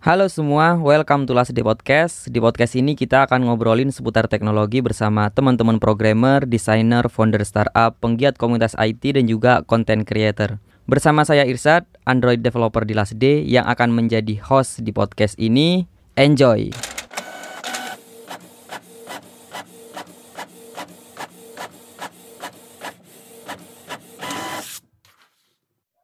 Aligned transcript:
Halo 0.00 0.32
semua, 0.32 0.80
welcome 0.80 1.28
to 1.28 1.36
Last 1.36 1.52
Day 1.52 1.60
Podcast. 1.60 2.24
Di 2.32 2.40
podcast 2.40 2.72
ini 2.72 2.96
kita 2.96 3.28
akan 3.28 3.44
ngobrolin 3.44 3.92
seputar 3.92 4.32
teknologi 4.32 4.80
bersama 4.80 5.28
teman-teman 5.28 5.76
programmer, 5.76 6.48
desainer, 6.48 7.04
founder 7.12 7.44
startup, 7.44 8.00
penggiat 8.00 8.40
komunitas 8.40 8.72
IT 8.80 9.20
dan 9.20 9.28
juga 9.28 9.60
content 9.68 10.08
creator. 10.08 10.56
Bersama 10.88 11.28
saya 11.28 11.44
Irsad, 11.44 11.84
Android 12.08 12.40
developer 12.40 12.88
di 12.88 12.96
Last 12.96 13.20
Day 13.20 13.44
yang 13.44 13.68
akan 13.68 13.92
menjadi 13.92 14.40
host 14.40 14.80
di 14.80 14.88
podcast 14.88 15.36
ini. 15.36 15.84
Enjoy. 16.16 16.89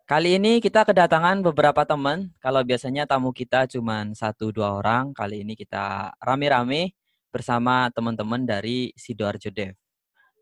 Kali 0.07 0.39
ini 0.39 0.63
kita 0.63 0.87
kedatangan 0.87 1.43
beberapa 1.43 1.83
teman. 1.83 2.31
Kalau 2.39 2.63
biasanya 2.63 3.11
tamu 3.11 3.35
kita 3.35 3.67
cuma 3.67 4.07
satu 4.15 4.55
dua 4.55 4.79
orang, 4.79 5.11
kali 5.11 5.43
ini 5.43 5.59
kita 5.59 6.15
rame-rame 6.23 6.95
bersama 7.35 7.91
teman-teman 7.91 8.47
dari 8.47 8.95
Sidoarjo 8.95 9.51
Dev. 9.51 9.75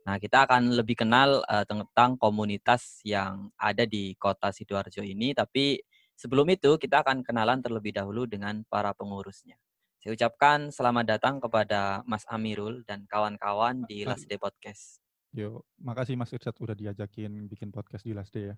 Nah, 0.04 0.20
kita 0.20 0.45
akan 0.45 0.77
lebih 0.77 1.00
kenal 1.00 1.40
uh, 1.48 1.64
tentang 1.64 2.20
komunitas 2.20 3.00
yang 3.09 3.48
ada 3.56 3.88
di 3.88 4.12
kota 4.20 4.52
Sidoarjo 4.52 5.00
ini, 5.00 5.32
tapi 5.32 5.80
sebelum 6.12 6.45
itu 6.52 6.76
kita 6.76 7.01
akan 7.01 7.24
kenalan 7.24 7.65
terlebih 7.65 7.96
dahulu 7.96 8.28
dengan 8.28 8.68
para 8.68 8.92
pengurusnya. 8.92 9.56
Saya 9.96 10.12
ucapkan 10.12 10.68
selamat 10.76 11.16
datang 11.16 11.40
kepada 11.40 12.04
Mas 12.04 12.28
Amirul 12.28 12.84
dan 12.84 13.09
kawan-kawan 13.09 13.88
di 13.88 14.04
Last 14.04 14.28
Day 14.28 14.37
Podcast. 14.37 15.03
Yo, 15.34 15.66
makasih 15.83 16.15
Mas 16.15 16.30
Irsat 16.30 16.55
udah 16.62 16.79
diajakin 16.79 17.51
bikin 17.51 17.74
podcast 17.74 18.06
di 18.06 18.15
Last 18.15 18.30
Day 18.30 18.55
ya. 18.55 18.56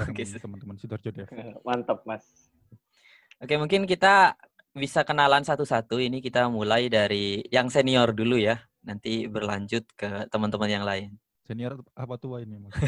Oke, 0.00 0.24
teman-teman 0.24 0.80
Sidoarjo 0.80 1.12
Dev. 1.12 1.28
Mantap, 1.60 2.08
Mas. 2.08 2.48
Oke, 3.36 3.60
mungkin 3.60 3.84
kita 3.84 4.32
bisa 4.72 5.04
kenalan 5.04 5.44
satu-satu. 5.44 6.00
Ini 6.00 6.24
kita 6.24 6.48
mulai 6.48 6.88
dari 6.88 7.44
yang 7.52 7.68
senior 7.68 8.16
dulu 8.16 8.40
ya. 8.40 8.56
Nanti 8.88 9.28
berlanjut 9.28 9.92
ke 9.92 10.24
teman-teman 10.32 10.72
yang 10.72 10.88
lain. 10.88 11.20
Senior 11.44 11.84
apa 11.92 12.16
tua 12.16 12.40
ini, 12.40 12.64
Mas? 12.64 12.72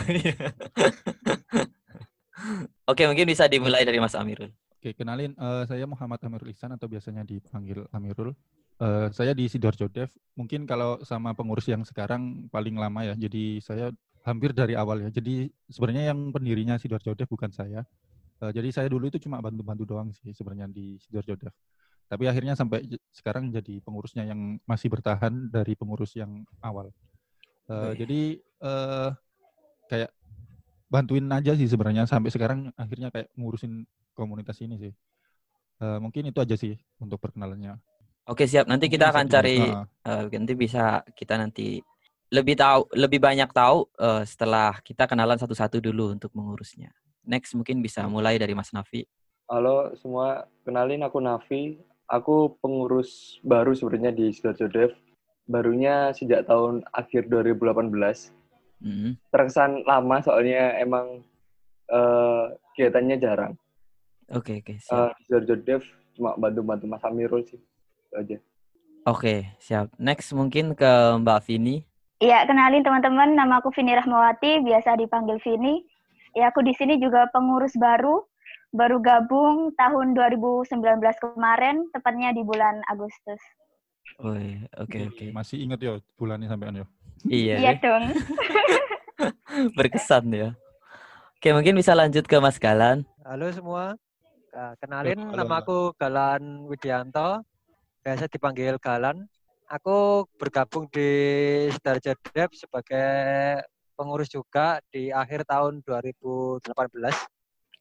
Oke, 2.88 3.04
mungkin 3.04 3.28
bisa 3.28 3.44
dimulai 3.44 3.84
dari 3.84 4.00
Mas 4.00 4.16
Amirul. 4.16 4.48
Oke, 4.80 4.96
kenalin 4.96 5.36
uh, 5.36 5.68
saya 5.68 5.84
Muhammad 5.84 6.24
Amirul 6.24 6.48
Ihsan 6.48 6.72
atau 6.72 6.88
biasanya 6.88 7.28
dipanggil 7.28 7.84
Amirul. 7.92 8.32
Uh, 8.78 9.10
saya 9.10 9.34
di 9.34 9.50
Sidoarjo 9.50 9.90
Dev. 9.90 10.10
Mungkin 10.38 10.62
kalau 10.62 11.02
sama 11.02 11.34
pengurus 11.34 11.66
yang 11.66 11.82
sekarang 11.82 12.46
paling 12.54 12.78
lama 12.78 13.02
ya. 13.02 13.14
Jadi 13.18 13.58
saya 13.58 13.90
hampir 14.22 14.54
dari 14.54 14.78
awal 14.78 15.02
ya. 15.02 15.10
Jadi 15.10 15.50
sebenarnya 15.66 16.14
yang 16.14 16.30
pendirinya 16.30 16.78
Sidoarjo 16.78 17.18
Dev 17.18 17.26
bukan 17.26 17.50
saya. 17.50 17.82
Uh, 18.38 18.54
jadi 18.54 18.70
saya 18.70 18.86
dulu 18.86 19.10
itu 19.10 19.18
cuma 19.18 19.42
bantu-bantu 19.42 19.82
doang 19.82 20.14
sih 20.14 20.30
sebenarnya 20.30 20.70
di 20.70 20.94
Sidoarjo 21.02 21.34
Dev. 21.34 21.54
Tapi 22.08 22.24
akhirnya 22.30 22.54
sampai 22.54 22.86
sekarang 23.12 23.50
jadi 23.50 23.82
pengurusnya 23.82 24.24
yang 24.30 24.62
masih 24.64 24.88
bertahan 24.88 25.50
dari 25.50 25.74
pengurus 25.74 26.14
yang 26.14 26.46
awal. 26.62 26.94
Uh, 27.68 27.92
jadi 27.98 28.40
uh, 28.62 29.12
kayak 29.90 30.14
bantuin 30.88 31.28
aja 31.28 31.52
sih 31.52 31.68
sebenarnya 31.68 32.08
sampai 32.08 32.32
sekarang 32.32 32.72
akhirnya 32.80 33.12
kayak 33.12 33.28
ngurusin 33.36 33.84
komunitas 34.16 34.56
ini 34.62 34.80
sih. 34.80 34.92
Uh, 35.82 35.98
mungkin 35.98 36.30
itu 36.30 36.38
aja 36.38 36.54
sih 36.54 36.78
untuk 37.02 37.18
perkenalannya. 37.18 37.76
Oke 38.28 38.44
siap. 38.44 38.68
Nanti 38.68 38.92
kita 38.92 39.08
akan 39.08 39.24
cari 39.24 39.56
uh, 39.64 40.24
nanti 40.28 40.52
bisa 40.52 41.00
kita 41.16 41.40
nanti 41.40 41.80
lebih 42.28 42.60
tahu 42.60 42.84
lebih 42.92 43.24
banyak 43.24 43.48
tahu 43.56 43.88
uh, 43.96 44.20
setelah 44.28 44.76
kita 44.84 45.08
kenalan 45.08 45.40
satu-satu 45.40 45.80
dulu 45.80 46.12
untuk 46.12 46.28
mengurusnya. 46.36 46.92
Next 47.24 47.56
mungkin 47.56 47.80
bisa 47.80 48.04
mulai 48.04 48.36
dari 48.36 48.52
Mas 48.52 48.68
Nafi. 48.76 49.08
Halo 49.48 49.96
semua, 49.96 50.44
kenalin 50.68 51.08
aku 51.08 51.24
Nafi. 51.24 51.80
Aku 52.08 52.56
pengurus 52.60 53.40
baru 53.40 53.72
sebenarnya 53.72 54.12
di 54.12 54.28
Sidoarjo 54.32 54.68
Dev. 54.68 54.92
Barunya 55.48 56.12
sejak 56.12 56.44
tahun 56.44 56.84
akhir 56.92 57.32
2018. 57.32 57.64
Mm-hmm. 58.84 59.12
Terkesan 59.32 59.88
lama 59.88 60.16
soalnya 60.20 60.76
emang 60.76 61.24
uh, 61.88 62.52
kegiatannya 62.76 63.16
jarang. 63.16 63.56
Oke, 64.28 64.60
okay, 64.60 64.76
oke. 64.76 64.84
Okay, 64.84 64.92
uh, 64.92 65.12
di 65.16 65.20
Sidoarjo 65.24 65.56
Dev 65.64 65.82
cuma 66.12 66.36
bantu-bantu 66.36 66.84
Mas 66.84 67.04
Amirul 67.08 67.44
sih. 67.48 67.60
Itu 68.08 68.14
aja. 68.16 68.36
Oke, 68.36 68.40
okay, 69.04 69.38
siap. 69.60 69.92
Next 70.00 70.32
mungkin 70.32 70.72
ke 70.72 70.90
Mbak 71.20 71.44
Vini. 71.44 71.84
Iya, 72.18 72.48
kenalin 72.48 72.80
teman-teman, 72.80 73.36
nama 73.36 73.60
aku 73.60 73.70
Vini 73.76 73.94
Rahmawati, 73.94 74.64
biasa 74.64 74.96
dipanggil 74.96 75.36
Vini. 75.44 75.84
Ya, 76.32 76.48
aku 76.48 76.64
di 76.64 76.72
sini 76.72 76.96
juga 76.96 77.28
pengurus 77.30 77.76
baru 77.76 78.24
baru 78.72 79.00
gabung 79.00 79.72
tahun 79.80 80.12
2019 80.12 81.00
kemarin, 81.20 81.88
tepatnya 81.92 82.36
di 82.36 82.44
bulan 82.44 82.84
Agustus. 82.88 83.40
Oh, 84.20 84.34
oke 84.34 84.88
okay, 84.88 85.02
oke. 85.08 85.16
Okay. 85.16 85.28
Masih 85.32 85.62
ingat 85.62 85.78
ya 85.80 86.00
bulannya 86.16 86.48
sampean 86.48 86.80
ya? 86.80 86.86
Iya. 87.28 87.56
Iya 87.60 87.72
dong. 87.80 88.04
Berkesan 89.78 90.32
ya. 90.32 90.48
Oke, 91.38 91.54
mungkin 91.54 91.78
bisa 91.78 91.94
lanjut 91.94 92.26
ke 92.26 92.36
Mas 92.42 92.58
Galan. 92.58 93.06
Halo 93.22 93.46
semua. 93.54 93.94
Kenalin 94.82 95.22
Halo, 95.22 95.38
nama 95.38 95.54
aku 95.62 95.94
Galan 95.94 96.66
Widianto. 96.66 97.46
Biasa 98.02 98.30
dipanggil 98.30 98.78
Galan. 98.78 99.26
Aku 99.68 100.24
bergabung 100.40 100.88
di 100.88 101.10
Sidoarjo 101.68 102.16
Dev 102.32 102.50
sebagai 102.56 103.06
pengurus 103.98 104.30
juga 104.32 104.80
di 104.88 105.12
akhir 105.12 105.44
tahun 105.44 105.84
2018. 105.84 106.62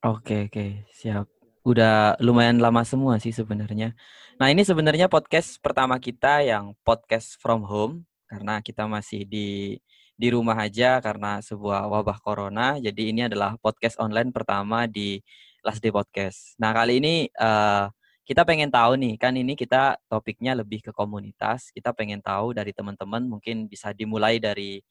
Oke 0.04 0.52
oke 0.52 0.66
siap. 0.92 1.30
Udah 1.64 2.18
lumayan 2.20 2.60
lama 2.60 2.84
semua 2.84 3.22
sih 3.22 3.32
sebenarnya. 3.32 3.96
Nah 4.42 4.48
ini 4.50 4.66
sebenarnya 4.66 5.08
podcast 5.08 5.62
pertama 5.64 5.96
kita 6.02 6.44
yang 6.44 6.74
podcast 6.82 7.38
from 7.40 7.64
home 7.64 8.04
karena 8.28 8.60
kita 8.60 8.84
masih 8.90 9.24
di 9.24 9.80
di 10.18 10.28
rumah 10.34 10.58
aja 10.58 10.98
karena 11.00 11.40
sebuah 11.40 11.86
wabah 11.88 12.18
corona. 12.20 12.82
Jadi 12.82 13.14
ini 13.14 13.30
adalah 13.30 13.56
podcast 13.62 14.02
online 14.02 14.34
pertama 14.34 14.90
di 14.90 15.22
Last 15.62 15.80
Day 15.80 15.94
Podcast. 15.94 16.58
Nah 16.58 16.74
kali 16.74 16.98
ini 16.98 17.16
uh, 17.38 17.86
kita 18.28 18.44
pengen 18.44 18.68
tahu 18.68 19.00
nih 19.00 19.16
kan 19.16 19.32
ini 19.40 19.56
kita 19.56 19.96
topiknya 20.12 20.52
lebih 20.52 20.84
ke 20.84 20.92
komunitas. 20.92 21.72
Kita 21.72 21.96
pengen 21.96 22.20
tahu 22.20 22.52
dari 22.52 22.76
teman-teman 22.76 23.24
mungkin 23.24 23.72
bisa 23.72 23.96
dimulai 23.96 24.36
dari 24.36 24.84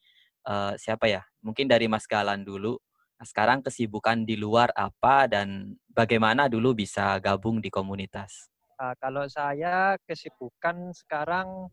uh, 0.49 0.73
siapa 0.73 1.05
ya? 1.05 1.21
Mungkin 1.45 1.69
dari 1.69 1.85
Mas 1.85 2.09
Galan 2.09 2.41
dulu 2.41 2.81
Nah, 3.17 3.25
sekarang 3.25 3.65
kesibukan 3.65 4.21
di 4.29 4.37
luar 4.37 4.69
apa 4.77 5.25
dan 5.25 5.73
bagaimana 5.89 6.45
dulu 6.45 6.77
bisa 6.77 7.17
gabung 7.17 7.57
di 7.57 7.73
komunitas? 7.73 8.45
Uh, 8.77 8.93
kalau 9.01 9.25
saya 9.25 9.97
kesibukan 10.05 10.93
sekarang 10.93 11.65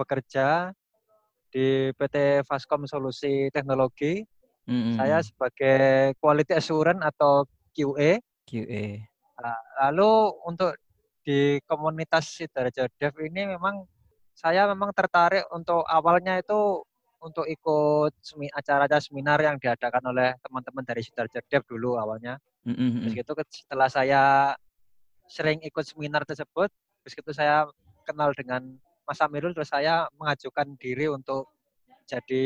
bekerja 0.00 0.72
di 1.52 1.92
PT 1.92 2.48
Fascom 2.48 2.88
Solusi 2.88 3.52
Teknologi. 3.52 4.24
Mm-hmm. 4.64 4.96
Saya 4.96 5.20
sebagai 5.20 6.16
Quality 6.16 6.56
Assurance 6.56 7.04
atau 7.04 7.44
QA. 7.76 8.16
QA. 8.48 9.04
Uh, 9.36 9.62
lalu 9.84 10.32
untuk 10.48 10.72
di 11.20 11.60
komunitas 11.68 12.32
Sidoarjo 12.32 12.88
Dev 12.96 13.14
ini 13.20 13.54
memang 13.54 13.84
saya 14.32 14.64
memang 14.68 14.90
tertarik 14.96 15.44
untuk 15.52 15.84
awalnya 15.84 16.40
itu 16.40 16.80
untuk 17.20 17.44
ikut 17.44 18.16
acara-acara 18.56 19.04
seminar 19.04 19.36
yang 19.44 19.60
diadakan 19.60 20.00
oleh 20.08 20.32
teman-teman 20.40 20.84
dari 20.84 21.04
Sidoarjo 21.04 21.40
Dev 21.44 21.62
dulu 21.68 22.00
awalnya. 22.00 22.40
Mm-hmm. 22.64 23.04
Terus 23.04 23.12
gitu 23.20 23.32
setelah 23.52 23.88
saya 23.92 24.22
sering 25.28 25.60
ikut 25.62 25.84
seminar 25.84 26.24
tersebut, 26.24 26.72
terus 27.04 27.12
gitu 27.12 27.30
saya 27.36 27.68
kenal 28.08 28.32
dengan 28.32 28.64
Mas 29.04 29.20
Amirul, 29.20 29.52
terus 29.52 29.70
saya 29.70 30.08
mengajukan 30.16 30.74
diri 30.80 31.06
untuk 31.12 31.46
jadi 32.08 32.44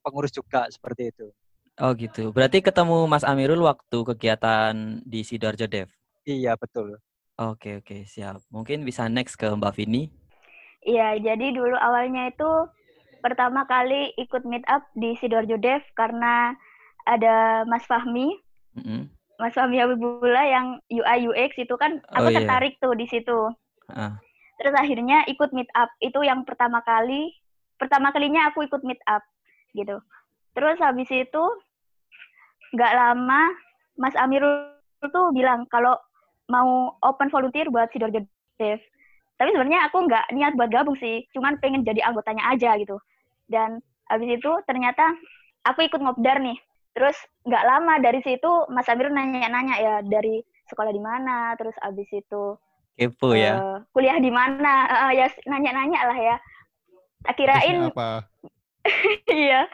pengurus 0.00 0.32
juga 0.32 0.64
seperti 0.72 1.12
itu. 1.12 1.26
Oh 1.82 1.90
gitu. 1.92 2.30
Berarti 2.30 2.62
ketemu 2.62 3.10
Mas 3.10 3.26
Amirul 3.26 3.60
waktu 3.66 3.98
kegiatan 4.14 5.02
di 5.02 5.26
Sidoarjo 5.26 5.66
Dev? 5.66 5.90
Iya, 6.22 6.54
betul. 6.54 6.96
Oke, 7.34 7.82
oke, 7.82 8.06
siap. 8.06 8.38
Mungkin 8.54 8.86
bisa 8.86 9.10
next 9.10 9.34
ke 9.34 9.50
Mbak 9.50 9.74
Vini. 9.74 10.06
Iya, 10.86 11.18
jadi 11.18 11.50
dulu 11.50 11.74
awalnya 11.74 12.30
itu 12.30 12.50
pertama 13.24 13.64
kali 13.66 14.12
ikut 14.20 14.44
meet 14.46 14.62
up 14.70 14.84
di 14.94 15.16
Sidoarjo 15.18 15.56
Dev 15.58 15.82
karena 15.98 16.54
ada 17.08 17.64
Mas 17.66 17.82
Fahmi. 17.90 18.38
Mm-hmm. 18.78 19.02
Mas 19.42 19.56
Fahmi 19.56 19.82
Habibullah 19.82 20.46
yang 20.46 20.66
UI 20.86 21.26
UX 21.26 21.58
itu 21.58 21.74
kan 21.74 21.98
aku 22.14 22.28
oh, 22.28 22.32
iya. 22.32 22.38
tertarik 22.44 22.78
tuh 22.78 22.94
di 22.94 23.08
situ. 23.10 23.50
Uh. 23.90 24.14
Terus 24.60 24.74
akhirnya 24.78 25.26
ikut 25.26 25.50
meet 25.50 25.66
up 25.74 25.90
itu 25.98 26.22
yang 26.22 26.46
pertama 26.46 26.78
kali 26.86 27.34
pertama 27.74 28.14
kalinya 28.14 28.46
aku 28.54 28.62
ikut 28.62 28.86
meet 28.86 29.02
up 29.10 29.26
gitu. 29.74 29.98
Terus 30.54 30.78
habis 30.78 31.10
itu 31.10 31.44
nggak 32.78 32.94
lama 32.94 33.42
Mas 33.98 34.14
Amirul 34.14 34.70
tuh 35.10 35.34
bilang 35.34 35.66
kalau 35.66 35.98
mau 36.50 36.94
open 37.00 37.28
volunteer 37.32 37.68
buat 37.72 37.88
Sidoarjo 37.92 38.24
Dev. 38.60 38.80
Tapi 39.34 39.50
sebenarnya 39.50 39.90
aku 39.90 40.06
nggak 40.06 40.30
niat 40.30 40.52
buat 40.54 40.70
gabung 40.70 40.94
sih, 41.00 41.26
cuman 41.34 41.58
pengen 41.58 41.82
jadi 41.82 42.06
anggotanya 42.06 42.54
aja 42.54 42.78
gitu 42.78 43.00
dan 43.48 43.80
habis 44.08 44.40
itu 44.40 44.50
ternyata 44.68 45.04
aku 45.64 45.84
ikut 45.84 46.00
ngobdar 46.00 46.40
nih 46.40 46.56
terus 46.94 47.16
nggak 47.42 47.66
lama 47.66 47.98
dari 47.98 48.20
situ 48.22 48.68
Mas 48.70 48.86
Amir 48.86 49.10
nanya-nanya 49.10 49.76
ya 49.80 49.94
dari 50.04 50.40
sekolah 50.70 50.92
di 50.94 51.02
mana 51.02 51.52
terus 51.58 51.74
habis 51.82 52.08
itu 52.14 52.56
Kepo 52.94 53.34
ya. 53.34 53.82
kuliah 53.90 54.22
di 54.22 54.30
mana? 54.30 54.86
Uh, 54.86 55.12
ya 55.18 55.26
nanya-nanya 55.50 56.00
lah 56.06 56.14
ya. 56.14 56.36
Tak 57.26 57.34
kirain 57.34 57.90
apa? 57.90 58.22
iya. 59.26 59.66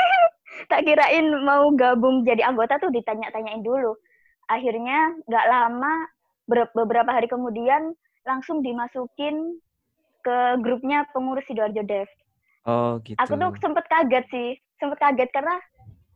tak 0.72 0.88
kirain 0.88 1.28
mau 1.44 1.68
gabung 1.76 2.24
jadi 2.24 2.48
anggota 2.48 2.80
tuh 2.80 2.88
ditanya-tanyain 2.88 3.60
dulu. 3.60 3.92
Akhirnya 4.48 5.16
nggak 5.24 5.46
lama 5.48 5.92
beberapa 6.48 7.10
hari 7.10 7.26
kemudian 7.28 7.96
langsung 8.24 8.60
dimasukin 8.60 9.60
ke 10.24 10.38
grupnya 10.64 11.04
pengurus 11.12 11.44
Sidoarjo 11.44 11.84
Dev. 11.84 12.08
Oh 12.64 12.96
gitu. 13.04 13.20
Aku 13.20 13.36
tuh 13.36 13.52
sempet 13.60 13.84
kaget 13.92 14.24
sih, 14.32 14.50
sempet 14.80 14.96
kaget 14.96 15.28
karena 15.32 15.60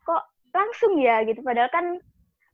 kok 0.04 0.24
langsung 0.52 0.96
ya 0.96 1.20
gitu. 1.28 1.44
Padahal 1.44 1.68
kan 1.68 2.00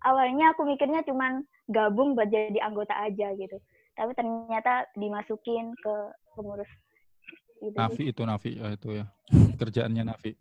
awalnya 0.03 0.51
aku 0.51 0.67
mikirnya 0.67 1.07
cuman 1.07 1.47
gabung 1.71 2.19
buat 2.19 2.27
jadi 2.27 2.59
anggota 2.59 2.95
aja 2.99 3.31
gitu. 3.39 3.57
Tapi 3.95 4.11
ternyata 4.19 4.91
dimasukin 4.99 5.71
ke 5.79 5.95
pengurus. 6.35 6.71
Gitu. 7.63 7.79
Nafi 7.79 8.11
itu 8.11 8.23
Nafi 8.27 8.51
ya 8.59 8.75
itu 8.75 8.89
ya 8.99 9.07
kerjaannya 9.63 10.03
Nafi. 10.11 10.35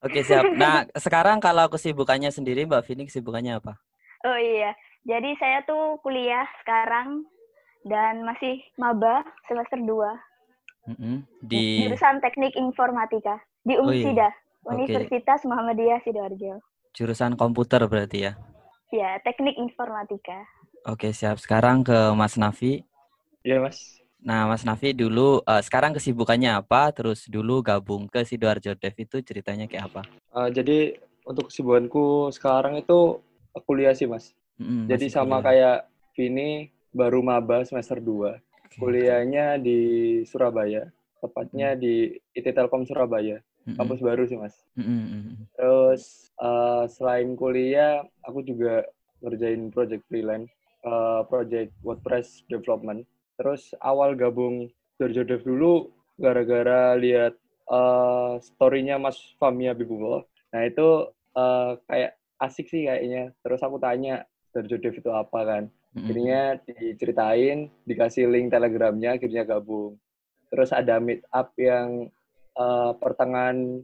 Oke 0.00 0.24
siap. 0.24 0.48
Nah 0.56 0.88
sekarang 1.04 1.44
kalau 1.44 1.68
kesibukannya 1.68 2.32
sendiri 2.32 2.64
Mbak 2.64 2.88
Vini 2.88 3.04
kesibukannya 3.04 3.60
apa? 3.60 3.76
Oh 4.24 4.38
iya, 4.40 4.72
jadi 5.04 5.36
saya 5.36 5.60
tuh 5.68 6.00
kuliah 6.00 6.48
sekarang 6.64 7.28
dan 7.84 8.24
masih 8.24 8.64
maba 8.80 9.20
semester 9.44 9.76
2. 9.76 9.92
Mm 10.88 10.96
-hmm. 10.96 11.16
Di 11.44 11.84
jurusan 11.84 12.24
Teknik 12.24 12.56
Informatika 12.56 13.36
di 13.68 13.76
UMSIDA, 13.76 14.28
oh, 14.64 14.72
iya. 14.72 14.80
Universitas 14.80 15.44
okay. 15.44 15.48
Muhammadiyah 15.48 16.00
Sidoarjo. 16.04 16.60
Jurusan 16.96 17.36
komputer 17.36 17.84
berarti 17.84 18.28
ya? 18.28 18.32
Ya, 18.88 19.20
Teknik 19.20 19.60
Informatika. 19.60 20.48
Oke, 20.88 21.12
siap. 21.12 21.36
Sekarang 21.36 21.84
ke 21.84 22.12
Mas 22.16 22.40
Nafi. 22.40 22.84
Iya, 23.44 23.60
Mas. 23.60 24.00
Nah, 24.24 24.48
Mas 24.48 24.64
Nafi 24.64 24.96
dulu 24.96 25.44
uh, 25.44 25.60
sekarang 25.60 25.92
kesibukannya 25.92 26.64
apa? 26.64 26.88
Terus 26.96 27.28
dulu 27.28 27.60
gabung 27.60 28.08
ke 28.08 28.24
Sidoarjo 28.24 28.72
Dev 28.72 28.96
itu 28.96 29.20
ceritanya 29.20 29.68
kayak 29.68 29.92
apa? 29.92 30.02
Uh, 30.32 30.48
jadi 30.48 30.96
untuk 31.28 31.52
kesibukanku 31.52 32.32
sekarang 32.32 32.80
itu 32.80 33.20
kuliah 33.62 33.94
sih, 33.94 34.10
Mas. 34.10 34.34
Mm, 34.58 34.90
jadi 34.90 35.06
sama 35.10 35.38
kuliah. 35.38 35.46
kayak 35.46 35.78
Vini 36.14 36.50
baru 36.90 37.22
maba 37.22 37.62
semester 37.62 38.02
2. 38.02 38.38
Okay. 38.70 38.78
Kuliahnya 38.78 39.62
di 39.62 39.78
Surabaya, 40.26 40.90
tepatnya 41.22 41.74
mm. 41.74 41.78
di 41.78 41.94
IT 42.34 42.46
Telkom 42.50 42.82
Surabaya. 42.86 43.38
Mm 43.64 43.72
-hmm. 43.72 43.76
Kampus 43.80 44.00
baru 44.02 44.22
sih, 44.26 44.38
Mas. 44.38 44.54
Mm 44.76 44.84
-hmm. 44.84 45.34
Terus 45.56 46.02
uh, 46.42 46.84
selain 46.90 47.32
kuliah, 47.38 48.04
aku 48.26 48.44
juga 48.44 48.84
ngerjain 49.24 49.72
project 49.72 50.04
freelance, 50.10 50.52
uh, 50.84 51.24
project 51.24 51.72
WordPress 51.80 52.44
development 52.52 53.08
Terus 53.34 53.74
awal 53.82 54.14
gabung 54.14 54.70
Dev 54.94 55.42
dulu 55.42 55.90
gara-gara 56.14 56.94
lihat 56.94 57.34
uh, 57.66 58.38
story-nya 58.38 58.94
Mas 58.94 59.18
Famia 59.42 59.74
Bibullah. 59.74 60.22
Nah 60.54 60.62
itu 60.62 61.10
uh, 61.34 61.74
kayak 61.90 62.14
asik 62.44 62.68
sih 62.68 62.84
kayaknya. 62.86 63.32
Terus 63.40 63.60
aku 63.64 63.80
tanya 63.80 64.28
Dev 64.54 64.94
itu 64.94 65.10
apa 65.10 65.40
kan. 65.42 65.64
Akhirnya 65.94 66.58
diceritain, 66.66 67.70
dikasih 67.86 68.26
link 68.26 68.50
telegramnya, 68.50 69.14
akhirnya 69.14 69.46
gabung. 69.46 69.94
Terus 70.50 70.74
ada 70.74 70.98
meet 70.98 71.22
up 71.30 71.54
yang 71.54 72.10
uh, 72.58 72.94
pertengahan 72.98 73.82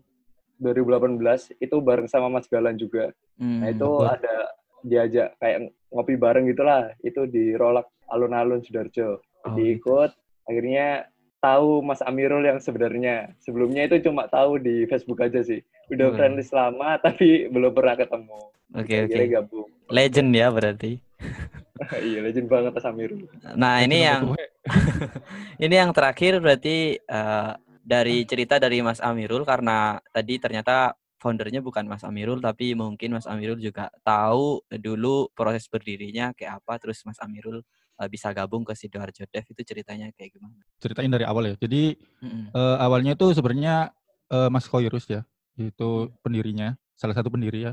2018 0.58 1.58
itu 1.58 1.76
bareng 1.78 2.10
sama 2.10 2.26
Mas 2.30 2.50
Galan 2.50 2.74
juga. 2.74 3.14
Hmm, 3.38 3.62
nah 3.62 3.68
itu 3.70 3.86
betul. 3.86 4.10
ada 4.10 4.36
diajak 4.82 5.28
kayak 5.38 5.58
ngopi 5.90 6.14
bareng 6.18 6.46
gitulah. 6.50 6.94
Itu 7.02 7.30
di 7.30 7.54
Rolak 7.54 7.86
Alun-Alun 8.10 8.62
Sidoarjo. 8.62 9.22
Oh, 9.40 9.56
diikut 9.56 10.12
gitu. 10.12 10.20
akhirnya 10.46 11.08
tahu 11.40 11.80
Mas 11.80 12.04
Amirul 12.04 12.44
yang 12.44 12.60
sebenarnya. 12.60 13.32
Sebelumnya 13.40 13.88
itu 13.88 13.98
cuma 14.04 14.28
tahu 14.28 14.60
di 14.60 14.84
Facebook 14.86 15.24
aja 15.24 15.40
sih. 15.40 15.64
Udah 15.88 16.12
hmm. 16.12 16.16
friendly 16.16 16.44
selama 16.44 16.96
tapi 17.04 17.48
belum 17.48 17.72
pernah 17.72 17.96
ketemu. 17.96 18.40
Oke 18.70 18.86
okay, 18.86 18.98
oke. 19.08 19.16
okay. 19.16 19.26
gabung. 19.26 19.68
Legend 19.90 20.30
ya 20.36 20.48
berarti. 20.52 20.92
Iya 21.80 22.20
legend 22.20 22.44
banget 22.52 22.76
Mas 22.76 22.84
Amirul. 22.84 23.24
Nah 23.56 23.80
ini 23.80 24.04
yang 24.04 24.36
ini 25.64 25.74
yang 25.80 25.96
terakhir 25.96 26.36
berarti 26.36 27.00
uh, 27.08 27.56
dari 27.80 28.20
cerita 28.28 28.60
dari 28.60 28.84
Mas 28.84 29.00
Amirul 29.00 29.48
karena 29.48 29.96
tadi 30.12 30.36
ternyata 30.36 30.92
foundernya 31.16 31.64
bukan 31.64 31.88
Mas 31.88 32.04
Amirul 32.04 32.40
tapi 32.44 32.76
mungkin 32.76 33.16
Mas 33.16 33.24
Amirul 33.24 33.56
juga 33.56 33.88
tahu 34.04 34.60
dulu 34.68 35.32
proses 35.32 35.68
berdirinya 35.72 36.36
kayak 36.36 36.60
apa 36.60 36.76
terus 36.80 37.00
Mas 37.08 37.16
Amirul 37.20 37.64
uh, 38.00 38.08
bisa 38.08 38.32
gabung 38.32 38.64
ke 38.64 38.72
Sidoarjo 38.72 39.28
Dev 39.28 39.44
itu 39.44 39.60
ceritanya 39.60 40.08
kayak 40.16 40.40
gimana? 40.40 40.56
Ceritain 40.80 41.12
dari 41.12 41.28
awal 41.28 41.52
ya. 41.52 41.54
Jadi 41.60 42.00
mm-hmm. 42.24 42.56
uh, 42.56 42.76
awalnya 42.80 43.12
itu 43.12 43.36
sebenarnya 43.36 43.92
uh, 44.32 44.48
Mas 44.48 44.64
Koirus 44.64 45.04
ya, 45.12 45.20
itu 45.60 46.08
pendirinya, 46.24 46.72
salah 46.96 47.12
satu 47.12 47.28
pendiri 47.28 47.68
ya. 47.68 47.72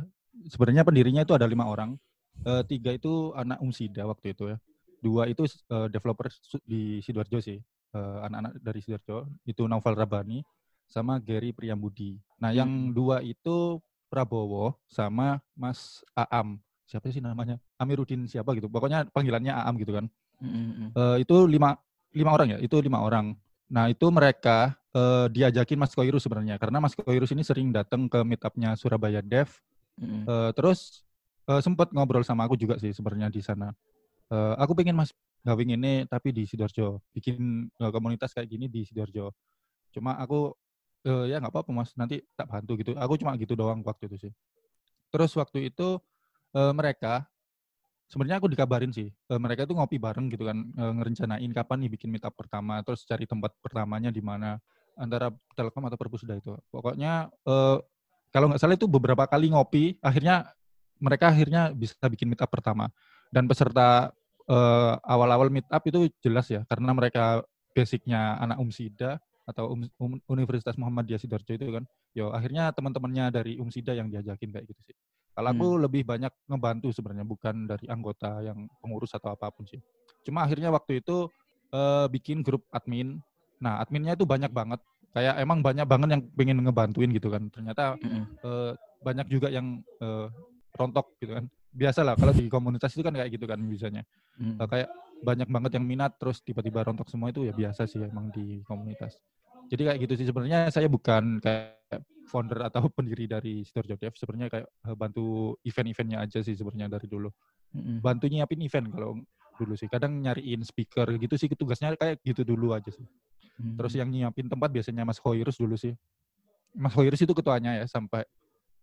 Sebenarnya 0.51 0.83
pendirinya 0.83 1.24
itu 1.24 1.33
ada 1.33 1.47
lima 1.47 1.65
orang, 1.65 1.95
uh, 2.44 2.62
tiga 2.68 2.91
itu 2.91 3.31
anak 3.33 3.63
Umsida 3.63 4.03
waktu 4.06 4.35
itu 4.35 4.51
ya, 4.51 4.57
dua 5.00 5.31
itu 5.31 5.47
uh, 5.71 5.88
developer 5.88 6.27
di 6.68 7.00
Sidoarjo 7.01 7.39
sih, 7.39 7.57
uh, 7.95 8.27
anak-anak 8.27 8.59
dari 8.59 8.80
Sidoarjo, 8.83 9.31
itu 9.47 9.63
Naufal 9.65 9.95
Rabani 9.95 10.44
sama 10.85 11.18
Gary 11.23 11.56
Priyambudi. 11.56 12.19
Nah 12.39 12.53
yang 12.53 12.69
hmm. 12.69 12.94
dua 12.94 13.23
itu 13.23 13.81
Prabowo 14.07 14.80
sama 14.88 15.44
Mas 15.51 16.00
Aam 16.15 16.63
siapa 16.87 17.11
sih 17.11 17.19
namanya? 17.19 17.59
Amiruddin 17.75 18.25
siapa 18.25 18.55
gitu. 18.55 18.71
Pokoknya 18.71 19.03
panggilannya 19.11 19.51
Aam 19.51 19.75
gitu 19.75 19.91
kan. 19.93 20.07
Mm-hmm. 20.39 20.95
uh, 20.95 21.17
itu 21.19 21.35
lima 21.45 21.75
lima 22.15 22.31
orang 22.31 22.55
ya? 22.55 22.57
Itu 22.63 22.79
lima 22.79 23.03
orang. 23.03 23.35
Nah 23.67 23.91
itu 23.91 24.07
mereka 24.07 24.79
uh, 24.95 25.27
diajakin 25.27 25.75
Mas 25.75 25.91
Koirus 25.91 26.23
sebenarnya. 26.23 26.55
Karena 26.55 26.79
Mas 26.79 26.95
Koirus 26.95 27.35
ini 27.35 27.43
sering 27.43 27.75
datang 27.75 28.07
ke 28.07 28.23
meetupnya 28.23 28.73
Surabaya 28.79 29.19
Dev. 29.19 29.51
Mm-hmm. 29.97 30.23
uh, 30.29 30.51
terus 30.55 31.03
uh, 31.51 31.59
sempat 31.59 31.89
ngobrol 31.91 32.23
sama 32.23 32.47
aku 32.47 32.55
juga 32.55 32.79
sih 32.79 32.95
sebenarnya 32.95 33.27
di 33.27 33.43
sana. 33.43 33.75
Uh, 34.31 34.55
aku 34.55 34.77
pengen 34.77 34.95
Mas 34.95 35.11
gawing 35.43 35.75
ini 35.75 36.07
tapi 36.07 36.31
di 36.31 36.47
sidoarjo. 36.47 37.03
Bikin 37.11 37.67
uh, 37.83 37.91
komunitas 37.91 38.31
kayak 38.31 38.47
gini 38.47 38.71
di 38.71 38.87
sidoarjo. 38.87 39.35
Cuma 39.91 40.15
aku 40.15 40.55
uh, 41.07 41.25
ya 41.27 41.43
nggak 41.43 41.51
apa-apa 41.51 41.71
mas. 41.75 41.91
Nanti 41.99 42.23
tak 42.39 42.47
bantu 42.47 42.79
gitu. 42.79 42.95
Aku 42.95 43.19
cuma 43.19 43.35
gitu 43.35 43.55
doang 43.55 43.83
waktu 43.83 44.07
itu 44.07 44.29
sih. 44.29 44.31
Terus 45.11 45.31
waktu 45.39 45.71
itu 45.71 45.99
uh, 46.57 46.74
mereka 46.74 47.30
sebenarnya 48.09 48.42
aku 48.42 48.50
dikabarin 48.50 48.89
sih 48.89 49.13
uh, 49.30 49.38
mereka 49.38 49.69
itu 49.69 49.77
ngopi 49.77 50.01
bareng 50.01 50.33
gitu 50.33 50.50
kan 50.50 50.57
uh, 50.57 50.94
ngerencanain 50.98 51.51
kapan 51.54 51.77
nih 51.86 51.92
bikin 51.94 52.09
meetup 52.09 52.33
pertama 52.33 52.81
terus 52.81 53.06
cari 53.06 53.30
tempat 53.30 53.54
pertamanya 53.61 54.09
di 54.09 54.26
mana 54.26 54.57
antara 54.97 55.30
Telkom 55.54 55.85
atau 55.85 55.95
Perpusda 55.95 56.35
itu. 56.35 56.57
Pokoknya 56.73 57.30
uh, 57.45 57.78
kalau 58.33 58.52
nggak 58.52 58.59
salah 58.59 58.76
itu 58.76 58.90
beberapa 58.90 59.23
kali 59.30 59.54
ngopi 59.54 59.95
akhirnya 60.02 60.52
mereka 60.97 61.30
akhirnya 61.30 61.71
bisa 61.71 61.95
bikin 62.09 62.28
meetup 62.28 62.49
pertama. 62.49 62.90
Dan 63.30 63.45
peserta 63.45 64.11
uh, 64.49 64.94
awal-awal 65.06 65.54
meetup 65.54 65.83
itu 65.85 66.09
jelas 66.19 66.49
ya 66.49 66.66
karena 66.68 66.92
mereka 66.92 67.45
basicnya 67.78 68.42
anak 68.42 68.57
Umsida 68.57 69.21
atau 69.47 69.78
um, 69.78 69.87
um, 70.02 70.19
Universitas 70.28 70.76
Muhammadiyah 70.76 71.21
Sidoarjo 71.21 71.54
itu 71.56 71.66
kan. 71.69 71.85
Yo 72.18 72.33
akhirnya 72.33 72.73
teman-temannya 72.73 73.30
dari 73.30 73.54
Umsida 73.61 73.94
yang 73.94 74.09
diajakin 74.09 74.49
kayak 74.49 74.66
gitu 74.66 74.81
sih 74.92 74.97
kalau 75.37 75.53
aku 75.53 75.67
hmm. 75.77 75.81
lebih 75.85 76.01
banyak 76.01 76.33
ngebantu 76.49 76.89
sebenarnya 76.89 77.21
bukan 77.21 77.69
dari 77.69 77.85
anggota 77.94 78.41
yang 78.41 78.65
pengurus 78.81 79.13
atau 79.13 79.37
apa 79.37 79.53
pun 79.53 79.69
sih. 79.69 79.77
Cuma 80.25 80.41
akhirnya 80.41 80.73
waktu 80.73 80.97
itu 80.97 81.29
uh, 81.69 82.09
bikin 82.09 82.41
grup 82.41 82.65
admin. 82.73 83.21
Nah, 83.61 83.77
adminnya 83.77 84.17
itu 84.17 84.25
banyak 84.25 84.49
banget. 84.49 84.81
Kayak 85.13 85.37
emang 85.37 85.61
banyak 85.61 85.85
banget 85.85 86.09
yang 86.17 86.23
pengen 86.33 86.57
ngebantuin 86.65 87.13
gitu 87.13 87.29
kan. 87.29 87.53
Ternyata 87.53 88.01
hmm. 88.01 88.41
uh, 88.41 88.73
banyak 89.06 89.29
juga 89.29 89.53
yang 89.53 89.85
uh, 90.01 90.25
rontok 90.73 91.06
gitu 91.21 91.37
kan. 91.37 91.45
Biasalah 91.69 92.17
kalau 92.17 92.33
di 92.33 92.49
komunitas 92.49 92.97
itu 92.97 93.06
kan 93.06 93.13
kayak 93.13 93.29
gitu 93.37 93.45
kan 93.45 93.61
biasanya. 93.61 94.01
Hmm. 94.41 94.57
Uh, 94.57 94.65
kayak 94.65 94.89
banyak 95.21 95.49
banget 95.53 95.71
yang 95.77 95.85
minat 95.85 96.17
terus 96.17 96.41
tiba-tiba 96.41 96.81
rontok 96.81 97.13
semua 97.13 97.29
itu 97.29 97.45
ya 97.45 97.53
biasa 97.53 97.85
sih 97.85 98.01
emang 98.01 98.33
di 98.33 98.65
komunitas. 98.65 99.21
Jadi 99.69 99.85
kayak 99.85 99.99
gitu 100.01 100.13
sih 100.17 100.25
sebenarnya 100.33 100.73
saya 100.73 100.89
bukan 100.89 101.37
kayak 101.45 101.77
founder 102.27 102.67
atau 102.67 102.85
pendiri 102.97 103.25
dari 103.25 103.63
Store 103.63 103.87
Dev 103.87 104.13
sebenarnya 104.13 104.51
kayak 104.51 104.67
eh, 104.67 104.95
bantu 104.99 105.55
event-eventnya 105.63 106.17
aja 106.21 106.39
sih 106.43 106.53
sebenarnya 106.53 106.99
dari 106.99 107.07
dulu. 107.07 107.31
Bantu 108.03 108.31
nyiapin 108.31 108.61
event 108.63 108.87
kalau 108.91 109.11
dulu 109.57 109.73
sih. 109.73 109.87
Kadang 109.87 110.19
nyariin 110.21 110.61
speaker 110.63 111.07
gitu 111.17 111.35
sih 111.39 111.47
tugasnya 111.51 111.95
kayak 111.95 112.21
gitu 112.23 112.43
dulu 112.43 112.75
aja 112.75 112.91
sih. 112.91 113.07
Terus 113.57 113.93
yang 113.97 114.13
nyiapin 114.13 114.45
tempat 114.45 114.69
biasanya 114.69 115.01
Mas 115.07 115.17
Hoirus 115.23 115.57
dulu 115.57 115.73
sih. 115.73 115.95
Mas 116.77 116.93
Hoirus 116.93 117.23
itu 117.23 117.33
ketuanya 117.33 117.81
ya 117.81 117.85
sampai 117.89 118.21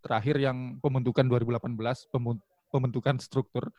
terakhir 0.03 0.37
yang 0.37 0.77
pembentukan 0.83 1.25
2018 1.25 2.13
pembentukan 2.69 3.17
struktur 3.23 3.73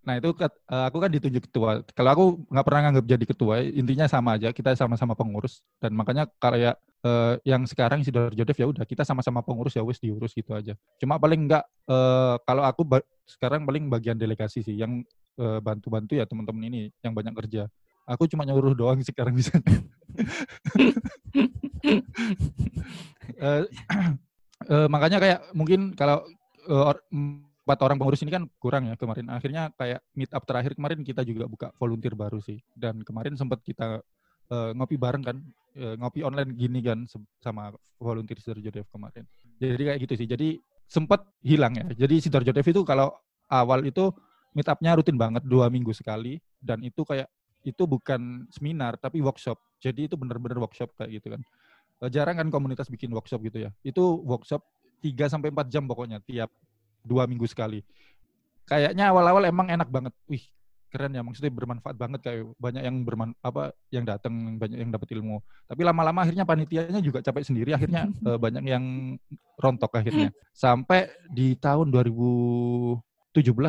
Nah 0.00 0.16
itu 0.16 0.32
eh, 0.40 0.84
aku 0.88 0.96
kan 0.96 1.10
ditunjuk 1.12 1.42
ketua. 1.50 1.84
Kalau 1.92 2.10
aku 2.12 2.24
nggak 2.48 2.64
pernah 2.66 2.80
nganggap 2.88 3.06
jadi 3.06 3.24
ketua, 3.28 3.54
intinya 3.60 4.06
sama 4.08 4.40
aja. 4.40 4.48
Kita 4.52 4.72
sama-sama 4.72 5.12
pengurus 5.12 5.60
dan 5.80 5.92
makanya 5.92 6.24
kayak 6.40 6.80
uh, 7.04 7.36
yang 7.44 7.64
sekarang 7.68 8.00
si 8.04 8.12
Dev 8.12 8.32
ya 8.56 8.66
udah 8.68 8.84
kita 8.88 9.04
sama-sama 9.04 9.44
pengurus 9.44 9.76
ya 9.76 9.84
wes 9.84 10.00
diurus 10.00 10.32
gitu 10.32 10.56
aja. 10.56 10.72
Cuma 10.96 11.20
paling 11.20 11.48
nggak 11.48 11.64
uh, 11.88 12.36
kalau 12.48 12.64
aku 12.64 12.84
sekarang 13.28 13.68
paling 13.68 13.92
bagian 13.92 14.16
delegasi 14.16 14.64
sih 14.64 14.76
yang 14.76 15.04
bantu 15.40 15.88
bantu-bantu 15.88 16.12
ya 16.20 16.28
teman-teman 16.28 16.68
ini 16.68 16.80
yang 17.00 17.16
banyak 17.16 17.32
kerja. 17.32 17.64
Aku 18.04 18.26
cuma 18.26 18.44
nyuruh 18.44 18.74
doang 18.76 19.00
sekarang 19.00 19.32
bisa. 19.38 19.54
uh, 23.40 23.64
uh, 24.72 24.88
makanya 24.92 25.22
kayak 25.22 25.40
mungkin 25.54 25.94
kalau 25.94 26.26
uh, 26.68 26.92
empat 27.70 27.86
orang 27.86 28.02
pengurus 28.02 28.26
ini 28.26 28.34
kan 28.34 28.50
kurang 28.58 28.90
ya 28.90 28.98
kemarin. 28.98 29.30
Akhirnya 29.30 29.70
kayak 29.78 30.02
meet 30.18 30.34
up 30.34 30.42
terakhir 30.42 30.74
kemarin 30.74 31.06
kita 31.06 31.22
juga 31.22 31.46
buka 31.46 31.70
volunteer 31.78 32.18
baru 32.18 32.42
sih. 32.42 32.58
Dan 32.74 33.06
kemarin 33.06 33.38
sempat 33.38 33.62
kita 33.62 34.02
uh, 34.50 34.70
ngopi 34.74 34.98
bareng 34.98 35.22
kan, 35.22 35.38
uh, 35.78 35.94
ngopi 36.02 36.26
online 36.26 36.50
gini 36.58 36.82
kan 36.82 37.06
sama 37.38 37.70
volunteer 38.02 38.42
Sidoarjo 38.42 38.74
Dev 38.74 38.90
kemarin. 38.90 39.22
Jadi 39.62 39.82
kayak 39.86 39.98
gitu 40.02 40.14
sih. 40.18 40.26
Jadi 40.26 40.48
sempat 40.90 41.22
hilang 41.46 41.78
ya. 41.78 41.86
Jadi 41.94 42.26
Sidoarjo 42.26 42.50
Dev 42.50 42.66
itu 42.66 42.82
kalau 42.82 43.14
awal 43.46 43.86
itu 43.86 44.10
meet 44.50 44.66
up-nya 44.66 44.98
rutin 44.98 45.14
banget 45.14 45.46
dua 45.46 45.70
minggu 45.70 45.94
sekali 45.94 46.42
dan 46.58 46.82
itu 46.82 47.06
kayak 47.06 47.30
itu 47.62 47.86
bukan 47.86 48.50
seminar 48.50 48.98
tapi 48.98 49.22
workshop. 49.22 49.62
Jadi 49.78 50.10
itu 50.10 50.18
benar-benar 50.18 50.58
workshop 50.58 50.90
kayak 50.98 51.22
gitu 51.22 51.38
kan. 51.38 51.40
Eh, 52.02 52.10
jarang 52.10 52.34
kan 52.40 52.48
komunitas 52.50 52.90
bikin 52.90 53.14
workshop 53.14 53.44
gitu 53.46 53.68
ya. 53.68 53.70
Itu 53.86 54.18
workshop 54.26 54.64
3 55.00 55.28
sampai 55.32 55.48
4 55.52 55.68
jam 55.72 55.84
pokoknya 55.84 56.20
tiap 56.24 56.50
dua 57.04 57.24
minggu 57.26 57.46
sekali. 57.48 57.84
Kayaknya 58.68 59.10
awal-awal 59.10 59.42
emang 59.48 59.66
enak 59.66 59.90
banget. 59.90 60.14
Wih, 60.30 60.44
keren 60.90 61.14
ya 61.14 61.22
maksudnya 61.22 61.54
bermanfaat 61.54 61.96
banget 61.96 62.20
kayak 62.26 62.50
banyak 62.58 62.82
yang 62.82 62.96
berman 63.06 63.30
apa 63.46 63.70
yang 63.94 64.02
datang 64.02 64.58
banyak 64.58 64.82
yang 64.82 64.90
dapat 64.90 65.14
ilmu 65.14 65.38
tapi 65.70 65.86
lama-lama 65.86 66.26
akhirnya 66.26 66.42
panitianya 66.42 66.98
juga 66.98 67.22
capek 67.22 67.46
sendiri 67.46 67.78
akhirnya 67.78 68.10
uh, 68.26 68.34
banyak 68.44 68.66
yang 68.66 69.14
rontok 69.54 69.94
akhirnya 69.94 70.34
sampai 70.50 71.06
di 71.30 71.54
tahun 71.54 71.94
2017 71.94 72.98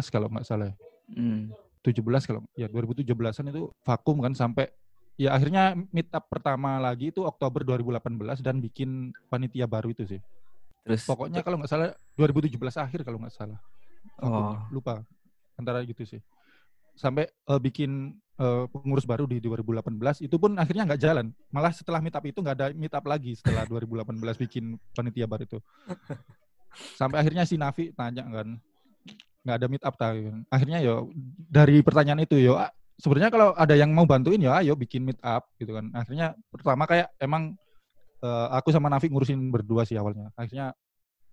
kalau 0.09 0.33
nggak 0.33 0.49
salah 0.49 0.73
hmm. 1.13 1.53
17 1.85 2.01
kalau 2.25 2.41
ya 2.57 2.65
2017an 2.69 3.53
itu 3.53 3.69
vakum 3.85 4.17
kan 4.21 4.33
sampai 4.33 4.69
ya 5.17 5.33
akhirnya 5.33 5.77
meet 5.93 6.09
up 6.13 6.25
pertama 6.29 6.77
lagi 6.77 7.09
itu 7.09 7.25
Oktober 7.25 7.65
2018 7.65 8.41
dan 8.41 8.57
bikin 8.57 9.13
panitia 9.29 9.65
baru 9.65 9.93
itu 9.93 10.05
sih. 10.05 10.21
Terus 10.81 11.05
pokoknya 11.05 11.45
kalau 11.45 11.61
nggak 11.61 11.71
salah 11.71 11.89
2017 12.17 12.57
akhir 12.57 12.99
kalau 13.05 13.17
nggak 13.21 13.33
salah. 13.33 13.59
oh. 14.21 14.57
lupa 14.73 15.05
antara 15.57 15.85
gitu 15.85 16.01
sih. 16.05 16.21
Sampai 16.97 17.29
uh, 17.47 17.61
bikin 17.61 18.17
uh, 18.41 18.65
pengurus 18.69 19.05
baru 19.05 19.29
di 19.29 19.37
2018 19.41 20.25
itu 20.25 20.35
pun 20.41 20.57
akhirnya 20.57 20.89
nggak 20.89 21.01
jalan. 21.01 21.29
Malah 21.53 21.71
setelah 21.73 22.01
meet 22.01 22.17
up 22.17 22.25
itu 22.25 22.39
nggak 22.41 22.55
ada 22.57 22.65
meet 22.73 22.93
up 22.93 23.05
lagi 23.05 23.37
setelah 23.37 23.63
2018 23.69 24.17
bikin 24.49 24.75
panitia 24.97 25.29
baru 25.29 25.45
itu. 25.45 25.59
Sampai 26.99 27.21
akhirnya 27.21 27.43
si 27.45 27.59
Nafi 27.59 27.91
tanya 27.91 28.23
kan, 28.25 28.57
nggak 29.43 29.57
ada 29.59 29.67
meet 29.69 29.83
up 29.85 29.95
tadi. 29.99 30.29
Akhirnya 30.49 30.79
yo 30.81 31.13
dari 31.51 31.83
pertanyaan 31.85 32.23
itu 32.25 32.39
yo 32.41 32.57
sebenarnya 33.01 33.33
kalau 33.33 33.53
ada 33.57 33.73
yang 33.73 33.91
mau 33.91 34.05
bantuin 34.05 34.37
ya 34.37 34.61
ayo 34.61 34.77
bikin 34.77 35.05
meet 35.05 35.19
up 35.21 35.45
gitu 35.57 35.77
kan. 35.77 35.89
Akhirnya 35.93 36.37
pertama 36.49 36.85
kayak 36.85 37.11
emang 37.17 37.57
uh, 38.21 38.47
aku 38.55 38.69
sama 38.69 38.87
Nafi 38.87 39.09
ngurusin 39.09 39.37
berdua 39.51 39.83
sih 39.83 39.97
awalnya. 39.97 40.29
Akhirnya 40.37 40.73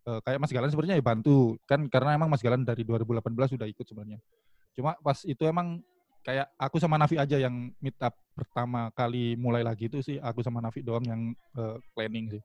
uh, 0.09 0.21
kayak 0.25 0.41
Mas 0.41 0.53
Galan 0.53 0.73
sebenarnya 0.73 0.97
ya 0.99 1.05
bantu 1.05 1.57
kan 1.69 1.87
karena 1.87 2.17
emang 2.17 2.33
Mas 2.33 2.43
Galan 2.43 2.65
dari 2.65 2.83
2018 2.83 3.55
sudah 3.55 3.69
ikut 3.69 3.87
sebenarnya. 3.87 4.19
Cuma 4.75 4.97
pas 4.99 5.21
itu 5.25 5.43
emang 5.45 5.81
kayak 6.25 6.49
aku 6.61 6.77
sama 6.81 7.01
Nafi 7.01 7.17
aja 7.17 7.39
yang 7.39 7.73
meet 7.81 7.97
up 8.03 8.13
pertama 8.37 8.93
kali 8.93 9.39
mulai 9.39 9.65
lagi 9.65 9.89
itu 9.89 10.03
sih 10.05 10.17
aku 10.21 10.45
sama 10.45 10.61
Nafi 10.61 10.85
doang 10.85 11.05
yang 11.05 11.21
uh, 11.57 11.77
planning 11.93 12.33
sih. 12.37 12.43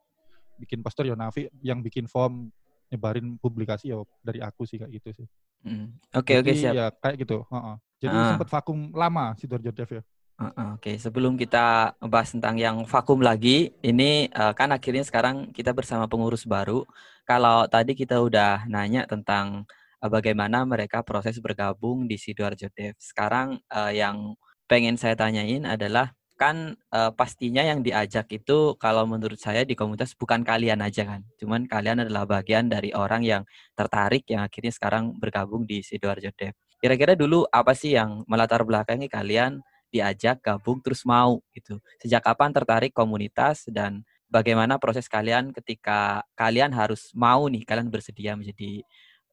Bikin 0.60 0.86
poster 0.86 1.10
ya 1.10 1.18
Nafi, 1.18 1.50
yang 1.66 1.82
bikin 1.82 2.06
form 2.06 2.52
nyebarin 2.94 3.42
publikasi 3.42 3.90
ya 3.90 3.98
dari 4.22 4.38
aku 4.44 4.70
sih 4.70 4.78
kayak 4.78 4.92
gitu 5.02 5.10
sih. 5.24 5.28
Hmm. 5.64 5.96
Oke 6.14 6.38
oke 6.38 6.52
okay, 6.52 6.56
siap. 6.60 6.74
Ya 6.76 6.88
kayak 6.92 7.26
gitu. 7.26 7.48
Uh 7.48 7.56
-uh. 7.56 7.76
Jadi 7.98 8.16
uh. 8.16 8.28
sempat 8.36 8.50
vakum 8.52 8.92
lama 8.94 9.34
si 9.40 9.48
Dorjo 9.48 9.72
Dev 9.72 9.90
ya. 9.90 10.04
Oke, 10.52 11.00
sebelum 11.00 11.40
kita 11.40 11.96
bahas 12.04 12.36
tentang 12.36 12.60
yang 12.60 12.84
vakum 12.84 13.24
lagi, 13.24 13.72
ini 13.80 14.28
uh, 14.36 14.52
kan 14.52 14.74
akhirnya 14.76 15.06
sekarang 15.08 15.56
kita 15.56 15.72
bersama 15.72 16.12
pengurus 16.12 16.44
baru. 16.44 16.84
Kalau 17.24 17.64
tadi 17.72 17.96
kita 17.96 18.20
udah 18.20 18.68
nanya 18.68 19.08
tentang 19.08 19.64
uh, 20.04 20.10
bagaimana 20.12 20.68
mereka 20.68 21.00
proses 21.06 21.40
bergabung 21.40 22.04
di 22.10 22.20
Sidoarjo 22.20 22.68
Dev. 22.76 23.00
Sekarang 23.00 23.64
uh, 23.72 23.94
yang 23.96 24.36
pengen 24.68 25.00
saya 25.00 25.16
tanyain 25.16 25.64
adalah 25.64 26.12
kan 26.34 26.76
pastinya 27.16 27.64
yang 27.64 27.86
diajak 27.86 28.28
itu 28.36 28.76
kalau 28.76 29.08
menurut 29.08 29.40
saya 29.40 29.64
di 29.64 29.78
komunitas 29.80 30.12
bukan 30.18 30.44
kalian 30.44 30.84
aja 30.84 31.08
kan. 31.08 31.22
Cuman 31.40 31.70
kalian 31.70 32.04
adalah 32.04 32.28
bagian 32.28 32.68
dari 32.68 32.92
orang 32.92 33.24
yang 33.24 33.44
tertarik 33.78 34.28
yang 34.28 34.44
akhirnya 34.44 34.74
sekarang 34.74 35.16
bergabung 35.22 35.64
di 35.64 35.80
Sidoarjo 35.80 36.34
Dev. 36.36 36.58
Kira-kira 36.84 37.16
dulu 37.16 37.48
apa 37.48 37.72
sih 37.72 37.96
yang 37.96 38.28
melatar 38.28 38.68
belakangi 38.68 39.08
kalian 39.08 39.64
diajak 39.94 40.42
gabung 40.42 40.82
terus 40.82 41.06
mau 41.06 41.38
gitu? 41.54 41.78
Sejak 42.02 42.26
kapan 42.26 42.50
tertarik 42.50 42.90
komunitas 42.90 43.70
dan 43.70 44.02
bagaimana 44.26 44.82
proses 44.82 45.06
kalian 45.06 45.54
ketika 45.54 46.26
kalian 46.34 46.74
harus 46.74 47.14
mau 47.14 47.46
nih 47.46 47.62
kalian 47.62 47.94
bersedia 47.94 48.34
menjadi 48.34 48.82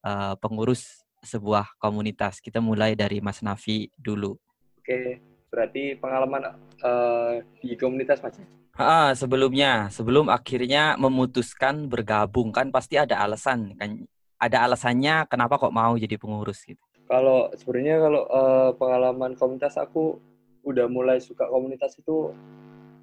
uh, 0.05 0.37
pengurus 0.37 1.01
sebuah 1.25 1.73
komunitas? 1.81 2.37
Kita 2.37 2.61
mulai 2.61 2.93
dari 2.93 3.17
Mas 3.17 3.41
Nafi 3.41 3.89
dulu. 3.97 4.37
Oke, 4.77 5.17
berarti 5.49 5.97
pengalaman 5.97 6.53
uh, 6.85 7.41
di 7.57 7.73
komunitas 7.73 8.21
Mas. 8.21 8.37
Ah, 8.77 9.11
sebelumnya, 9.17 9.91
sebelum 9.91 10.31
akhirnya 10.31 10.95
memutuskan 10.95 11.91
bergabung 11.91 12.55
kan 12.55 12.71
pasti 12.71 12.95
ada 12.95 13.19
alasan 13.19 13.75
kan 13.75 14.07
ada 14.41 14.65
alasannya 14.65 15.29
kenapa 15.29 15.61
kok 15.61 15.75
mau 15.75 15.93
jadi 15.93 16.17
pengurus 16.17 16.65
gitu. 16.65 16.81
Kalau 17.05 17.51
sebenarnya 17.53 18.01
kalau 18.01 18.23
uh, 18.31 18.69
pengalaman 18.73 19.37
komunitas 19.37 19.77
aku 19.77 20.17
udah 20.61 20.85
mulai 20.89 21.17
suka 21.17 21.49
komunitas 21.49 21.97
itu 21.97 22.33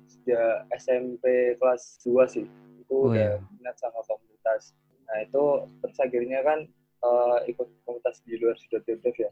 sejak 0.09 0.65
SMP 0.79 1.55
kelas 1.59 2.01
2 2.07 2.35
sih. 2.35 2.47
Itu 2.81 2.95
oh, 2.95 3.13
udah 3.13 3.39
iya. 3.39 3.45
minat 3.59 3.77
sama 3.77 4.01
komunitas. 4.09 4.73
Nah, 5.09 5.19
itu 5.25 5.45
terus 5.85 5.99
akhirnya 6.01 6.41
kan 6.45 6.59
uh, 7.05 7.39
ikut 7.49 7.69
komunitas 7.85 8.21
di 8.25 8.37
luar 8.41 8.57
sudah 8.57 8.81
ya. 8.85 9.31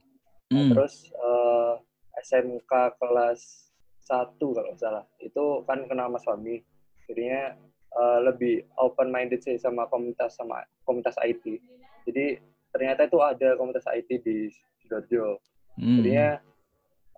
Nah, 0.52 0.62
hmm. 0.62 0.70
terus 0.72 1.10
uh, 1.18 1.80
SMK 2.22 2.72
kelas 3.00 3.72
1 4.06 4.38
kalau 4.38 4.70
nggak 4.72 4.80
salah. 4.80 5.04
Itu 5.18 5.66
kan 5.66 5.84
kenal 5.88 6.12
Mas 6.12 6.24
Fami. 6.24 6.62
Jadinya 7.06 7.54
uh, 7.94 8.18
lebih 8.22 8.66
open 8.78 9.10
minded 9.10 9.42
sih 9.42 9.58
sama 9.58 9.86
komunitas 9.90 10.38
sama 10.38 10.62
komunitas 10.86 11.16
IT. 11.22 11.58
Jadi 12.06 12.38
ternyata 12.70 13.08
itu 13.08 13.18
ada 13.22 13.56
komunitas 13.58 13.86
IT 13.90 14.10
di 14.22 14.50
Sidoarjo. 14.82 15.42
Hmm. 15.76 16.02
Jadinya 16.02 16.38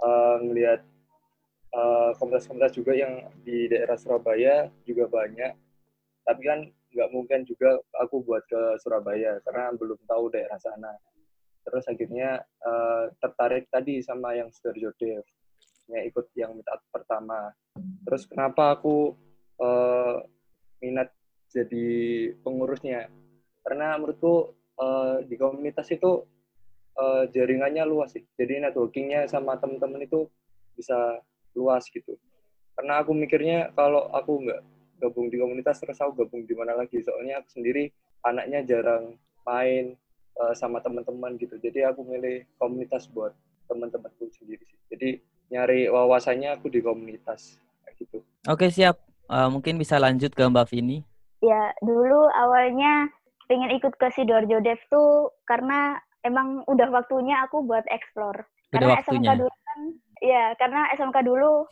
uh, 0.00 0.36
ngelihat 0.42 0.80
uh, 1.74 2.10
komunitas-komunitas 2.16 2.72
juga 2.76 2.92
yang 2.96 3.28
di 3.44 3.68
daerah 3.68 3.96
Surabaya 3.98 4.68
juga 4.84 5.08
banyak. 5.08 5.52
Tapi 6.24 6.42
kan 6.44 6.60
nggak 6.68 7.10
mungkin 7.12 7.44
juga 7.44 7.76
aku 8.00 8.24
buat 8.24 8.44
ke 8.48 8.80
Surabaya 8.80 9.40
karena 9.44 9.72
belum 9.76 9.98
tahu 10.08 10.32
daerah 10.32 10.56
sana. 10.60 10.96
Terus 11.64 11.84
akhirnya 11.84 12.40
uh, 12.64 13.12
tertarik 13.20 13.68
tadi 13.68 14.00
sama 14.00 14.32
yang 14.32 14.48
Sidoarjo 14.48 14.92
Dev 14.96 15.24
yang 15.88 16.04
ikut 16.04 16.26
yang 16.36 16.52
minta 16.56 16.76
pertama. 16.92 17.52
Terus 18.04 18.28
kenapa 18.28 18.76
aku 18.76 19.16
uh, 19.60 20.20
minat 20.80 21.12
jadi 21.48 21.88
pengurusnya? 22.44 23.08
Karena 23.64 23.96
menurutku 23.96 24.52
uh, 24.80 25.20
di 25.24 25.36
komunitas 25.36 25.88
itu 25.92 26.24
uh, 26.96 27.24
jaringannya 27.32 27.84
luas 27.88 28.16
sih. 28.16 28.24
Jadi 28.36 28.64
networkingnya 28.64 29.28
sama 29.28 29.56
teman-teman 29.56 30.04
itu 30.04 30.28
bisa 30.76 31.20
luas 31.58 31.90
gitu 31.90 32.14
karena 32.78 33.02
aku 33.02 33.10
mikirnya 33.10 33.74
kalau 33.74 34.06
aku 34.14 34.46
nggak 34.46 34.60
gabung 35.02 35.26
di 35.26 35.38
komunitas 35.42 35.82
terus 35.82 35.98
aku 35.98 36.22
gabung 36.22 36.46
di 36.46 36.54
mana 36.54 36.78
lagi 36.78 37.02
soalnya 37.02 37.42
aku 37.42 37.58
sendiri 37.58 37.90
anaknya 38.22 38.62
jarang 38.62 39.18
main 39.46 39.98
uh, 40.38 40.54
sama 40.54 40.78
teman-teman 40.82 41.34
gitu. 41.36 41.58
Jadi 41.58 41.84
aku 41.86 42.06
milih 42.06 42.46
komunitas 42.58 43.10
buat 43.10 43.34
teman-temanku 43.66 44.30
sendiri 44.32 44.62
sih. 44.64 44.80
Jadi 44.92 45.08
nyari 45.48 45.88
wawasannya 45.88 46.54
aku 46.56 46.68
di 46.68 46.80
komunitas 46.84 47.58
kayak 47.84 47.94
gitu. 47.98 48.18
Oke 48.48 48.68
siap. 48.68 49.00
Uh, 49.28 49.52
mungkin 49.52 49.76
bisa 49.76 50.00
lanjut 50.00 50.32
ke 50.32 50.40
Mbak 50.40 50.72
Vini. 50.72 51.04
Ya 51.44 51.72
dulu 51.84 52.32
awalnya 52.32 53.12
pengen 53.46 53.72
ikut 53.76 53.94
ke 53.96 54.08
Sidoarjo 54.16 54.60
Dev 54.64 54.80
tuh 54.88 55.32
karena 55.44 56.00
emang 56.24 56.64
udah 56.64 56.88
waktunya 56.88 57.44
aku 57.44 57.64
buat 57.64 57.84
explore. 57.92 58.48
Udah 58.72 58.80
karena 58.80 58.88
waktunya. 58.96 59.30
SMK 59.32 59.40
dulu 59.44 59.52
kan, 59.52 59.80
ya 60.22 60.54
karena 60.56 60.88
SMK 60.96 61.24
dulu 61.24 61.66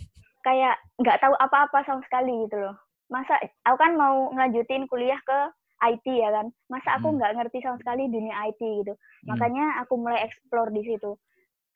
kayak 0.47 0.79
nggak 1.03 1.19
tahu 1.19 1.35
apa-apa 1.39 1.83
sama 1.85 2.01
sekali 2.07 2.47
gitu 2.47 2.61
loh. 2.61 2.77
Masa 3.07 3.39
aku 3.67 3.77
kan 3.79 3.95
mau 3.95 4.31
ngelanjutin 4.35 4.91
kuliah 4.91 5.19
ke 5.23 5.39
IT 5.85 6.07
ya 6.09 6.33
kan 6.33 6.47
masa 6.73 6.97
aku 6.97 7.13
hmm. 7.13 7.17
nggak 7.21 7.31
hmm. 7.33 7.39
ngerti 7.43 7.59
sama 7.61 7.77
sekali 7.81 8.09
dunia 8.09 8.35
IT 8.49 8.61
gitu 8.61 8.93
hmm. 8.97 9.27
makanya 9.29 9.65
aku 9.85 10.01
mulai 10.01 10.25
explore 10.25 10.73
di 10.73 10.83
situ 10.85 11.17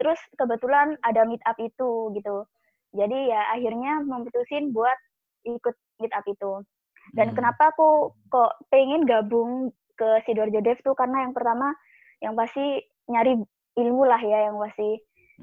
terus 0.01 0.17
kebetulan 0.41 0.97
ada 1.05 1.29
meet 1.29 1.43
up 1.45 1.57
itu 1.61 2.09
gitu 2.17 2.49
jadi 2.97 3.19
ya 3.37 3.41
akhirnya 3.55 4.01
memutusin 4.03 4.73
buat 4.73 4.97
ikut 5.45 5.77
meet 6.01 6.13
up 6.17 6.25
itu 6.25 6.65
dan 7.13 7.33
hmm. 7.33 7.37
kenapa 7.37 7.77
aku 7.77 8.17
kok 8.33 8.57
pengen 8.73 9.05
gabung 9.05 9.73
ke 10.01 10.25
Sidoarjo 10.25 10.65
Dev 10.65 10.81
tuh 10.81 10.97
karena 10.97 11.29
yang 11.29 11.37
pertama 11.37 11.77
yang 12.25 12.33
pasti 12.33 12.81
nyari 13.09 13.37
ilmu 13.77 14.03
lah 14.09 14.21
ya 14.21 14.49
yang 14.49 14.57
pasti 14.57 14.97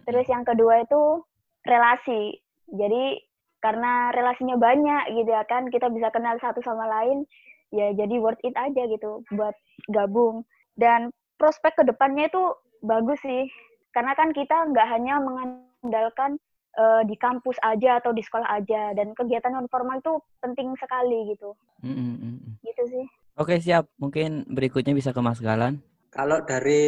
terus 0.06 0.28
yang 0.30 0.44
kedua 0.46 0.84
itu 0.84 1.24
relasi 1.66 2.42
Jadi 2.68 3.24
karena 3.64 4.12
relasinya 4.12 4.60
banyak 4.60 5.16
gitu 5.16 5.32
ya 5.32 5.44
kan, 5.48 5.72
kita 5.72 5.88
bisa 5.88 6.12
kenal 6.12 6.36
satu 6.38 6.60
sama 6.62 6.86
lain, 6.88 7.24
ya 7.72 7.96
jadi 7.96 8.20
worth 8.20 8.40
it 8.44 8.54
aja 8.60 8.86
gitu 8.92 9.24
buat 9.34 9.56
gabung. 9.92 10.44
Dan 10.76 11.10
prospek 11.40 11.80
ke 11.80 11.84
depannya 11.88 12.28
itu 12.28 12.44
bagus 12.84 13.18
sih, 13.24 13.48
karena 13.96 14.14
kan 14.20 14.36
kita 14.36 14.68
nggak 14.70 14.88
hanya 14.92 15.24
mengandalkan 15.24 16.38
uh, 16.78 17.02
di 17.08 17.16
kampus 17.18 17.58
aja 17.66 18.04
atau 18.04 18.12
di 18.14 18.22
sekolah 18.22 18.52
aja, 18.52 18.94
dan 18.94 19.16
kegiatan 19.16 19.56
non 19.56 19.72
formal 19.72 20.04
itu 20.04 20.20
penting 20.44 20.76
sekali 20.78 21.34
gitu. 21.34 21.56
Mm 21.82 21.96
-hmm. 21.96 22.36
Gitu 22.62 22.84
sih. 22.92 23.06
Oke 23.38 23.64
siap, 23.64 23.90
mungkin 23.96 24.44
berikutnya 24.50 24.92
bisa 24.92 25.16
ke 25.16 25.22
Mas 25.24 25.40
Galan. 25.42 25.80
Kalau 26.12 26.42
dari 26.44 26.84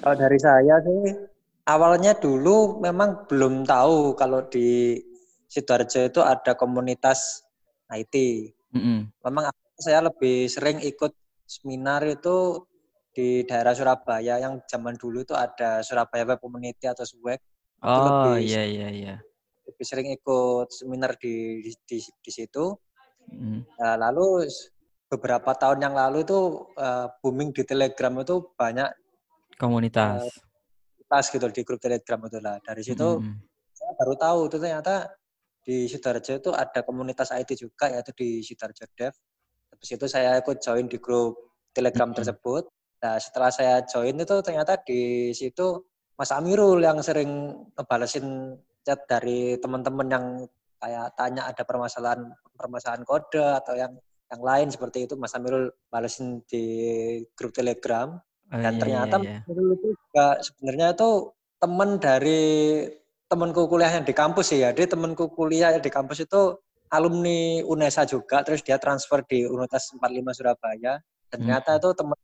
kalau 0.00 0.16
dari 0.16 0.38
saya 0.40 0.80
sih 0.80 1.29
awalnya 1.70 2.18
dulu 2.18 2.82
memang 2.82 3.30
belum 3.30 3.62
tahu 3.62 4.18
kalau 4.18 4.46
di 4.50 4.98
Sidoarjo 5.50 6.10
itu 6.10 6.20
ada 6.22 6.54
komunitas 6.54 7.42
IT. 7.90 8.14
Mm 8.70 8.80
-hmm. 8.80 8.98
Memang 9.26 9.50
saya 9.78 10.06
lebih 10.06 10.46
sering 10.46 10.78
ikut 10.82 11.10
seminar 11.46 12.06
itu 12.06 12.66
di 13.10 13.42
daerah 13.42 13.74
Surabaya 13.74 14.38
yang 14.38 14.62
zaman 14.70 14.94
dulu 14.94 15.26
itu 15.26 15.34
ada 15.34 15.82
Surabaya 15.82 16.22
Web 16.22 16.38
Community 16.38 16.86
atau 16.86 17.02
SWEC. 17.02 17.42
Oh 17.82 18.38
iya 18.38 18.62
iya 18.62 18.88
iya. 18.94 19.14
Lebih 19.66 19.84
sering 19.86 20.08
ikut 20.14 20.70
seminar 20.70 21.18
di 21.18 21.66
di, 21.66 21.72
di, 21.86 21.98
di 21.98 22.30
situ. 22.30 22.70
Mm. 23.30 23.66
Nah, 23.78 23.94
lalu 23.98 24.46
beberapa 25.10 25.50
tahun 25.58 25.82
yang 25.82 25.94
lalu 25.98 26.22
itu 26.22 26.70
uh, 26.78 27.10
booming 27.18 27.50
di 27.50 27.66
Telegram 27.66 28.14
itu 28.22 28.54
banyak 28.54 28.90
komunitas. 29.58 30.22
Uh, 30.22 30.49
gitu 31.18 31.46
di 31.50 31.62
grup 31.66 31.82
Telegram 31.82 32.20
itu 32.22 32.38
lah. 32.38 32.56
Dari 32.62 32.82
situ 32.86 33.08
hmm. 33.18 33.34
saya 33.74 33.92
baru 33.98 34.14
tahu 34.14 34.38
itu 34.46 34.56
ternyata 34.62 34.94
di 35.60 35.90
Sidoarjo 35.90 36.32
itu 36.40 36.50
ada 36.54 36.80
komunitas 36.86 37.34
IT 37.34 37.58
juga 37.58 37.90
yaitu 37.90 38.14
di 38.14 38.40
Sidoarjo 38.46 38.86
Dev. 38.94 39.14
Habis 39.74 39.90
itu 39.98 40.06
saya 40.06 40.38
ikut 40.38 40.62
join 40.62 40.86
di 40.86 41.02
grup 41.02 41.34
Telegram 41.74 42.14
hmm. 42.14 42.18
tersebut. 42.22 42.70
Nah, 43.00 43.16
setelah 43.18 43.50
saya 43.50 43.82
join 43.82 44.14
itu 44.14 44.36
ternyata 44.44 44.78
di 44.84 45.32
situ 45.34 45.82
Mas 46.14 46.30
Amirul 46.36 46.84
yang 46.84 47.00
sering 47.00 47.56
ngebalesin 47.72 48.54
chat 48.84 49.08
dari 49.08 49.56
teman-teman 49.56 50.08
yang 50.08 50.26
kayak 50.80 51.12
tanya 51.16 51.48
ada 51.48 51.64
permasalahan 51.64 52.32
permasalahan 52.56 53.04
kode 53.04 53.40
atau 53.40 53.76
yang 53.76 53.92
yang 54.30 54.42
lain 54.44 54.68
seperti 54.68 55.08
itu 55.08 55.16
Mas 55.16 55.32
Amirul 55.34 55.72
balesin 55.88 56.44
di 56.44 56.64
grup 57.34 57.56
Telegram 57.56 58.14
dan 58.50 58.74
iya, 58.74 58.80
ternyata 58.82 59.16
iya, 59.22 59.38
iya. 59.38 59.40
Itu 59.46 59.88
juga 59.94 60.26
sebenarnya 60.42 60.86
itu 60.98 61.10
teman 61.62 61.90
dari 62.02 62.42
temanku 63.30 63.70
kuliah 63.70 63.94
yang 63.94 64.02
di 64.02 64.10
kampus 64.10 64.50
ya 64.50 64.74
dia 64.74 64.90
temanku 64.90 65.30
kuliah 65.30 65.70
di 65.78 65.86
kampus 65.86 66.26
itu 66.26 66.58
alumni 66.90 67.62
UNESA 67.62 68.02
juga 68.10 68.42
terus 68.42 68.66
dia 68.66 68.74
transfer 68.82 69.22
di 69.22 69.46
Universitas 69.46 69.94
45 69.94 70.34
Surabaya 70.42 70.98
dan 71.30 71.38
hmm. 71.38 71.46
ternyata 71.46 71.70
itu 71.78 71.90
teman 71.94 72.18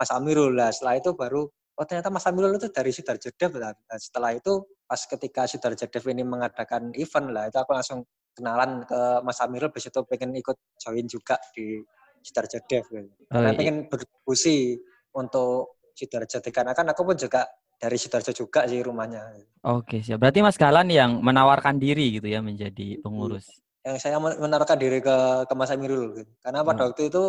Mas 0.00 0.10
Amirul 0.12 0.56
lah 0.56 0.72
setelah 0.72 0.96
itu 0.96 1.12
baru 1.12 1.44
oh 1.52 1.84
ternyata 1.84 2.08
Mas 2.08 2.24
Amirul 2.24 2.56
itu 2.56 2.72
dari 2.72 2.88
Sidoarjo 2.88 3.28
Dev 3.36 3.52
nah, 3.60 3.76
setelah 4.00 4.32
itu 4.32 4.64
pas 4.88 5.00
ketika 5.04 5.44
Sidoarjo 5.44 5.86
Dev 5.92 6.04
ini 6.08 6.24
mengadakan 6.24 6.96
event 6.96 7.28
lah 7.36 7.52
itu 7.52 7.58
aku 7.60 7.76
langsung 7.76 8.00
kenalan 8.32 8.80
ke 8.88 9.00
Mas 9.20 9.36
Amirul 9.44 9.68
habis 9.68 9.92
itu 9.92 10.00
pengen 10.08 10.32
ikut 10.40 10.56
join 10.80 11.04
juga 11.04 11.36
di 11.52 11.84
Sidoarjo 12.24 12.58
Dev 12.64 12.84
gitu. 12.88 13.08
Oh, 13.28 13.38
Karena 13.38 13.50
iya. 13.52 13.58
pengen 13.60 13.76
berdiskusi 13.92 14.80
untuk 15.16 15.80
Sidoarjo 15.96 16.44
karena 16.52 16.76
kan 16.76 16.84
aku 16.92 17.02
pun 17.08 17.16
juga 17.16 17.48
dari 17.76 17.96
Sidoarjo 17.96 18.32
juga 18.36 18.68
sih 18.68 18.84
rumahnya. 18.84 19.32
Oke, 19.64 20.04
siap. 20.04 20.20
Berarti 20.20 20.44
Mas 20.44 20.60
Galan 20.60 20.88
yang 20.92 21.24
menawarkan 21.24 21.80
diri 21.80 22.20
gitu 22.20 22.28
ya 22.28 22.44
menjadi 22.44 23.00
pengurus. 23.00 23.48
Yang 23.80 24.04
saya 24.04 24.20
menawarkan 24.20 24.76
diri 24.76 25.00
ke 25.00 25.48
ke 25.48 25.54
Mas 25.56 25.72
Amirul 25.72 26.20
gitu. 26.20 26.32
Karena 26.44 26.60
pada 26.60 26.84
hmm. 26.84 26.88
waktu 26.92 27.02
itu 27.08 27.24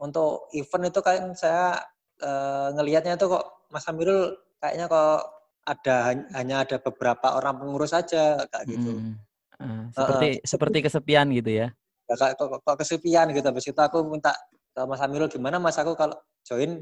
untuk 0.00 0.48
event 0.56 0.84
itu 0.88 1.00
kan 1.00 1.20
saya 1.36 1.76
uh, 2.24 2.68
ngelihatnya 2.76 3.16
tuh 3.16 3.36
kok 3.36 3.44
Mas 3.72 3.88
Amirul 3.88 4.36
kayaknya 4.60 4.88
kok 4.88 5.20
ada 5.64 5.96
hanya 6.36 6.64
ada 6.64 6.76
beberapa 6.80 7.36
orang 7.36 7.60
pengurus 7.60 7.92
saja 7.92 8.44
kayak 8.48 8.64
gitu. 8.68 8.92
Hmm. 8.96 9.14
Uh, 9.60 9.84
seperti 9.92 10.28
uh, 10.40 10.44
seperti 10.44 10.78
kesepian 10.84 11.28
gitu 11.36 11.52
ya. 11.64 11.68
Ya 12.08 12.14
kok, 12.16 12.32
kok, 12.36 12.60
kok 12.64 12.76
kesepian 12.80 13.28
gitu. 13.32 13.44
Habis 13.44 13.72
itu 13.72 13.80
aku 13.80 14.04
minta 14.08 14.32
ke 14.72 14.80
Mas 14.88 15.00
Amirul 15.04 15.28
gimana 15.28 15.60
Mas 15.60 15.76
aku 15.76 15.92
kalau 15.96 16.16
join 16.46 16.80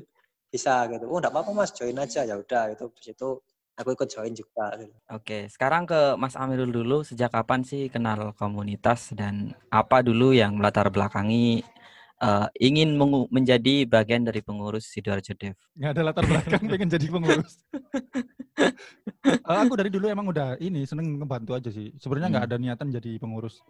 bisa 0.48 0.88
gitu. 0.88 1.04
Oh 1.08 1.20
enggak 1.20 1.32
apa-apa 1.32 1.50
Mas, 1.52 1.72
join 1.76 1.96
aja. 1.96 2.24
Ya 2.24 2.34
udah 2.40 2.72
itu 2.72 2.88
habis 2.88 3.06
itu 3.12 3.28
aku 3.78 3.88
ikut 3.94 4.08
join 4.10 4.32
juga 4.34 4.66
gitu. 4.80 4.94
Oke, 5.14 5.46
sekarang 5.52 5.86
ke 5.86 6.16
Mas 6.18 6.34
Amirul 6.34 6.72
dulu. 6.72 7.06
Sejak 7.06 7.30
kapan 7.30 7.62
sih 7.62 7.86
kenal 7.92 8.34
komunitas 8.34 9.14
dan 9.14 9.54
apa 9.70 10.02
dulu 10.02 10.34
yang 10.34 10.58
melatar 10.58 10.90
belakangi 10.90 11.62
uh, 12.22 12.46
ingin 12.58 12.98
menjadi 13.30 13.86
bagian 13.86 14.26
dari 14.26 14.42
pengurus 14.42 14.90
Sidoarjo 14.90 15.34
Dev? 15.38 15.54
Nggak 15.78 15.90
ada 15.94 16.02
latar 16.02 16.24
belakang 16.26 16.62
pengen 16.72 16.90
jadi 16.90 17.06
pengurus. 17.06 17.62
uh, 19.46 19.60
aku 19.64 19.74
dari 19.78 19.90
dulu 19.92 20.10
emang 20.10 20.26
udah 20.30 20.58
ini 20.58 20.82
seneng 20.84 21.22
ngebantu 21.22 21.54
aja 21.54 21.70
sih. 21.70 21.94
Sebenarnya 21.96 22.28
nggak 22.34 22.44
hmm. 22.44 22.52
ada 22.54 22.62
niatan 22.62 22.88
jadi 22.90 23.10
pengurus. 23.22 23.62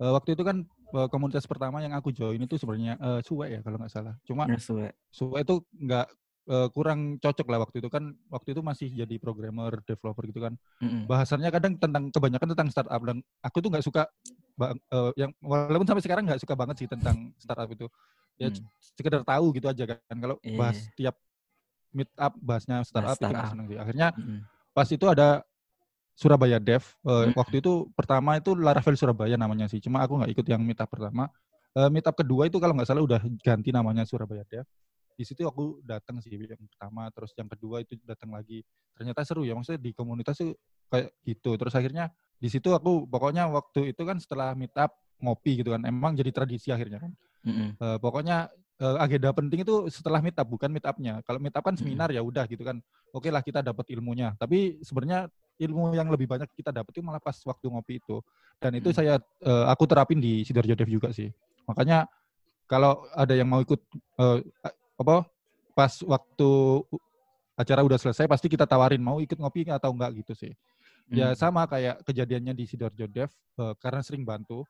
Uh, 0.00 0.16
waktu 0.16 0.32
itu 0.32 0.40
kan 0.40 0.64
uh, 0.96 1.12
komunitas 1.12 1.44
pertama 1.44 1.84
yang 1.84 1.92
aku 1.92 2.08
join 2.08 2.40
itu 2.40 2.56
sebenarnya 2.56 2.96
uh, 2.96 3.20
Suwe 3.20 3.52
ya 3.52 3.60
kalau 3.60 3.76
nggak 3.76 3.92
salah. 3.92 4.16
Cuma 4.24 4.48
ya, 4.48 4.56
Suwe. 4.56 4.88
Suwe 5.12 5.44
itu 5.44 5.60
nggak 5.76 6.08
uh, 6.50 6.68
kurang 6.74 7.20
cocok 7.22 7.46
lah 7.46 7.58
waktu 7.62 7.78
itu 7.78 7.88
kan 7.92 8.10
waktu 8.32 8.56
itu 8.56 8.60
masih 8.64 8.88
jadi 8.90 9.16
programmer 9.22 9.78
developer 9.86 10.24
gitu 10.26 10.40
kan 10.42 10.54
mm-hmm. 10.82 11.06
bahasannya 11.06 11.50
kadang 11.52 11.74
tentang 11.78 12.10
kebanyakan 12.10 12.48
tentang 12.56 12.68
startup 12.74 13.02
dan 13.06 13.22
aku 13.44 13.56
tuh 13.62 13.70
nggak 13.70 13.84
suka 13.84 14.02
uh, 14.58 15.12
yang 15.14 15.30
walaupun 15.38 15.86
sampai 15.86 16.04
sekarang 16.04 16.24
nggak 16.26 16.42
suka 16.42 16.54
banget 16.58 16.76
sih 16.84 16.88
tentang 16.90 17.30
startup 17.38 17.70
itu 17.70 17.86
ya 18.40 18.50
mm. 18.50 18.66
sekedar 18.98 19.22
tahu 19.22 19.52
gitu 19.54 19.66
aja 19.70 19.84
kan 19.84 20.16
kalau 20.18 20.36
yeah. 20.42 20.58
bahas 20.58 20.78
tiap 20.98 21.16
meet 21.90 22.10
up 22.18 22.34
bahasnya 22.38 22.82
startup, 22.86 23.18
startup. 23.18 23.42
itu 23.42 23.50
seneng 23.52 23.66
sih 23.68 23.78
akhirnya 23.78 24.08
mm-hmm. 24.14 24.38
pas 24.74 24.88
itu 24.90 25.06
ada 25.06 25.28
Surabaya 26.20 26.60
Dev 26.60 26.84
uh, 26.84 27.24
mm-hmm. 27.24 27.32
waktu 27.32 27.64
itu 27.64 27.88
pertama 27.96 28.36
itu 28.36 28.52
Laravel 28.52 28.92
Surabaya 28.92 29.40
namanya 29.40 29.64
sih. 29.72 29.80
Cuma 29.80 30.04
aku 30.04 30.20
nggak 30.20 30.36
ikut 30.36 30.46
yang 30.52 30.60
meet 30.60 30.76
up 30.76 30.92
pertama. 30.92 31.32
Uh, 31.72 31.88
meet 31.88 32.04
up 32.04 32.12
kedua 32.12 32.44
itu 32.44 32.60
kalau 32.60 32.76
nggak 32.76 32.92
salah 32.92 33.00
udah 33.00 33.24
ganti 33.40 33.72
namanya 33.72 34.04
Surabaya 34.04 34.44
Dev. 34.44 34.68
Di 35.16 35.24
situ 35.24 35.48
aku 35.48 35.80
datang 35.80 36.20
sih 36.20 36.28
yang 36.36 36.60
pertama. 36.68 37.08
Terus 37.16 37.32
yang 37.40 37.48
kedua 37.48 37.80
itu 37.80 37.96
datang 38.04 38.36
lagi. 38.36 38.60
Ternyata 38.92 39.24
seru 39.24 39.48
ya 39.48 39.56
maksudnya 39.56 39.80
di 39.80 39.96
komunitas 39.96 40.36
tuh 40.36 40.52
kayak 40.92 41.08
gitu. 41.24 41.56
Terus 41.56 41.72
akhirnya 41.72 42.12
di 42.36 42.48
situ 42.52 42.68
aku 42.68 43.08
pokoknya 43.08 43.48
waktu 43.48 43.96
itu 43.96 44.02
kan 44.04 44.20
setelah 44.20 44.52
meet 44.52 44.76
up 44.76 44.92
ngopi 45.24 45.64
gitu 45.64 45.72
kan 45.72 45.84
emang 45.88 46.12
jadi 46.12 46.28
tradisi 46.36 46.68
akhirnya 46.68 47.00
kan. 47.00 47.12
Mm-hmm. 47.40 47.68
uh, 47.80 47.96
pokoknya 47.96 48.52
uh, 48.84 49.00
agenda 49.00 49.32
penting 49.32 49.64
itu 49.64 49.88
setelah 49.88 50.20
meet 50.20 50.36
up 50.36 50.44
bukan 50.44 50.68
meet 50.68 50.84
upnya 50.84 51.24
kalau 51.24 51.40
meet 51.40 51.56
up 51.56 51.64
kan 51.64 51.72
seminar 51.72 52.12
mm-hmm. 52.12 52.20
ya 52.20 52.28
udah 52.28 52.44
gitu 52.44 52.60
kan. 52.60 52.76
Oke 53.16 53.28
okay 53.28 53.30
lah 53.32 53.40
kita 53.40 53.64
dapat 53.64 53.88
ilmunya. 53.88 54.36
Tapi 54.36 54.84
sebenarnya 54.84 55.32
ilmu 55.60 55.92
yang 55.92 56.08
lebih 56.08 56.24
banyak 56.24 56.48
kita 56.56 56.72
dapat 56.72 56.90
itu 56.96 57.04
malah 57.04 57.20
pas 57.20 57.36
waktu 57.36 57.66
ngopi 57.68 58.00
itu 58.00 58.24
dan 58.56 58.72
itu 58.72 58.88
mm-hmm. 58.90 58.96
saya 58.96 59.14
uh, 59.44 59.68
aku 59.68 59.84
terapin 59.84 60.16
di 60.16 60.40
sidoarjo 60.42 60.72
dev 60.72 60.88
juga 60.88 61.12
sih 61.12 61.28
makanya 61.68 62.08
kalau 62.70 63.04
ada 63.12 63.34
yang 63.34 63.50
mau 63.50 63.60
ikut 63.60 63.82
uh, 64.16 64.38
apa 64.96 65.26
pas 65.74 65.92
waktu 66.06 66.50
acara 67.58 67.84
udah 67.84 67.98
selesai 68.00 68.24
pasti 68.24 68.46
kita 68.48 68.64
tawarin 68.64 69.02
mau 69.02 69.20
ikut 69.20 69.36
ngopi 69.36 69.68
atau 69.68 69.92
enggak 69.92 70.24
gitu 70.24 70.32
sih. 70.32 70.52
Ya 71.10 71.34
hmm. 71.34 71.36
sama 71.36 71.66
kayak 71.66 72.06
kejadiannya 72.06 72.54
di 72.54 72.64
Sidoarjo 72.70 73.10
Dev 73.10 73.30
uh, 73.58 73.74
karena 73.76 74.00
sering 74.00 74.22
bantu. 74.22 74.62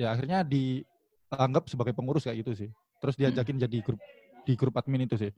Ya 0.00 0.14
akhirnya 0.14 0.40
dianggap 0.42 1.68
sebagai 1.68 1.92
pengurus 1.92 2.24
kayak 2.24 2.42
gitu 2.42 2.66
sih. 2.66 2.70
Terus 2.98 3.14
diajakin 3.14 3.60
hmm. 3.60 3.64
jadi 3.68 3.78
grup 3.84 4.00
di 4.48 4.52
grup 4.56 4.74
admin 4.80 5.04
itu 5.04 5.20
sih. 5.20 5.30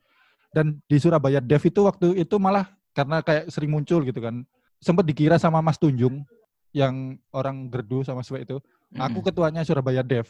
Dan 0.55 0.79
di 0.87 0.97
Surabaya 1.03 1.43
Dev 1.43 1.61
itu 1.67 1.83
waktu 1.83 2.23
itu 2.23 2.37
malah 2.39 2.71
karena 2.95 3.21
kayak 3.21 3.51
sering 3.51 3.75
muncul 3.75 4.01
gitu 4.07 4.23
kan. 4.23 4.47
Sempat 4.81 5.05
dikira 5.05 5.37
sama 5.37 5.61
Mas 5.61 5.77
Tunjung 5.77 6.25
yang 6.73 7.21
orang 7.31 7.69
gerdu 7.69 8.03
sama 8.03 8.25
Swe 8.25 8.43
itu. 8.43 8.59
Hmm. 8.91 9.07
Aku 9.07 9.21
ketuanya 9.23 9.63
Surabaya 9.63 10.03
Dev. 10.03 10.27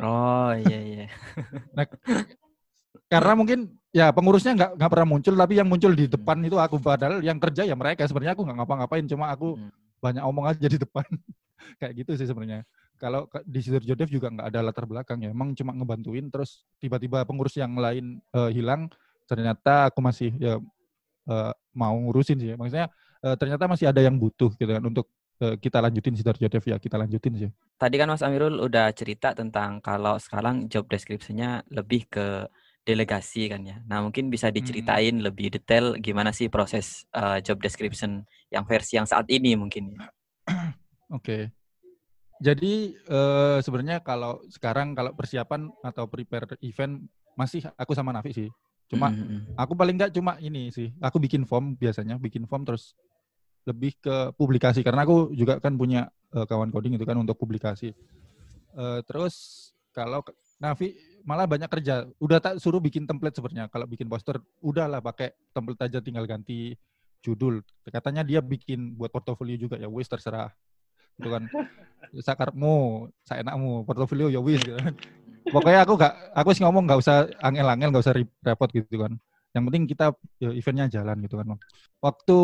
Oh 0.00 0.52
iya 0.56 0.78
iya. 0.80 1.06
nah, 1.76 1.84
karena 3.10 3.32
mungkin 3.34 3.58
ya 3.90 4.14
pengurusnya 4.14 4.54
nggak 4.54 4.70
nggak 4.78 4.90
pernah 4.90 5.08
muncul 5.08 5.34
tapi 5.34 5.58
yang 5.58 5.68
muncul 5.68 5.92
di 5.92 6.06
depan 6.06 6.38
itu 6.46 6.56
aku 6.56 6.78
padahal 6.78 7.18
yang 7.20 7.42
kerja 7.42 7.66
ya 7.66 7.74
mereka 7.74 8.06
sebenarnya 8.06 8.38
aku 8.38 8.46
nggak 8.46 8.58
ngapa-ngapain 8.62 9.04
cuma 9.10 9.34
aku 9.34 9.58
hmm. 9.58 9.70
banyak 9.98 10.22
omong 10.22 10.46
aja 10.46 10.66
di 10.70 10.78
depan 10.78 11.02
kayak 11.82 11.92
gitu 12.06 12.14
sih 12.14 12.26
sebenarnya 12.30 12.62
kalau 13.00 13.26
di 13.42 13.58
Sidir 13.64 13.82
Jodev 13.82 14.12
juga 14.12 14.30
nggak 14.30 14.46
ada 14.54 14.60
latar 14.62 14.86
belakang 14.86 15.18
ya 15.26 15.34
emang 15.34 15.56
cuma 15.58 15.74
ngebantuin 15.74 16.30
terus 16.30 16.62
tiba-tiba 16.78 17.26
pengurus 17.26 17.58
yang 17.58 17.74
lain 17.74 18.22
uh, 18.30 18.52
hilang 18.52 18.86
ternyata 19.26 19.90
aku 19.90 19.98
masih 19.98 20.30
ya 20.38 20.62
uh, 21.26 21.52
mau 21.74 21.96
ngurusin 21.98 22.38
sih 22.38 22.54
maksudnya 22.54 22.92
uh, 23.24 23.36
ternyata 23.36 23.64
masih 23.70 23.88
ada 23.88 24.00
yang 24.00 24.16
butuh 24.16 24.52
gitu 24.56 24.70
kan 24.70 24.84
untuk 24.84 25.08
kita 25.40 25.80
lanjutin 25.80 26.12
Sidir 26.12 26.36
Jodev 26.36 26.60
ya 26.68 26.76
kita 26.76 27.00
lanjutin 27.00 27.32
sih 27.32 27.48
tadi 27.80 27.96
kan 27.96 28.12
Mas 28.12 28.20
Amirul 28.20 28.60
udah 28.60 28.92
cerita 28.92 29.32
tentang 29.32 29.80
kalau 29.80 30.20
sekarang 30.20 30.68
job 30.68 30.84
deskripsinya 30.84 31.64
lebih 31.72 32.04
ke 32.12 32.44
delegasi 32.84 33.46
kan 33.52 33.60
ya. 33.62 33.78
Nah 33.84 34.00
mungkin 34.00 34.32
bisa 34.32 34.48
diceritain 34.48 35.20
hmm. 35.20 35.24
lebih 35.24 35.52
detail 35.52 35.96
gimana 36.00 36.32
sih 36.32 36.48
proses 36.48 37.04
uh, 37.12 37.38
job 37.44 37.60
description 37.60 38.24
yang 38.48 38.64
versi 38.64 38.96
yang 38.96 39.06
saat 39.06 39.28
ini 39.28 39.54
mungkin. 39.54 39.94
Ya. 39.94 40.08
Oke. 41.16 41.52
Jadi 42.40 42.96
uh, 43.12 43.60
sebenarnya 43.60 44.00
kalau 44.00 44.40
sekarang 44.48 44.96
kalau 44.96 45.12
persiapan 45.12 45.68
atau 45.84 46.08
prepare 46.08 46.48
event 46.64 47.04
masih 47.36 47.68
aku 47.76 47.92
sama 47.92 48.16
Nafi 48.16 48.32
sih. 48.32 48.50
Cuma 48.90 49.12
mm-hmm. 49.12 49.54
aku 49.54 49.72
paling 49.76 49.94
nggak 50.00 50.12
cuma 50.16 50.40
ini 50.40 50.72
sih. 50.72 50.90
Aku 51.04 51.20
bikin 51.20 51.44
form 51.44 51.76
biasanya, 51.76 52.16
bikin 52.16 52.48
form 52.48 52.64
terus 52.64 52.96
lebih 53.68 53.96
ke 54.00 54.32
publikasi 54.34 54.80
karena 54.80 55.04
aku 55.04 55.32
juga 55.36 55.60
kan 55.60 55.76
punya 55.76 56.08
uh, 56.32 56.48
kawan 56.48 56.72
coding 56.72 56.96
itu 56.96 57.04
kan 57.04 57.16
untuk 57.20 57.36
publikasi. 57.36 57.92
Uh, 58.72 59.02
terus 59.04 59.68
kalau 59.90 60.22
Nafi 60.60 60.96
malah 61.24 61.48
banyak 61.48 61.68
kerja. 61.68 62.08
Udah 62.20 62.40
tak 62.40 62.60
suruh 62.60 62.80
bikin 62.80 63.08
template 63.08 63.36
sebenarnya. 63.36 63.68
Kalau 63.72 63.88
bikin 63.88 64.08
poster, 64.08 64.40
udahlah 64.60 65.00
pakai 65.00 65.32
template 65.52 65.88
aja 65.88 65.98
tinggal 66.04 66.28
ganti 66.28 66.76
judul. 67.24 67.64
Katanya 67.88 68.24
dia 68.24 68.40
bikin 68.44 68.96
buat 68.96 69.12
portofolio 69.12 69.56
juga 69.56 69.76
ya, 69.80 69.88
wis 69.88 70.08
terserah 70.08 70.52
gitu 71.20 71.28
kan 71.28 71.42
sakarmu 72.26 73.06
saya 73.28 73.44
enakmu 73.44 73.84
portofolio 73.84 74.32
ya 74.32 74.40
wis 74.40 74.64
gitu 74.64 74.80
kan. 74.80 74.96
pokoknya 75.52 75.80
aku 75.84 75.94
gak 76.00 76.12
aku 76.32 76.48
sih 76.56 76.64
ngomong 76.64 76.88
gak 76.88 77.00
usah 77.04 77.28
angel-angel 77.44 77.92
gak 77.92 78.04
usah 78.08 78.16
repot 78.16 78.70
gitu 78.72 78.96
kan 78.96 79.12
yang 79.52 79.62
penting 79.68 79.84
kita 79.84 80.16
ya, 80.40 80.50
eventnya 80.56 80.88
jalan 80.88 81.20
gitu 81.20 81.36
kan 81.36 81.46
waktu 82.00 82.38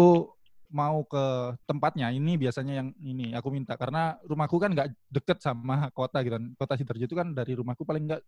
mau 0.71 1.07
ke 1.07 1.55
tempatnya 1.67 2.11
ini 2.11 2.39
biasanya 2.41 2.83
yang 2.85 2.89
ini 3.03 3.33
aku 3.37 3.51
minta. 3.53 3.75
Karena 3.75 4.17
rumahku 4.25 4.57
kan 4.59 4.73
nggak 4.73 4.89
deket 5.11 5.39
sama 5.43 5.91
kota 5.95 6.23
gitu 6.23 6.37
kan. 6.39 6.45
Kota 6.59 6.73
sidoarjo 6.75 7.07
itu 7.07 7.17
kan 7.17 7.33
dari 7.33 7.53
rumahku 7.55 7.83
paling 7.87 8.05
nggak 8.09 8.23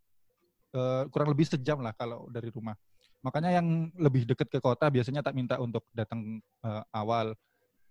uh, 0.75 1.03
kurang 1.11 1.33
lebih 1.33 1.47
sejam 1.47 1.81
lah 1.83 1.95
kalau 1.95 2.29
dari 2.29 2.51
rumah. 2.53 2.77
Makanya 3.23 3.59
yang 3.59 3.91
lebih 3.99 4.31
deket 4.31 4.47
ke 4.47 4.59
kota 4.63 4.87
biasanya 4.89 5.27
tak 5.27 5.35
minta 5.35 5.59
untuk 5.59 5.83
datang 5.91 6.39
uh, 6.63 6.83
awal. 6.95 7.35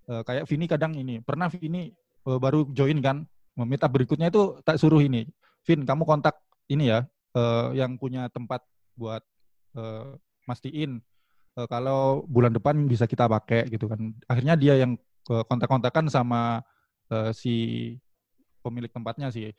Uh, 0.08 0.24
kayak 0.24 0.48
Vini 0.48 0.72
kadang 0.72 0.96
ini 0.96 1.20
pernah 1.20 1.52
Vini 1.52 1.92
uh, 2.24 2.40
baru 2.40 2.64
join 2.72 3.04
kan, 3.04 3.28
meminta 3.60 3.92
berikutnya 3.92 4.32
itu 4.32 4.56
tak 4.64 4.80
suruh 4.80 5.04
ini, 5.04 5.28
Vin 5.68 5.84
kamu 5.84 6.08
kontak 6.08 6.40
ini 6.72 6.96
ya, 6.96 7.04
uh, 7.36 7.76
yang 7.76 8.00
punya 8.00 8.32
tempat 8.32 8.64
buat 8.96 9.20
uh, 9.76 10.16
mastiin 10.48 11.04
uh, 11.58 11.68
kalau 11.68 12.24
bulan 12.30 12.54
depan 12.54 12.78
bisa 12.86 13.10
kita 13.10 13.26
pakai 13.26 13.68
gitu 13.74 13.90
kan. 13.90 14.14
Akhirnya 14.30 14.54
dia 14.54 14.78
yang 14.78 14.96
kontak-kontakan 15.28 16.08
sama 16.08 16.64
uh, 17.12 17.36
si 17.36 17.98
pemilik 18.64 18.88
tempatnya 18.88 19.28
sih 19.28 19.52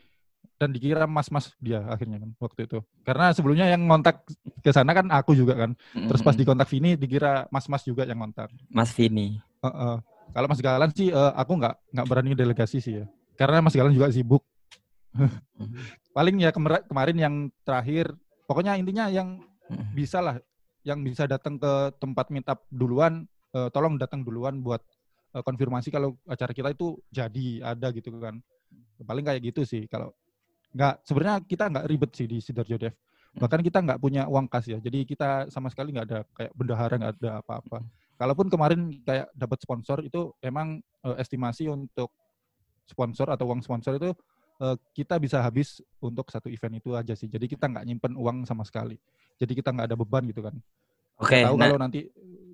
dan 0.59 0.75
dikira 0.75 1.07
mas-mas 1.07 1.55
dia 1.63 1.83
akhirnya 1.87 2.19
kan 2.19 2.31
waktu 2.39 2.67
itu. 2.67 2.79
Karena 3.07 3.31
sebelumnya 3.31 3.67
yang 3.71 3.87
ngontak 3.87 4.27
ke 4.63 4.71
sana 4.75 4.91
kan 4.95 5.07
aku 5.11 5.35
juga 5.35 5.55
kan. 5.55 5.71
Terus 5.95 6.23
pas 6.23 6.35
dikontak 6.35 6.67
Vini 6.71 6.99
dikira 6.99 7.47
mas-mas 7.51 7.87
juga 7.87 8.03
yang 8.07 8.19
ngontak. 8.23 8.51
Mas 8.71 8.91
Vini. 8.95 9.39
Uh 9.63 9.69
-uh. 9.69 9.97
Kalau 10.35 10.47
Mas 10.51 10.61
Galan 10.61 10.91
sih 10.93 11.09
uh, 11.09 11.33
aku 11.35 11.57
nggak 11.57 11.75
nggak 11.95 12.07
berani 12.07 12.33
delegasi 12.35 12.79
sih 12.83 13.03
ya. 13.03 13.07
Karena 13.39 13.63
Mas 13.63 13.75
Galan 13.75 13.95
juga 13.95 14.11
sibuk. 14.11 14.43
Paling 16.17 16.37
ya 16.43 16.51
kemar 16.51 16.85
kemarin 16.85 17.17
yang 17.17 17.35
terakhir, 17.63 18.13
pokoknya 18.51 18.75
intinya 18.77 19.07
yang 19.09 19.41
bisa 19.95 20.19
lah, 20.19 20.43
yang 20.89 21.05
bisa 21.05 21.29
datang 21.29 21.61
ke 21.61 21.73
tempat 22.01 22.33
meetup 22.33 22.65
duluan, 22.73 23.29
uh, 23.53 23.69
tolong 23.69 24.01
datang 24.01 24.25
duluan 24.25 24.65
buat 24.65 24.81
uh, 25.37 25.45
konfirmasi 25.45 25.93
kalau 25.93 26.17
acara 26.25 26.57
kita 26.57 26.73
itu 26.73 26.97
jadi 27.13 27.77
ada 27.77 27.93
gitu 27.93 28.17
kan. 28.17 28.41
Paling 29.05 29.25
kayak 29.29 29.45
gitu 29.53 29.69
sih 29.69 29.85
kalau 29.85 30.17
nggak 30.73 31.05
sebenarnya 31.05 31.37
kita 31.45 31.65
nggak 31.69 31.87
ribet 31.87 32.11
sih 32.17 32.25
di 32.25 32.41
Sidoarjo 32.41 32.81
Dev. 32.81 32.97
Bahkan 33.37 33.61
kita 33.61 33.79
nggak 33.85 34.01
punya 34.01 34.25
uang 34.25 34.49
kas 34.49 34.65
ya. 34.65 34.81
Jadi 34.81 35.05
kita 35.05 35.53
sama 35.53 35.69
sekali 35.69 35.93
nggak 35.93 36.07
ada 36.09 36.21
kayak 36.33 36.53
bendahara 36.57 36.95
nggak 36.97 37.13
ada 37.21 37.31
apa-apa. 37.45 37.79
Kalaupun 38.19 38.49
kemarin 38.49 38.81
kayak 39.05 39.29
dapat 39.37 39.59
sponsor 39.61 40.01
itu 40.03 40.33
emang 40.41 40.81
uh, 41.05 41.15
estimasi 41.21 41.69
untuk 41.69 42.11
sponsor 42.89 43.29
atau 43.29 43.45
uang 43.53 43.61
sponsor 43.61 44.01
itu 44.01 44.17
kita 44.91 45.23
bisa 45.23 45.39
habis 45.39 45.79
untuk 46.03 46.27
satu 46.35 46.51
event 46.51 46.83
itu 46.83 46.91
aja 46.95 47.15
sih. 47.15 47.31
Jadi 47.31 47.47
kita 47.47 47.71
nggak 47.71 47.85
nyimpen 47.87 48.13
uang 48.19 48.43
sama 48.43 48.67
sekali. 48.67 48.99
Jadi 49.39 49.53
kita 49.55 49.71
nggak 49.71 49.87
ada 49.95 49.97
beban 49.97 50.27
gitu 50.27 50.43
kan. 50.43 50.55
Oke. 51.19 51.39
Okay, 51.39 51.43
tahu 51.47 51.57
nah, 51.59 51.67
kalau 51.71 51.79
nanti 51.79 52.01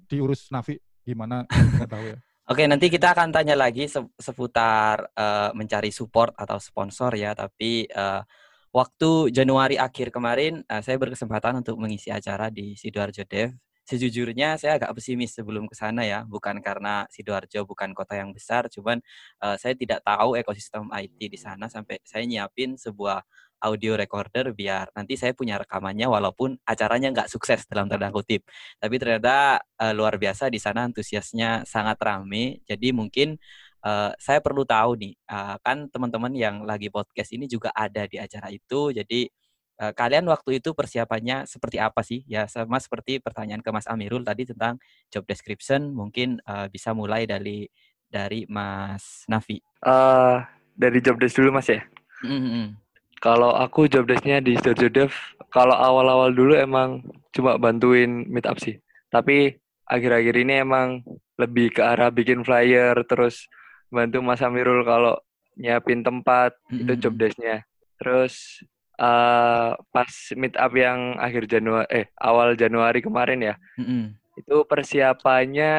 diurus 0.04 0.52
Navi 0.52 0.76
gimana 1.04 1.48
nggak 1.80 1.90
tahu 1.90 2.04
ya. 2.12 2.18
Oke, 2.44 2.68
nanti 2.68 2.92
kita 2.92 3.16
akan 3.16 3.32
tanya 3.32 3.56
lagi 3.56 3.88
seputar 4.20 5.08
uh, 5.16 5.48
mencari 5.56 5.88
support 5.88 6.36
atau 6.36 6.60
sponsor 6.60 7.16
ya. 7.16 7.32
Tapi 7.32 7.88
uh, 7.88 8.20
waktu 8.68 9.32
Januari 9.32 9.80
akhir 9.80 10.12
kemarin, 10.12 10.60
uh, 10.68 10.84
saya 10.84 11.00
berkesempatan 11.00 11.64
untuk 11.64 11.80
mengisi 11.80 12.12
acara 12.12 12.52
di 12.52 12.76
Sidoarjo 12.76 13.24
Dev 13.24 13.56
sejujurnya 13.84 14.56
saya 14.56 14.80
agak 14.80 14.96
pesimis 14.96 15.36
sebelum 15.36 15.68
ke 15.68 15.76
sana 15.76 16.02
ya, 16.08 16.24
bukan 16.24 16.58
karena 16.64 17.04
Sidoarjo 17.12 17.68
bukan 17.68 17.92
kota 17.92 18.16
yang 18.16 18.32
besar, 18.32 18.66
cuman 18.72 19.00
uh, 19.44 19.56
saya 19.60 19.76
tidak 19.76 20.00
tahu 20.04 20.40
ekosistem 20.40 20.88
IT 20.92 21.20
di 21.20 21.38
sana 21.38 21.68
sampai 21.68 22.00
saya 22.04 22.24
nyiapin 22.24 22.76
sebuah 22.80 23.20
audio 23.64 23.96
recorder 23.96 24.52
biar 24.52 24.92
nanti 24.92 25.16
saya 25.16 25.32
punya 25.32 25.56
rekamannya 25.56 26.04
walaupun 26.04 26.60
acaranya 26.68 27.08
nggak 27.16 27.28
sukses 27.32 27.64
dalam 27.64 27.88
tanda 27.88 28.12
kutip. 28.12 28.44
Tapi 28.76 28.94
ternyata 29.00 29.60
uh, 29.80 29.92
luar 29.96 30.20
biasa 30.20 30.52
di 30.52 30.60
sana 30.60 30.84
antusiasnya 30.84 31.64
sangat 31.64 31.96
ramai. 32.04 32.60
Jadi 32.68 32.92
mungkin 32.92 33.40
uh, 33.84 34.12
saya 34.20 34.40
perlu 34.44 34.68
tahu 34.68 35.00
nih, 35.00 35.12
uh, 35.32 35.56
kan 35.64 35.88
teman-teman 35.88 36.32
yang 36.36 36.56
lagi 36.68 36.92
podcast 36.92 37.32
ini 37.32 37.48
juga 37.48 37.72
ada 37.72 38.04
di 38.04 38.20
acara 38.20 38.52
itu. 38.52 38.92
Jadi 38.92 39.28
kalian 39.74 40.24
waktu 40.30 40.62
itu 40.62 40.70
persiapannya 40.70 41.50
seperti 41.50 41.82
apa 41.82 42.06
sih? 42.06 42.22
Ya 42.30 42.46
sama 42.46 42.78
seperti 42.78 43.18
pertanyaan 43.18 43.58
ke 43.58 43.70
Mas 43.74 43.90
Amirul 43.90 44.22
tadi 44.22 44.46
tentang 44.46 44.78
job 45.10 45.26
description, 45.26 45.90
mungkin 45.90 46.38
uh, 46.46 46.70
bisa 46.70 46.94
mulai 46.94 47.26
dari 47.26 47.66
dari 48.06 48.46
Mas 48.46 49.26
Nafi. 49.26 49.58
Uh, 49.82 50.38
dari 50.78 51.02
job 51.02 51.18
desk 51.18 51.42
dulu 51.42 51.58
Mas 51.58 51.66
ya. 51.66 51.82
Mm-hmm. 52.22 52.78
Kalau 53.18 53.56
aku 53.56 53.90
job 53.90 54.06
desknya 54.06 54.38
di 54.38 54.54
Studio 54.60 54.86
Dev, 54.92 55.10
kalau 55.48 55.74
awal-awal 55.74 56.30
dulu 56.30 56.54
emang 56.54 57.02
cuma 57.32 57.56
bantuin 57.56 58.28
meet 58.28 58.44
up 58.46 58.60
sih. 58.60 58.78
Tapi 59.08 59.56
akhir-akhir 59.88 60.34
ini 60.44 60.60
emang 60.60 61.02
lebih 61.40 61.74
ke 61.74 61.82
arah 61.82 62.12
bikin 62.14 62.46
flyer, 62.46 62.94
terus 63.08 63.48
bantu 63.90 64.22
Mas 64.22 64.44
Amirul 64.44 64.86
kalau 64.86 65.18
nyiapin 65.58 66.04
tempat, 66.04 66.54
mm-hmm. 66.68 66.80
itu 66.84 66.92
job 67.00 67.14
desknya. 67.18 67.56
Terus 67.98 68.62
uh, 68.98 69.74
pas 69.90 70.10
meet 70.38 70.54
up 70.58 70.72
yang 70.74 71.18
akhir 71.18 71.50
Januari 71.50 71.88
eh 71.90 72.06
awal 72.20 72.54
Januari 72.54 73.00
kemarin 73.02 73.52
ya. 73.52 73.54
Mm-hmm. 73.78 74.04
Itu 74.44 74.66
persiapannya 74.66 75.72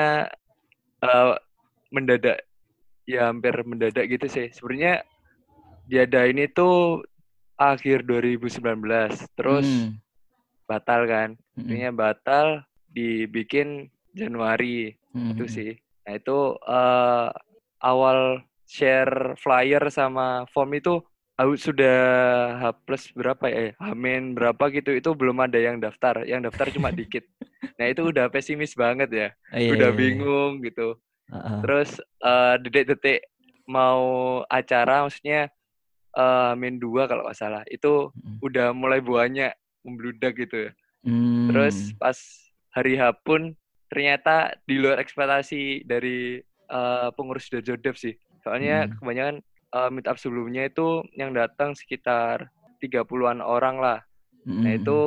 uh, 1.04 1.36
mendadak 1.92 2.44
ya 3.06 3.30
hampir 3.32 3.56
mendadak 3.64 4.06
gitu 4.10 4.28
sih. 4.28 4.48
Sebenarnya 4.52 5.06
diada 5.86 6.26
ini 6.26 6.50
tuh 6.50 7.06
akhir 7.56 8.04
2019 8.04 8.60
terus 9.38 9.68
mm. 9.68 9.90
batal 10.68 11.08
kan. 11.08 11.30
Akhirnya 11.56 11.92
mm-hmm. 11.92 12.04
batal 12.04 12.48
dibikin 12.92 13.88
Januari 14.16 14.96
mm-hmm. 15.16 15.32
itu 15.36 15.46
sih. 15.48 15.72
Nah, 16.06 16.14
itu 16.22 16.54
uh, 16.70 17.34
awal 17.82 18.46
share 18.66 19.38
flyer 19.38 19.90
sama 19.94 20.46
form 20.50 20.74
itu 20.78 21.02
aku 21.36 21.54
sudah 21.60 21.98
H 22.60 22.64
plus 22.88 23.12
berapa 23.12 23.46
ya? 23.48 23.72
Hamin 23.80 24.36
berapa 24.36 24.72
gitu 24.72 24.96
itu 24.96 25.12
belum 25.12 25.44
ada 25.44 25.60
yang 25.60 25.80
daftar. 25.80 26.24
Yang 26.24 26.52
daftar 26.52 26.68
cuma 26.72 26.90
dikit. 27.00 27.28
Nah 27.76 27.92
itu 27.92 28.12
udah 28.12 28.32
pesimis 28.32 28.74
banget 28.76 29.10
ya. 29.12 29.28
Oh, 29.52 29.60
iya, 29.60 29.72
udah 29.76 29.90
iya, 29.92 29.96
iya. 29.96 30.00
bingung 30.00 30.52
gitu. 30.64 30.96
Uh-uh. 31.32 31.60
Terus 31.66 31.90
uh, 32.24 32.56
detik-detik 32.62 33.28
mau 33.66 34.42
acara 34.46 35.04
maksudnya 35.04 35.50
uh, 36.16 36.54
Hamin 36.54 36.78
dua 36.78 37.10
kalau 37.10 37.26
nggak 37.26 37.38
salah 37.38 37.64
itu 37.68 38.10
uh 38.10 38.34
udah 38.46 38.78
mulai 38.78 39.02
banyak 39.02 39.52
membludak 39.82 40.38
gitu 40.38 40.70
ya. 40.70 40.72
Hmm. 41.06 41.50
Terus 41.50 41.94
pas 41.98 42.18
hari 42.74 42.98
H 42.98 43.14
pun 43.26 43.54
ternyata 43.90 44.54
di 44.66 44.78
luar 44.78 45.02
ekspektasi 45.02 45.86
dari 45.86 46.42
uh, 46.70 47.10
pengurus 47.14 47.50
Dojo 47.50 47.78
Dev 47.78 47.98
sih. 47.98 48.14
Soalnya 48.46 48.86
hmm. 48.86 49.02
kebanyakan 49.02 49.38
uh, 49.76 49.92
meet 49.92 50.08
up 50.08 50.16
sebelumnya 50.16 50.72
itu 50.72 51.04
yang 51.20 51.36
datang 51.36 51.76
sekitar 51.76 52.48
30-an 52.80 53.44
orang 53.44 53.78
lah. 53.84 54.00
Mm. 54.48 54.62
Nah, 54.64 54.74
itu 54.80 55.00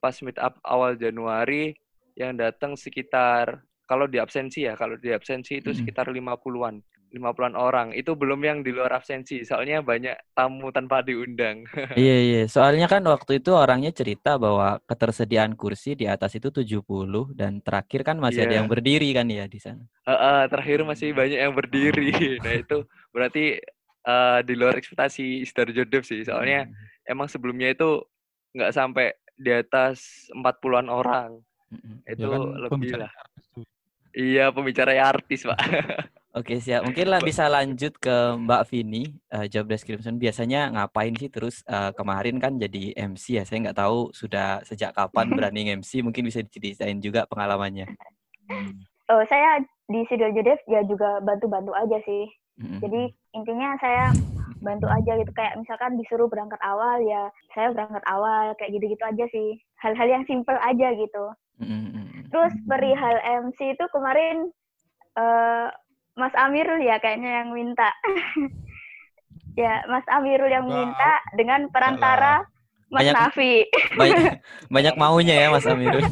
pas 0.00 0.16
meet 0.24 0.40
up 0.40 0.56
awal 0.64 0.96
Januari 0.96 1.76
yang 2.16 2.34
datang 2.34 2.74
sekitar 2.74 3.62
kalau 3.84 4.08
di 4.08 4.16
absensi 4.20 4.64
ya, 4.64 4.76
kalau 4.76 4.96
di 4.96 5.12
absensi 5.12 5.60
itu 5.60 5.70
mm. 5.72 5.76
sekitar 5.84 6.08
50-an. 6.08 6.80
50-an 7.08 7.56
orang. 7.56 7.96
Itu 7.96 8.20
belum 8.20 8.44
yang 8.44 8.58
di 8.60 8.76
luar 8.76 9.00
absensi. 9.00 9.40
Soalnya 9.40 9.80
banyak 9.80 10.36
tamu 10.36 10.68
tanpa 10.68 11.00
diundang. 11.00 11.64
iya, 11.96 12.16
iya. 12.20 12.42
Soalnya 12.44 12.84
kan 12.84 13.00
waktu 13.08 13.40
itu 13.40 13.56
orangnya 13.56 13.88
cerita 13.96 14.36
bahwa 14.36 14.76
ketersediaan 14.84 15.56
kursi 15.56 15.96
di 15.96 16.04
atas 16.04 16.36
itu 16.36 16.52
70 16.52 16.84
dan 17.32 17.64
terakhir 17.64 18.04
kan 18.04 18.20
masih 18.20 18.44
yeah. 18.44 18.46
ada 18.46 18.52
iya. 18.52 18.58
yang 18.60 18.68
berdiri 18.68 19.08
kan 19.16 19.26
ya 19.32 19.44
di 19.48 19.56
sana. 19.56 19.82
Uh, 20.04 20.12
uh, 20.12 20.40
terakhir 20.52 20.84
masih 20.84 21.16
banyak 21.16 21.40
yang 21.40 21.54
berdiri. 21.56 22.12
nah, 22.44 22.54
itu 22.54 22.84
berarti 23.08 23.56
uh, 24.08 24.40
di 24.40 24.56
luar 24.56 24.80
ekspektasi 24.80 25.44
Sidoarjo 25.44 25.84
Dev 25.84 26.02
sih. 26.08 26.24
Soalnya 26.24 26.64
hmm. 26.64 27.12
emang 27.12 27.28
sebelumnya 27.28 27.68
itu 27.76 28.00
nggak 28.56 28.72
sampai 28.72 29.12
di 29.36 29.52
atas 29.52 30.26
40-an 30.32 30.88
orang. 30.88 31.44
Hmm. 31.68 32.00
Itu 32.08 32.24
ya 32.24 32.32
kan, 32.32 32.42
lebih 32.64 32.92
lah. 32.96 33.12
Iya, 34.16 34.44
pembicara 34.50 34.96
ya 34.96 35.12
artis, 35.12 35.44
Pak. 35.44 35.60
Oke 36.38 36.60
siap. 36.60 36.84
Mungkin 36.84 37.08
lah 37.08 37.18
bisa 37.24 37.50
lanjut 37.50 37.98
ke 37.98 38.36
Mbak 38.36 38.62
Vini. 38.70 39.10
Uh, 39.32 39.48
job 39.50 39.66
description 39.66 40.20
biasanya 40.20 40.70
ngapain 40.70 41.10
sih 41.16 41.32
terus 41.32 41.66
uh, 41.66 41.90
kemarin 41.96 42.38
kan 42.38 42.60
jadi 42.60 42.94
MC 42.94 43.40
ya. 43.40 43.44
Saya 43.48 43.68
nggak 43.68 43.78
tahu 43.80 44.14
sudah 44.14 44.62
sejak 44.62 44.94
kapan 44.94 45.32
berani 45.36 45.74
MC. 45.82 46.04
Mungkin 46.04 46.28
bisa 46.28 46.44
diceritain 46.44 47.00
juga 47.02 47.26
pengalamannya. 47.26 47.90
Oh 49.08 49.24
saya 49.26 49.64
di 49.88 50.04
Sidoarjo 50.06 50.42
Dev 50.44 50.60
ya 50.68 50.84
juga 50.84 51.18
bantu-bantu 51.24 51.72
aja 51.74 51.98
sih. 52.04 52.28
Mm-hmm. 52.58 52.78
Jadi 52.82 53.02
intinya 53.34 53.68
saya 53.78 54.10
bantu 54.58 54.90
aja 54.90 55.14
gitu 55.14 55.30
kayak 55.38 55.54
misalkan 55.54 55.94
disuruh 56.02 56.26
berangkat 56.26 56.58
awal 56.66 56.98
ya 57.06 57.30
saya 57.54 57.70
berangkat 57.70 58.02
awal 58.10 58.50
kayak 58.58 58.74
gitu-gitu 58.74 59.04
aja 59.06 59.24
sih. 59.30 59.48
Hal-hal 59.78 60.08
yang 60.10 60.24
simple 60.26 60.58
aja 60.58 60.88
gitu. 60.94 61.24
Mm-hmm. 61.62 62.34
Terus 62.34 62.54
perihal 62.66 63.16
MC 63.46 63.78
itu 63.78 63.84
kemarin 63.94 64.50
uh, 65.18 65.70
Mas 66.18 66.34
Amirul 66.34 66.82
ya 66.82 66.98
kayaknya 66.98 67.42
yang 67.42 67.54
minta. 67.54 67.90
ya, 69.62 69.82
Mas 69.86 70.06
Amirul 70.10 70.50
yang 70.50 70.66
minta 70.66 71.22
dengan 71.38 71.70
perantara 71.70 72.42
Mas 72.90 73.04
banyak, 73.04 73.14
Nafi. 73.14 73.54
banyak, 73.94 74.22
banyak 74.74 74.94
maunya 74.98 75.34
ya 75.46 75.48
Mas 75.54 75.66
Amirul. 75.66 76.02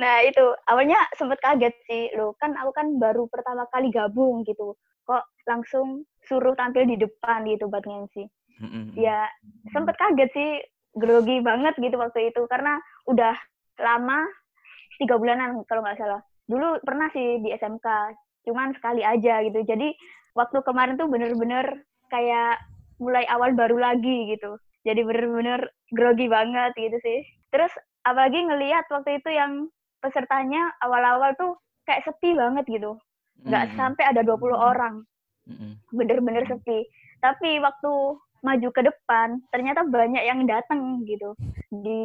nah 0.00 0.22
itu. 0.24 0.46
Awalnya 0.68 0.98
sempat 1.16 1.38
kaget 1.42 1.74
sih. 1.86 2.12
Lo 2.16 2.36
kan 2.38 2.56
aku 2.56 2.70
kan 2.74 2.96
baru 2.96 3.26
pertama 3.28 3.66
kali 3.70 3.92
gabung 3.92 4.42
gitu. 4.44 4.76
Kok 5.04 5.24
langsung 5.48 6.04
suruh 6.26 6.54
tampil 6.54 6.86
di 6.86 6.96
depan 7.00 7.48
gitu 7.48 7.66
buat 7.66 7.82
ngemsi 7.82 8.28
ya 8.98 9.24
sempat 9.72 9.96
kaget 9.96 10.30
sih. 10.36 10.50
Grogi 10.90 11.38
banget 11.38 11.78
gitu 11.78 11.96
waktu 11.96 12.34
itu. 12.34 12.42
Karena 12.50 12.76
udah 13.06 13.34
lama 13.80 14.26
tiga 14.98 15.16
bulanan 15.16 15.62
kalau 15.70 15.86
nggak 15.86 15.98
salah. 15.98 16.20
Dulu 16.50 16.82
pernah 16.82 17.08
sih 17.14 17.40
di 17.40 17.54
SMK 17.54 17.86
cuman 18.48 18.74
sekali 18.74 19.06
aja 19.06 19.44
gitu. 19.46 19.62
Jadi 19.62 19.94
waktu 20.34 20.58
kemarin 20.66 20.98
tuh 20.98 21.06
bener-bener 21.06 21.86
kayak 22.10 22.58
mulai 22.98 23.24
awal 23.30 23.54
baru 23.54 23.78
lagi 23.78 24.34
gitu. 24.34 24.58
Jadi 24.82 25.00
bener-bener 25.04 25.70
grogi 25.92 26.26
banget 26.26 26.72
gitu 26.76 26.98
sih. 27.00 27.20
Terus 27.54 27.72
apalagi 28.04 28.40
ngelihat 28.48 28.88
waktu 28.88 29.20
itu 29.20 29.30
yang 29.32 29.68
pesertanya 30.00 30.72
awal-awal 30.80 31.36
tuh 31.36 31.52
kayak 31.84 32.04
sepi 32.08 32.32
banget 32.32 32.64
gitu. 32.68 32.96
Nggak 33.44 33.62
mm 33.64 33.70
-hmm. 33.72 33.80
sampai 33.80 34.04
ada 34.08 34.20
20 34.24 34.56
orang. 34.56 34.94
Bener-bener 35.92 36.44
sepi. 36.48 36.88
Tapi 37.20 37.60
waktu 37.60 37.92
maju 38.40 38.68
ke 38.72 38.80
depan 38.80 39.36
ternyata 39.52 39.84
banyak 39.84 40.24
yang 40.24 40.40
datang 40.48 41.04
gitu. 41.04 41.36
Di 41.68 42.00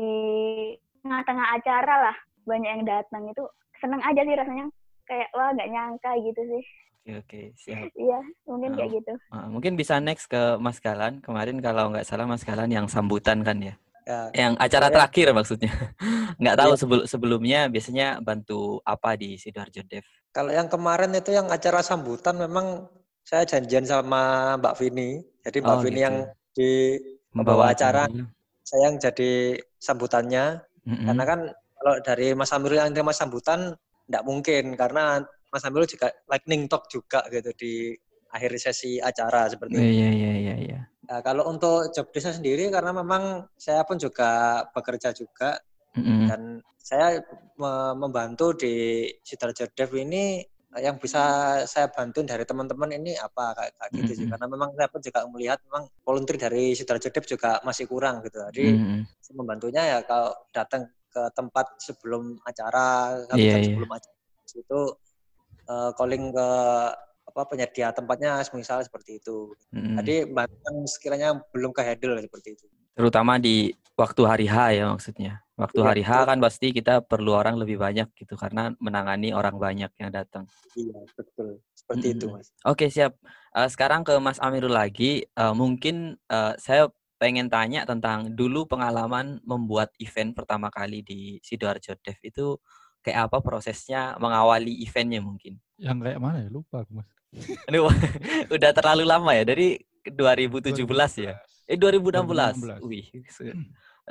tengah-tengah 1.03 1.47
acara 1.55 2.11
lah 2.11 2.17
banyak 2.43 2.71
yang 2.81 2.85
datang 2.85 3.31
itu 3.31 3.43
seneng 3.79 4.03
aja 4.03 4.21
sih 4.23 4.35
rasanya. 4.35 4.65
Kayak 5.05 5.29
wah 5.37 5.53
nggak 5.55 5.71
nyangka 5.71 6.11
gitu 6.19 6.41
sih. 6.43 6.63
Oke 7.05 7.13
oke 7.21 7.41
siap. 7.61 7.93
Iya 7.93 8.19
mungkin 8.49 8.73
uh, 8.73 8.75
kayak 8.81 8.91
gitu. 8.97 9.13
uh, 9.29 9.47
mungkin 9.53 9.77
bisa 9.77 10.01
next 10.01 10.27
ke 10.27 10.57
Mas 10.57 10.81
Galan. 10.81 11.21
Kemarin 11.21 11.61
kalau 11.61 11.93
nggak 11.93 12.07
salah 12.07 12.25
Mas 12.25 12.41
Galan 12.41 12.73
yang 12.73 12.89
sambutan 12.89 13.45
kan 13.45 13.61
ya 13.61 13.77
Ya, 14.05 14.29
yang 14.37 14.53
acara 14.61 14.87
ya. 14.87 14.93
terakhir 14.93 15.33
maksudnya. 15.33 15.73
Nggak 16.41 16.57
tahu 16.61 16.71
ya. 16.71 16.77
sebelum 16.77 17.05
sebelumnya 17.09 17.59
biasanya 17.73 18.07
bantu 18.21 18.77
apa 18.85 19.17
di 19.17 19.33
Sidoarjo 19.41 19.81
Dev? 19.81 20.05
Kalau 20.29 20.53
yang 20.53 20.69
kemarin 20.69 21.09
itu 21.17 21.33
yang 21.33 21.49
acara 21.49 21.81
sambutan 21.81 22.37
memang 22.37 22.85
saya 23.25 23.49
janjian 23.49 23.89
sama 23.89 24.53
Mbak 24.61 24.77
Vini. 24.77 25.25
Jadi 25.41 25.57
Mbak 25.57 25.73
oh, 25.73 25.81
Vini 25.81 25.97
gitu. 25.97 26.05
yang 26.05 26.15
di 26.53 26.71
membawa 27.33 27.73
acara, 27.73 28.05
saya 28.61 28.81
yang 28.93 29.01
jadi 29.01 29.57
sambutannya. 29.81 30.61
Mm 30.85 30.93
-hmm. 30.93 31.05
Karena 31.09 31.23
kan 31.25 31.39
kalau 31.81 31.95
dari 32.05 32.27
Mas 32.37 32.53
Amir 32.53 32.77
yang 32.77 32.93
terima 32.93 33.09
sambutan 33.09 33.73
tidak 34.05 34.23
mungkin 34.23 34.77
karena 34.77 35.25
Mas 35.49 35.65
Amil 35.65 35.89
juga 35.89 36.13
lightning 36.29 36.69
talk 36.69 36.85
juga 36.93 37.25
gitu 37.33 37.49
di 37.57 37.73
akhir 38.29 38.53
sesi 38.61 39.01
acara 39.01 39.49
seperti 39.49 39.79
itu. 39.79 39.81
Iya 39.81 40.09
iya 40.13 40.31
iya 40.35 40.55
iya. 40.61 40.79
Nah, 41.05 41.19
kalau 41.21 41.45
untuk 41.49 41.93
job 41.93 42.09
desk 42.09 42.41
sendiri 42.41 42.69
karena 42.73 42.89
memang 42.89 43.45
saya 43.53 43.85
pun 43.85 44.01
juga 44.01 44.63
bekerja 44.73 45.13
juga 45.13 45.57
mm-hmm. 45.93 46.27
dan 46.29 46.41
saya 46.81 47.21
membantu 47.97 48.53
di 48.57 49.05
Sidoarjo 49.25 49.69
Dev 49.73 49.89
ini 49.97 50.41
yang 50.75 50.99
bisa 50.99 51.23
saya 51.63 51.87
bantu 51.87 52.19
dari 52.27 52.43
teman-teman 52.43 52.99
ini 52.99 53.15
apa 53.15 53.55
kayak, 53.55 53.73
kayak 53.79 53.91
gitu 53.95 54.11
sih 54.11 54.27
karena 54.27 54.43
memang 54.43 54.75
saya 54.75 54.91
pun 54.91 54.99
juga 54.99 55.23
melihat 55.31 55.57
memang 55.71 55.87
volunteer 56.03 56.37
dari 56.37 56.75
Sidoarjo 56.75 57.09
Dev 57.09 57.25
juga 57.25 57.63
masih 57.63 57.85
kurang 57.87 58.21
gitu. 58.25 58.41
Jadi 58.51 58.75
mm-hmm. 58.75 59.33
membantunya 59.39 59.81
ya 59.95 59.97
kalau 60.03 60.35
datang 60.51 60.89
ke 61.15 61.21
tempat 61.31 61.79
sebelum 61.79 62.35
acara 62.43 63.15
satu 63.23 63.39
yeah, 63.39 63.55
jam 63.55 63.61
yeah. 63.63 63.67
sebelum 63.71 63.91
acara 63.95 64.15
itu 64.55 64.81
uh, 65.71 65.91
calling 65.95 66.25
ke 66.35 66.49
apa 67.35 67.51
penyedia 67.51 67.91
tempatnya 67.91 68.39
misal 68.55 68.79
seperti 68.79 69.19
itu. 69.19 69.51
Mm. 69.75 69.99
Jadi 69.99 70.15
sekiranya 70.87 71.35
belum 71.51 71.75
ke 71.75 71.83
handle 71.83 72.15
seperti 72.23 72.55
itu. 72.55 72.65
Terutama 72.95 73.35
di 73.35 73.75
waktu 73.99 74.21
hari 74.23 74.47
H 74.47 74.55
ya 74.71 74.87
maksudnya. 74.87 75.43
Waktu 75.59 75.83
ya, 75.83 75.87
hari 75.87 76.03
H 76.07 76.11
kan 76.31 76.39
pasti 76.39 76.71
kita 76.71 77.03
perlu 77.03 77.35
orang 77.35 77.59
lebih 77.59 77.75
banyak 77.75 78.07
gitu 78.15 78.39
karena 78.39 78.71
menangani 78.79 79.35
orang 79.35 79.59
banyak 79.59 79.91
yang 79.99 80.11
datang. 80.15 80.47
Iya, 80.79 80.95
betul. 81.15 81.59
Seperti 81.75 82.07
mm. 82.07 82.15
itu, 82.15 82.25
Mas. 82.31 82.47
Oke, 82.63 82.87
siap. 82.87 83.19
Uh, 83.51 83.67
sekarang 83.67 84.07
ke 84.07 84.15
Mas 84.23 84.39
Amirul 84.39 84.71
lagi. 84.71 85.27
Uh, 85.35 85.51
mungkin 85.51 86.15
uh, 86.31 86.55
saya 86.55 86.87
pengen 87.19 87.51
tanya 87.51 87.83
tentang 87.83 88.31
dulu 88.31 88.63
pengalaman 88.67 89.43
membuat 89.43 89.91
event 89.99 90.31
pertama 90.35 90.71
kali 90.71 91.03
di 91.03 91.39
Sidoarjo 91.43 91.99
Dev 91.99 92.19
itu 92.23 92.59
kayak 92.99 93.31
apa 93.31 93.37
prosesnya 93.39 94.19
mengawali 94.19 94.81
eventnya 94.83 95.23
mungkin? 95.23 95.59
Yang 95.77 95.97
kayak 96.09 96.19
mana 96.19 96.37
ya? 96.43 96.49
Lupa 96.49 96.83
aku 96.83 96.99
mas. 96.99 97.07
Aduh, 97.69 97.91
udah 98.49 98.71
terlalu 98.71 99.03
lama 99.03 99.31
ya 99.35 99.43
dari 99.43 99.77
2017 100.05 100.85
2016. 100.85 101.25
ya? 101.25 101.33
Eh 101.65 101.77
2016. 101.77 102.81
2016. 102.81 102.89
Wih, 102.89 103.05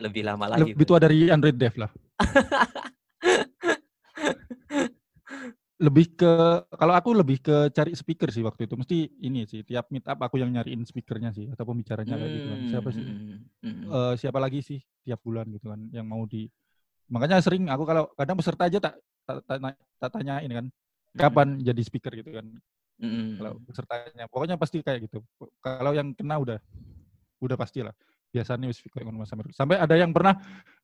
lebih 0.03 0.23
lama 0.27 0.45
lagi. 0.51 0.75
Lebih 0.75 0.87
tua 0.87 0.99
dari 0.99 1.31
Android 1.31 1.57
Dev 1.57 1.75
lah. 1.79 1.91
lebih 5.85 6.15
ke 6.15 6.33
kalau 6.71 6.95
aku 6.95 7.11
lebih 7.13 7.43
ke 7.43 7.69
cari 7.75 7.99
speaker 7.99 8.31
sih 8.31 8.47
waktu 8.47 8.71
itu 8.71 8.79
mesti 8.79 8.99
ini 9.27 9.43
sih 9.43 9.67
tiap 9.67 9.91
meet 9.91 10.07
up 10.07 10.23
aku 10.23 10.39
yang 10.39 10.55
nyariin 10.55 10.87
speakernya 10.87 11.35
sih 11.35 11.51
atau 11.51 11.67
pembicaranya 11.67 12.15
kayak 12.15 12.31
gitu 12.31 12.47
kan 12.47 12.61
siapa 12.71 12.89
sih 12.95 13.05
uh, 13.91 14.15
siapa 14.15 14.39
lagi 14.39 14.63
sih 14.63 14.79
tiap 15.03 15.19
bulan 15.27 15.51
gitu 15.51 15.75
kan 15.75 15.83
yang 15.91 16.07
mau 16.07 16.23
di 16.31 16.47
makanya 17.11 17.43
sering 17.43 17.67
aku 17.69 17.83
kalau 17.85 18.07
kadang 18.15 18.39
peserta 18.39 18.71
aja 18.71 18.79
tak 18.79 18.95
tak, 19.27 19.43
tak, 19.45 19.75
tak 19.99 20.11
tanyain 20.15 20.51
kan 20.55 20.67
kapan 21.19 21.59
jadi 21.59 21.83
speaker 21.83 22.15
gitu 22.23 22.31
kan 22.39 22.47
mm. 23.01 23.41
kalau 23.41 23.53
pesertanya. 23.67 24.25
Pokoknya 24.31 24.57
pasti 24.61 24.81
kayak 24.81 25.11
gitu. 25.11 25.23
Kalau 25.61 25.93
yang 25.95 26.13
kena 26.15 26.39
udah 26.39 26.59
udah 27.43 27.57
pastilah. 27.59 27.95
Biasanya 28.35 28.67
speaker 28.75 29.07
Mas 29.15 29.31
Samir. 29.31 29.55
Sampai 29.55 29.79
ada 29.79 29.95
yang 29.95 30.11
pernah 30.11 30.35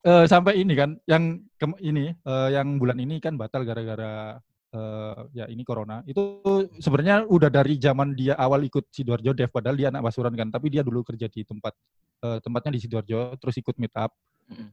uh, 0.06 0.22
sampai 0.22 0.62
ini 0.62 0.78
kan, 0.78 0.94
yang 1.10 1.42
ke, 1.58 1.66
ini 1.82 2.14
uh, 2.22 2.46
yang 2.46 2.78
bulan 2.78 3.02
ini 3.02 3.18
kan 3.18 3.34
batal 3.34 3.66
gara-gara 3.66 4.38
uh, 4.70 5.26
ya 5.34 5.50
ini 5.50 5.66
corona. 5.66 6.06
Itu 6.06 6.46
sebenarnya 6.78 7.26
udah 7.26 7.50
dari 7.50 7.74
zaman 7.74 8.14
dia 8.14 8.38
awal 8.38 8.62
ikut 8.62 8.94
sidoarjo 8.94 9.34
Dev 9.34 9.50
padahal 9.50 9.74
dia 9.74 9.90
anak 9.90 10.06
Basuran 10.06 10.34
kan. 10.38 10.48
Tapi 10.54 10.70
dia 10.70 10.86
dulu 10.86 11.02
kerja 11.02 11.26
di 11.26 11.42
tempat 11.42 11.74
uh, 12.22 12.38
tempatnya 12.38 12.78
di 12.78 12.80
sidoarjo 12.86 13.34
terus 13.42 13.58
ikut 13.58 13.74
meet 13.82 13.94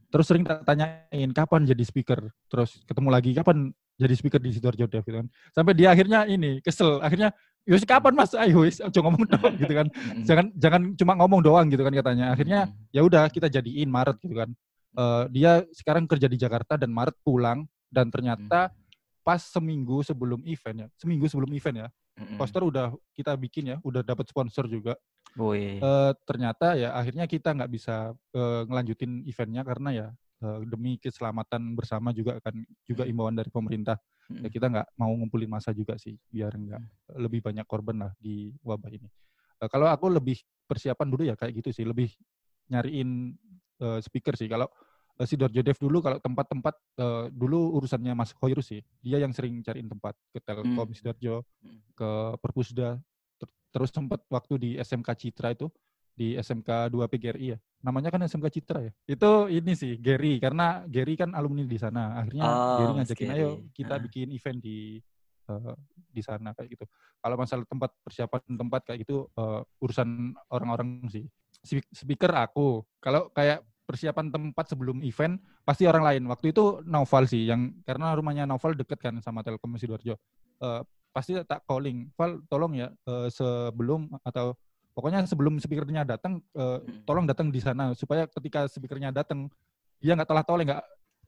terus 0.10 0.26
sering 0.26 0.44
tanyain 0.44 1.30
kapan 1.34 1.68
jadi 1.68 1.84
speaker? 1.86 2.20
Terus 2.50 2.82
ketemu 2.86 3.10
lagi 3.14 3.32
kapan 3.36 3.72
jadi 3.98 4.14
speaker 4.14 4.42
di 4.42 4.54
sidoarjo 4.56 4.86
Dev? 4.90 5.04
Gitu 5.06 5.18
kan. 5.24 5.28
Sampai 5.54 5.74
dia 5.78 5.94
akhirnya 5.94 6.26
ini 6.26 6.62
kesel. 6.62 7.02
Akhirnya 7.02 7.34
Yus 7.68 7.84
kapan 7.84 8.16
mas? 8.16 8.32
Ayo 8.32 8.64
wis 8.64 8.80
cuma 8.80 9.12
ngomong 9.12 9.28
doang 9.28 9.56
gitu 9.60 9.74
kan. 9.76 9.88
Jangan 10.28 10.46
jangan 10.56 10.82
cuma 10.96 11.14
ngomong 11.20 11.42
doang 11.44 11.68
gitu 11.68 11.84
kan 11.84 11.92
katanya. 11.92 12.32
Akhirnya 12.32 12.72
ya 12.96 13.04
udah 13.04 13.28
kita 13.28 13.52
jadiin 13.52 13.92
Maret 13.92 14.18
gitu 14.24 14.36
kan. 14.40 14.50
Uh, 14.98 15.28
dia 15.30 15.62
sekarang 15.76 16.08
kerja 16.08 16.32
di 16.32 16.40
Jakarta 16.40 16.80
dan 16.80 16.90
Maret 16.90 17.14
pulang 17.22 17.68
dan 17.92 18.08
ternyata 18.08 18.72
pas 19.22 19.44
seminggu 19.44 20.00
sebelum 20.08 20.40
event 20.48 20.88
ya, 20.88 20.90
seminggu 20.96 21.28
sebelum 21.28 21.52
event 21.52 21.84
ya, 21.84 21.88
poster 22.40 22.64
udah 22.64 22.96
kita 23.12 23.36
bikin 23.36 23.76
ya, 23.76 23.78
udah 23.84 24.00
dapat 24.00 24.24
sponsor 24.32 24.66
juga. 24.72 24.96
Uh, 25.78 26.12
ternyata 26.26 26.74
ya 26.74 26.98
akhirnya 26.98 27.30
kita 27.30 27.54
nggak 27.54 27.70
bisa 27.70 28.12
uh, 28.34 28.62
ngelanjutin 28.66 29.22
eventnya 29.30 29.62
karena 29.62 29.90
ya 29.94 30.08
uh, 30.42 30.60
demi 30.66 30.98
keselamatan 30.98 31.78
bersama 31.78 32.10
juga 32.10 32.42
akan 32.42 32.66
juga 32.84 33.06
imbauan 33.06 33.38
dari 33.38 33.54
pemerintah. 33.54 34.02
Mm-hmm. 34.28 34.44
Ya 34.44 34.50
kita 34.50 34.66
nggak 34.68 34.88
mau 34.98 35.14
ngumpulin 35.14 35.48
masa 35.48 35.72
juga 35.72 35.96
sih, 36.02 36.18
biar 36.34 36.52
nggak 36.58 36.82
mm-hmm. 36.82 37.22
lebih 37.22 37.40
banyak 37.46 37.66
korban 37.70 38.10
lah 38.10 38.12
di 38.18 38.50
wabah 38.66 38.90
ini. 38.90 39.08
Uh, 39.62 39.70
kalau 39.70 39.86
aku 39.88 40.10
lebih 40.10 40.42
persiapan 40.66 41.08
dulu 41.08 41.24
ya 41.30 41.38
kayak 41.38 41.54
gitu 41.64 41.70
sih, 41.70 41.86
lebih 41.86 42.10
nyariin 42.74 43.38
uh, 43.80 44.02
speaker 44.02 44.34
sih. 44.34 44.50
Kalau 44.50 44.68
uh, 45.22 45.26
Sidoarjo 45.26 45.62
Dev 45.62 45.78
dulu 45.78 46.02
kalau 46.02 46.18
tempat-tempat 46.18 46.76
uh, 47.00 47.26
dulu 47.30 47.78
urusannya 47.78 48.14
Mas 48.18 48.34
Khoirus 48.34 48.74
sih. 48.74 48.82
Dia 49.06 49.22
yang 49.22 49.32
sering 49.32 49.62
cariin 49.62 49.90
tempat 49.90 50.18
ke 50.34 50.42
Telkom 50.42 50.90
hmm. 50.90 50.96
Sidoarjo, 50.98 51.46
hmm. 51.64 51.80
ke 51.94 52.10
Perpusda. 52.42 52.98
Ter 53.78 53.86
terus 53.86 53.94
sempat 53.94 54.26
waktu 54.34 54.54
di 54.58 54.70
SMK 54.82 55.10
Citra 55.14 55.54
itu 55.54 55.70
di 56.18 56.34
SMK 56.34 56.90
2 56.90 56.98
PGRI 57.14 57.46
ya. 57.54 57.58
Namanya 57.86 58.10
kan 58.10 58.26
SMK 58.26 58.50
Citra 58.50 58.90
ya. 58.90 58.92
Itu 59.06 59.46
ini 59.54 59.78
sih 59.78 60.02
Gary 60.02 60.42
karena 60.42 60.82
Gary 60.90 61.14
kan 61.14 61.38
alumni 61.38 61.62
di 61.62 61.78
sana. 61.78 62.18
Akhirnya 62.18 62.42
oh, 62.50 62.78
Gary 62.82 62.92
ngajakin 62.98 63.30
ayo 63.38 63.50
kita 63.78 63.96
uh. 63.96 64.02
bikin 64.02 64.34
event 64.34 64.58
di 64.58 64.98
uh, 65.54 65.78
di 66.10 66.22
sana 66.26 66.58
kayak 66.58 66.74
gitu. 66.74 66.90
Kalau 67.22 67.36
masalah 67.38 67.70
tempat 67.70 67.94
persiapan 68.02 68.42
tempat 68.58 68.82
kayak 68.82 69.00
gitu 69.06 69.30
uh, 69.38 69.62
urusan 69.78 70.34
orang-orang 70.50 71.06
sih. 71.14 71.30
Speaker 71.94 72.34
aku. 72.34 72.82
Kalau 72.98 73.30
kayak 73.30 73.62
persiapan 73.86 74.34
tempat 74.34 74.74
sebelum 74.74 75.06
event 75.06 75.38
pasti 75.62 75.86
orang 75.86 76.02
lain. 76.02 76.24
Waktu 76.34 76.50
itu 76.50 76.82
Novel 76.82 77.30
sih 77.30 77.46
yang 77.46 77.78
karena 77.86 78.18
rumahnya 78.18 78.50
Novel 78.50 78.74
deket 78.74 78.98
kan 78.98 79.22
sama 79.22 79.46
Telkom 79.46 79.78
Sidoarjo. 79.78 80.18
Uh, 80.58 80.82
pasti 81.18 81.34
tak 81.50 81.66
calling, 81.66 82.14
Val 82.14 82.46
tolong 82.46 82.78
ya 82.78 82.94
uh, 83.10 83.26
sebelum 83.34 84.06
atau 84.22 84.54
pokoknya 84.94 85.26
sebelum 85.26 85.58
speakernya 85.58 86.06
datang 86.06 86.38
uh, 86.54 86.78
tolong 87.10 87.26
datang 87.26 87.50
di 87.50 87.58
sana 87.58 87.98
supaya 87.98 88.30
ketika 88.30 88.70
speakernya 88.70 89.10
datang 89.10 89.50
dia 89.98 90.14
nggak 90.14 90.30
telah 90.30 90.46
toleh 90.46 90.70
nggak 90.70 90.84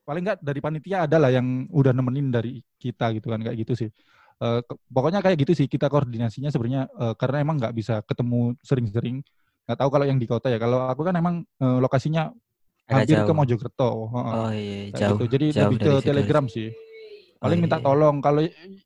paling 0.05 0.21
nggak 0.29 0.37
dari 0.45 0.61
panitia 0.61 1.09
ada 1.09 1.17
lah 1.17 1.33
yang 1.33 1.65
udah 1.73 1.89
nemenin 1.89 2.29
dari 2.29 2.61
kita 2.77 3.09
gitu 3.17 3.33
kan 3.33 3.41
kayak 3.41 3.57
gitu 3.65 3.73
sih. 3.73 3.89
Uh, 4.37 4.61
pokoknya 4.93 5.25
kayak 5.25 5.41
gitu 5.41 5.57
sih 5.57 5.65
kita 5.65 5.89
koordinasinya 5.89 6.53
sebenarnya 6.53 6.87
uh, 6.95 7.17
karena 7.17 7.41
emang 7.41 7.57
nggak 7.57 7.73
bisa 7.73 8.05
ketemu 8.05 8.55
sering-sering 8.63 9.19
nggak 9.67 9.77
tahu 9.77 9.89
kalau 9.91 10.05
yang 10.07 10.15
di 10.15 10.25
kota 10.29 10.47
ya 10.47 10.61
kalau 10.61 10.85
aku 10.87 11.01
kan 11.03 11.17
emang 11.17 11.43
uh, 11.59 11.81
lokasinya 11.81 12.29
hampir 12.89 13.21
jauh. 13.21 13.27
ke 13.29 13.33
Mojokerto. 13.37 13.89
Oh 14.09 14.51
iya, 14.53 14.89
jauh. 14.97 15.21
Gitu. 15.21 15.25
Jadi 15.29 15.45
jauh 15.53 15.63
lebih 15.69 15.77
ke 15.77 15.93
Telegram 16.01 16.45
sih. 16.49 16.73
Paling 17.39 17.59
oh, 17.59 17.63
minta 17.63 17.77
iya. 17.79 17.85
tolong 17.87 18.15
kalau 18.19 18.41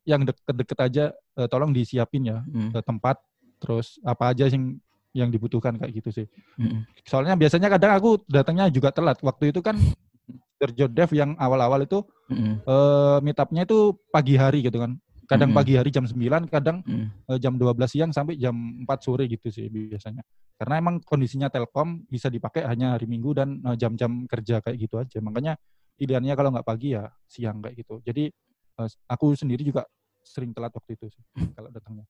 yang 0.05 0.21
deket-deket 0.29 0.77
aja 0.77 1.05
uh, 1.41 1.49
tolong 1.49 1.73
disiapin 1.73 2.29
ya 2.29 2.45
hmm. 2.45 2.85
tempat 2.85 3.17
terus 3.57 3.97
apa 4.05 4.29
aja 4.29 4.45
yang 4.45 4.77
yang 5.13 5.29
dibutuhkan 5.29 5.77
kayak 5.77 5.93
gitu 6.01 6.09
sih. 6.09 6.27
Hmm. 6.57 6.85
Soalnya 7.05 7.37
biasanya 7.37 7.69
kadang 7.69 7.93
aku 7.97 8.21
datangnya 8.25 8.69
juga 8.73 8.89
telat. 8.89 9.21
Waktu 9.21 9.53
itu 9.53 9.61
kan 9.61 9.77
Sergio 10.61 10.89
Dev 10.89 11.09
yang 11.13 11.37
awal-awal 11.37 11.85
itu 11.85 12.01
hmm. 12.33 12.65
uh, 12.65 13.17
meet 13.21 13.37
up-nya 13.37 13.65
itu 13.65 13.93
pagi 14.09 14.35
hari 14.37 14.65
gitu 14.65 14.81
kan. 14.81 14.97
Kadang 15.23 15.55
hmm. 15.55 15.57
pagi 15.57 15.73
hari 15.79 15.89
jam 15.89 16.03
9, 16.03 16.49
kadang 16.51 16.83
hmm. 16.83 17.29
uh, 17.29 17.37
jam 17.39 17.55
12 17.55 17.77
siang 17.87 18.11
sampai 18.11 18.35
jam 18.35 18.53
4 18.53 18.89
sore 19.05 19.29
gitu 19.29 19.53
sih 19.53 19.69
biasanya. 19.69 20.25
Karena 20.57 20.81
emang 20.81 21.01
kondisinya 21.01 21.47
Telkom 21.49 22.05
bisa 22.09 22.29
dipakai 22.29 22.65
hanya 22.69 22.97
hari 22.97 23.09
Minggu 23.09 23.33
dan 23.33 23.61
jam-jam 23.77 24.25
uh, 24.25 24.27
kerja 24.29 24.61
kayak 24.61 24.77
gitu 24.77 25.01
aja. 25.01 25.17
Makanya 25.21 25.57
pilihannya 25.93 26.33
kalau 26.33 26.49
nggak 26.53 26.67
pagi 26.67 26.97
ya 26.97 27.05
siang 27.29 27.61
kayak 27.61 27.85
gitu. 27.85 28.01
Jadi 28.01 28.33
uh, 28.79 28.89
aku 29.09 29.33
sendiri 29.37 29.61
juga 29.65 29.85
sering 30.23 30.55
telat 30.55 30.71
waktu 30.73 30.95
itu 30.95 31.11
sih 31.11 31.23
kalau 31.57 31.69
datangnya. 31.69 32.07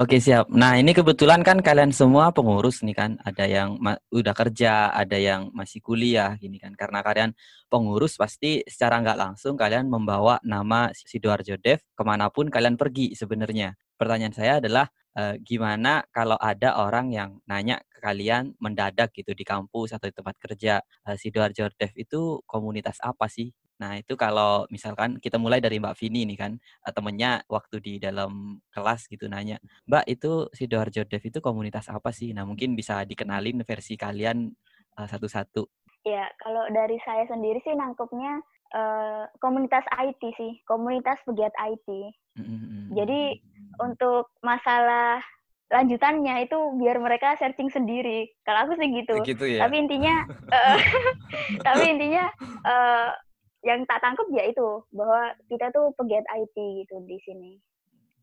Oke 0.00 0.16
siap. 0.16 0.48
Nah 0.54 0.80
ini 0.80 0.96
kebetulan 0.96 1.44
kan 1.44 1.60
kalian 1.60 1.92
semua 1.92 2.32
pengurus 2.32 2.80
nih 2.80 2.96
kan, 2.96 3.10
ada 3.20 3.44
yang 3.44 3.76
udah 4.08 4.32
kerja, 4.32 4.88
ada 4.94 5.18
yang 5.18 5.52
masih 5.52 5.82
kuliah 5.84 6.38
gini 6.40 6.56
kan. 6.56 6.72
Karena 6.72 7.04
kalian 7.04 7.36
pengurus 7.68 8.16
pasti 8.16 8.64
secara 8.64 9.02
nggak 9.04 9.18
langsung 9.18 9.60
kalian 9.60 9.90
membawa 9.92 10.40
nama 10.40 10.88
Sidoarjo 10.94 11.58
Dev 11.60 11.84
ke 11.92 12.02
mana 12.06 12.32
pun 12.32 12.48
kalian 12.48 12.80
pergi 12.80 13.12
sebenarnya. 13.12 13.76
Pertanyaan 13.98 14.32
saya 14.32 14.56
adalah 14.62 14.88
uh, 15.20 15.36
gimana 15.42 16.06
kalau 16.14 16.40
ada 16.40 16.80
orang 16.80 17.12
yang 17.12 17.36
nanya 17.44 17.82
ke 17.90 18.00
kalian 18.00 18.56
mendadak 18.56 19.12
gitu 19.12 19.36
di 19.36 19.44
kampus 19.44 19.92
atau 19.92 20.08
di 20.08 20.14
tempat 20.16 20.38
kerja 20.40 20.80
uh, 20.80 21.16
Sidoarjo 21.18 21.68
Dev 21.76 21.92
itu 21.98 22.40
komunitas 22.48 22.96
apa 23.04 23.28
sih? 23.28 23.52
Nah 23.80 23.96
itu 23.96 24.12
kalau 24.14 24.68
misalkan 24.68 25.16
kita 25.16 25.40
mulai 25.40 25.58
dari 25.58 25.80
Mbak 25.80 25.96
Vini 25.96 26.28
nih 26.28 26.38
kan 26.38 26.52
uh, 26.84 26.92
temennya 26.92 27.40
waktu 27.48 27.80
di 27.80 27.94
dalam 27.96 28.60
kelas 28.68 29.08
gitu 29.08 29.24
nanya 29.26 29.56
Mbak 29.88 30.04
itu 30.06 30.46
Sidoarjo 30.52 31.08
Dev 31.08 31.24
itu 31.24 31.40
komunitas 31.40 31.88
apa 31.88 32.12
sih? 32.12 32.36
Nah 32.36 32.44
mungkin 32.44 32.76
bisa 32.76 33.02
dikenalin 33.08 33.64
versi 33.64 33.96
kalian 33.96 34.52
uh, 35.00 35.08
satu-satu. 35.08 35.64
Ya 36.04 36.28
kalau 36.40 36.68
dari 36.68 37.00
saya 37.08 37.24
sendiri 37.24 37.60
sih 37.64 37.72
nangkepnya 37.72 38.44
uh, 38.76 39.24
komunitas 39.40 39.84
IT 39.96 40.22
sih, 40.36 40.60
komunitas 40.68 41.16
pegiat 41.24 41.52
IT. 41.56 41.88
Mm-hmm. 42.36 42.84
Jadi 42.96 43.20
untuk 43.80 44.32
masalah 44.44 45.24
lanjutannya 45.70 46.50
itu 46.50 46.58
biar 46.76 46.98
mereka 46.98 47.38
searching 47.38 47.70
sendiri. 47.70 48.26
Kalau 48.42 48.66
aku 48.66 48.74
sih 48.76 48.90
gitu. 48.90 49.14
gitu 49.22 49.46
ya? 49.46 49.64
Tapi 49.64 49.74
intinya, 49.86 50.26
uh, 50.50 50.78
tapi 51.66 51.84
intinya 51.94 52.26
uh, 52.66 53.08
yang 53.60 53.84
tak 53.84 54.00
tangkap 54.00 54.26
ya 54.32 54.48
itu 54.48 54.68
bahwa 54.92 55.36
kita 55.48 55.68
tuh 55.74 55.92
pegiat 55.96 56.24
IT 56.26 56.56
gitu 56.56 56.96
di 57.04 57.18
sini. 57.24 57.52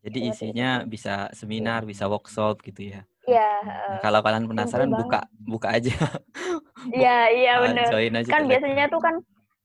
Jadi 0.02 0.18
isinya 0.30 0.86
itu. 0.86 0.94
bisa 0.94 1.28
seminar, 1.34 1.82
bisa 1.82 2.06
workshop 2.06 2.62
gitu 2.62 2.94
ya. 2.94 3.02
Iya. 3.28 3.50
Uh, 3.62 3.98
kalau 4.00 4.22
kalian 4.22 4.46
penasaran 4.46 4.90
buka 4.90 5.26
buka 5.42 5.68
aja. 5.74 5.94
Iya 6.94 7.26
iya 7.34 7.52
benar. 7.58 7.90
Kan 8.30 8.46
biasanya 8.46 8.86
tuh 8.86 9.02
kan 9.02 9.18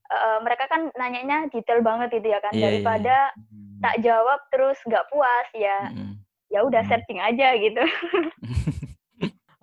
uh, 0.10 0.38
mereka 0.42 0.66
kan 0.66 0.90
nanyanya 0.98 1.46
detail 1.54 1.78
banget 1.86 2.10
itu 2.18 2.34
ya 2.34 2.42
kan 2.42 2.50
yeah, 2.52 2.58
iya, 2.58 2.66
daripada 2.74 3.18
yeah 3.38 3.54
tak 3.84 4.00
jawab 4.00 4.40
terus 4.48 4.80
nggak 4.88 5.04
puas 5.12 5.48
ya 5.52 5.92
hmm. 5.92 6.16
ya 6.48 6.64
udah 6.64 6.82
searching 6.88 7.20
aja 7.20 7.52
gitu 7.60 7.84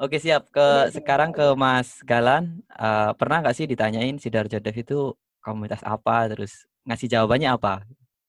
Oke 0.00 0.16
siap 0.16 0.48
ke 0.48 0.88
sekarang 0.96 1.28
ke 1.28 1.52
Mas 1.60 2.00
Galan 2.08 2.64
uh, 2.72 3.12
pernah 3.20 3.44
nggak 3.44 3.52
sih 3.52 3.68
ditanyain 3.68 4.16
si 4.16 4.32
Darjo 4.32 4.56
Dev 4.56 4.72
itu 4.72 5.12
komunitas 5.40 5.80
apa 5.84 6.28
terus 6.30 6.68
ngasih 6.84 7.08
jawabannya 7.08 7.50
apa? 7.56 7.84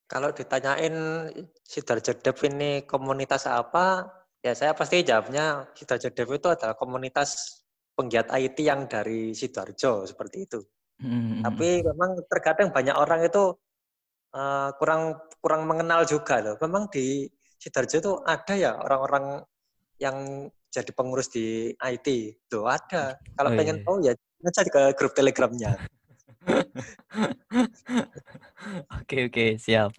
Kalau 0.08 0.28
ditanyain 0.32 0.92
si 1.64 1.80
Darjo 1.80 2.12
Dev 2.20 2.36
ini 2.44 2.84
komunitas 2.84 3.48
apa 3.48 4.04
ya 4.44 4.52
saya 4.52 4.76
pasti 4.76 5.00
jawabnya 5.06 5.72
si 5.72 5.88
Darjo 5.88 6.12
Dev 6.12 6.28
itu 6.28 6.48
adalah 6.52 6.76
komunitas 6.76 7.62
penggiat 7.96 8.32
IT 8.32 8.58
yang 8.60 8.88
dari 8.88 9.36
Sidoarjo 9.36 10.08
seperti 10.08 10.36
itu. 10.48 10.60
Hmm. 11.02 11.44
Tapi 11.44 11.82
memang 11.84 12.24
terkadang 12.26 12.72
banyak 12.72 12.96
orang 12.96 13.26
itu 13.26 13.52
uh, 14.32 14.70
kurang 14.80 15.18
kurang 15.38 15.68
mengenal 15.68 16.08
juga 16.08 16.40
loh. 16.40 16.56
Memang 16.60 16.88
di 16.88 17.28
Sidoarjo 17.60 17.96
itu 18.00 18.12
ada 18.24 18.54
ya 18.58 18.72
orang-orang 18.80 19.44
yang 20.00 20.48
jadi 20.72 20.90
pengurus 20.96 21.30
di 21.30 21.70
IT. 21.76 22.08
Tuh 22.48 22.66
ada. 22.66 23.20
Kalau 23.36 23.50
oh, 23.52 23.56
pengen 23.56 23.76
iya. 23.80 23.84
tahu 23.84 23.96
ya 24.02 24.12
aja 24.42 24.62
ke 24.66 24.82
grup 24.98 25.12
Telegramnya. 25.14 25.76
oke 29.02 29.16
oke 29.30 29.46
siap. 29.58 29.90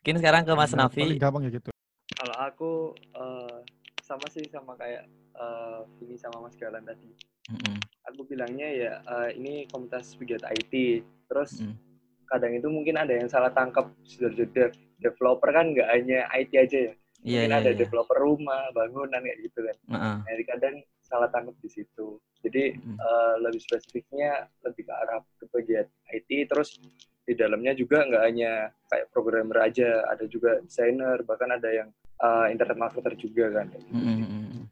Mungkin 0.00 0.16
sekarang 0.22 0.42
ke 0.46 0.52
Mas 0.54 0.72
Nafi. 0.74 1.02
Paling 1.04 1.20
gampang 1.20 1.42
ya 1.46 1.50
gitu. 1.52 1.70
Kalau 2.18 2.36
aku 2.40 2.72
uh, 3.14 3.60
sama 4.00 4.26
sih 4.32 4.46
sama 4.48 4.72
kayak 4.78 5.04
uh, 5.36 5.84
ini 6.00 6.16
sama 6.16 6.40
Mas 6.42 6.56
Galan 6.56 6.82
tadi. 6.86 7.10
Mm 7.48 7.58
-hmm. 7.60 7.76
Aku 8.14 8.24
bilangnya 8.24 8.68
ya 8.70 8.92
uh, 9.04 9.28
ini 9.34 9.68
komunitas 9.68 10.16
pegiat 10.16 10.42
IT. 10.48 11.04
Terus 11.28 11.60
mm 11.62 11.88
kadang 12.28 12.52
itu 12.52 12.68
mungkin 12.68 13.00
ada 13.00 13.16
yang 13.16 13.24
salah 13.26 13.48
tangkap 13.48 13.88
Sidoarjo 14.04 14.44
Dev. 14.52 14.76
Developer 15.00 15.48
kan 15.48 15.72
nggak 15.72 15.88
hanya 15.88 16.28
IT 16.36 16.52
aja 16.52 16.78
ya. 16.92 16.94
Yeah, 17.24 17.48
mungkin 17.48 17.50
yeah, 17.50 17.60
ada 17.64 17.70
yeah. 17.72 17.80
developer 17.80 18.18
rumah, 18.20 18.62
bangunan 18.76 19.20
kayak 19.24 19.38
gitu 19.48 19.58
kan. 19.64 19.76
Uh-uh. 19.90 20.16
Jadi 20.28 20.42
kadang 20.44 20.76
salah 21.08 21.28
tangkap 21.32 21.56
di 21.58 21.70
situ. 21.72 22.20
Jadi 22.38 22.78
uh 22.78 23.00
uh, 23.00 23.34
lebih 23.42 23.58
spesifiknya 23.58 24.46
lebih 24.62 24.86
ke 24.86 24.94
arah 24.94 25.24
kebagian 25.42 25.88
IT. 26.14 26.30
Terus 26.46 26.78
di 27.28 27.36
dalamnya 27.36 27.76
juga 27.76 28.08
nggak 28.08 28.24
hanya 28.24 28.72
kayak 28.88 29.10
programmer 29.12 29.60
aja, 29.60 30.06
ada 30.08 30.24
juga 30.24 30.60
desainer, 30.64 31.20
bahkan 31.28 31.52
ada 31.52 31.68
yang 31.68 31.88
uh, 32.24 32.48
internet 32.48 32.78
marketer 32.80 33.12
juga 33.20 33.52
kan. 33.52 33.68
Mm-hmm. 33.92 34.64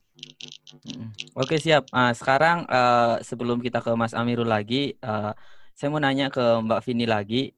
Oke 1.36 1.60
siap. 1.60 1.84
Uh, 1.92 2.16
sekarang 2.16 2.64
uh, 2.64 3.20
sebelum 3.20 3.60
kita 3.60 3.84
ke 3.84 3.92
Mas 3.92 4.16
Amirul 4.16 4.48
lagi, 4.48 4.96
uh, 5.04 5.36
saya 5.76 5.88
mau 5.92 6.00
nanya 6.00 6.32
ke 6.32 6.40
Mbak 6.40 6.80
Vini 6.88 7.04
lagi, 7.04 7.52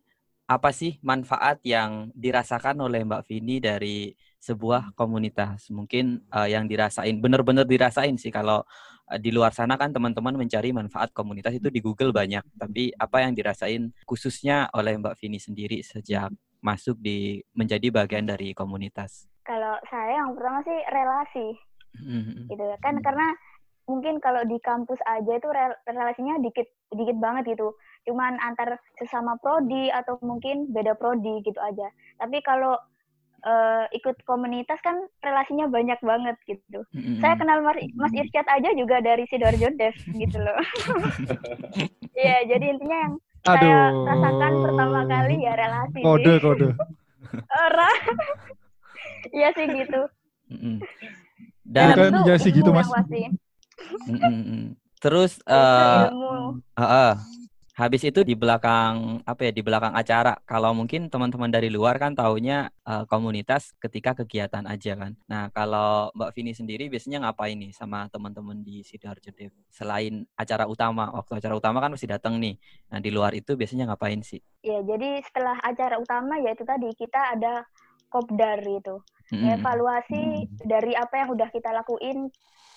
apa 0.51 0.75
sih 0.75 0.99
manfaat 1.07 1.63
yang 1.63 2.11
dirasakan 2.19 2.83
oleh 2.83 3.07
Mbak 3.07 3.23
Vini 3.31 3.63
dari 3.63 4.11
sebuah 4.49 4.97
komunitas? 4.97 5.69
Mungkin 5.69 6.25
uh, 6.33 6.49
yang 6.49 6.65
dirasain, 6.65 7.21
benar-benar 7.21 7.69
dirasain 7.69 8.17
sih 8.17 8.33
kalau 8.33 8.65
uh, 9.13 9.19
di 9.21 9.29
luar 9.29 9.53
sana 9.53 9.77
kan 9.77 9.93
teman-teman 9.93 10.41
mencari 10.41 10.73
manfaat 10.73 11.13
komunitas 11.13 11.53
itu 11.53 11.69
di 11.69 11.85
Google 11.85 12.17
banyak. 12.17 12.41
Tapi 12.57 12.97
apa 12.97 13.29
yang 13.29 13.37
dirasain 13.37 13.93
khususnya 14.09 14.73
oleh 14.73 14.97
Mbak 14.97 15.21
Vini 15.21 15.37
sendiri 15.37 15.85
sejak 15.85 16.33
masuk 16.65 16.97
di 16.99 17.45
menjadi 17.53 17.93
bagian 17.93 18.25
dari 18.25 18.57
komunitas? 18.57 19.29
Kalau 19.45 19.77
saya 19.93 20.21
yang 20.25 20.33
pertama 20.33 20.61
sih 20.65 20.79
relasi, 20.93 21.49
mm-hmm. 22.01 22.53
gitu 22.53 22.65
ya 22.65 22.77
kan 22.85 23.01
karena 23.01 23.27
mungkin 23.89 24.21
kalau 24.21 24.45
di 24.45 24.61
kampus 24.61 25.01
aja 25.09 25.33
itu 25.33 25.49
relasinya 25.89 26.37
dikit 26.45 26.69
dikit 26.93 27.17
banget 27.17 27.57
gitu 27.57 27.73
cuman 28.09 28.41
antar 28.41 28.81
sesama 28.97 29.37
prodi 29.41 29.93
atau 29.93 30.17
mungkin 30.25 30.73
beda 30.73 30.97
prodi 30.97 31.45
gitu 31.45 31.61
aja. 31.61 31.93
Tapi 32.17 32.41
kalau 32.41 32.81
uh, 33.45 33.85
ikut 33.95 34.17
komunitas 34.27 34.79
kan 34.83 34.97
relasinya 35.23 35.71
banyak 35.71 35.99
banget 36.03 36.37
gitu. 36.49 36.83
Mm-hmm. 36.95 37.21
Saya 37.23 37.35
kenal 37.39 37.63
Mas, 37.63 37.79
Mas 37.95 38.13
Irsyad 38.15 38.47
aja 38.49 38.71
juga 38.75 38.99
dari 39.05 39.25
Sidoarjo 39.29 39.69
Dev 39.77 39.97
gitu 40.15 40.39
loh. 40.41 40.59
Iya, 42.19 42.51
jadi 42.51 42.75
intinya 42.75 42.99
yang 42.99 43.15
Aduh. 43.47 43.55
saya 43.63 43.79
rasakan 43.95 44.53
pertama 44.59 45.01
kali 45.07 45.39
ya 45.39 45.55
relasi. 45.55 46.01
Kode 46.03 46.35
sih. 46.35 46.43
kode. 46.43 46.69
Ora. 47.63 47.91
Iya 49.31 49.49
sih 49.55 49.67
gitu. 49.71 50.01
Mm-hmm. 50.51 50.77
Dan, 51.63 51.87
itu 51.95 52.19
ya 52.27 52.37
sih 52.43 52.51
gitu 52.51 52.75
Mas. 52.75 52.91
Mm-hmm. 52.91 54.75
Terus 54.99 55.39
uh, 55.47 56.11
uh, 56.11 56.83
uh, 56.83 57.15
Habis 57.79 58.11
itu 58.11 58.27
di 58.27 58.35
belakang 58.35 59.23
apa 59.23 59.47
ya 59.47 59.53
di 59.55 59.63
belakang 59.63 59.95
acara. 59.95 60.35
Kalau 60.43 60.75
mungkin 60.75 61.07
teman-teman 61.07 61.47
dari 61.47 61.71
luar 61.71 61.95
kan 62.03 62.11
taunya 62.11 62.75
uh, 62.83 63.07
komunitas 63.07 63.71
ketika 63.79 64.19
kegiatan 64.19 64.67
aja 64.67 64.99
kan. 64.99 65.15
Nah 65.31 65.47
kalau 65.55 66.11
Mbak 66.11 66.35
Vini 66.35 66.59
sendiri 66.59 66.91
biasanya 66.91 67.23
ngapain 67.23 67.55
nih 67.55 67.71
sama 67.71 68.11
teman-teman 68.11 68.67
di 68.67 68.83
sidoarjo 68.83 69.31
Dev? 69.31 69.55
Selain 69.71 70.27
acara 70.35 70.67
utama, 70.67 71.07
waktu 71.15 71.39
acara 71.39 71.55
utama 71.55 71.79
kan 71.79 71.95
mesti 71.95 72.11
datang 72.11 72.43
nih. 72.43 72.59
Nah 72.91 72.99
di 72.99 73.15
luar 73.15 73.31
itu 73.39 73.55
biasanya 73.55 73.95
ngapain 73.95 74.27
sih? 74.27 74.43
Ya 74.67 74.83
jadi 74.83 75.23
setelah 75.23 75.63
acara 75.63 76.03
utama 76.03 76.35
ya 76.43 76.59
itu 76.59 76.67
tadi 76.67 76.91
kita 76.99 77.39
ada 77.39 77.63
kopdar 78.11 78.59
gitu. 78.59 79.07
Mm-hmm. 79.31 79.55
Evaluasi 79.55 80.23
mm-hmm. 80.51 80.67
dari 80.67 80.99
apa 80.99 81.15
yang 81.15 81.31
udah 81.31 81.47
kita 81.55 81.71
lakuin 81.71 82.27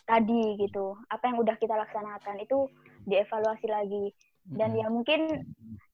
tadi 0.05 0.61
gitu. 0.61 0.93
Apa 1.09 1.33
yang 1.33 1.41
udah 1.41 1.57
kita 1.57 1.73
laksanakan 1.73 2.37
itu 2.45 2.69
dievaluasi 3.09 3.65
lagi 3.65 4.13
dan 4.49 4.73
ya 4.73 4.87
mungkin 4.89 5.45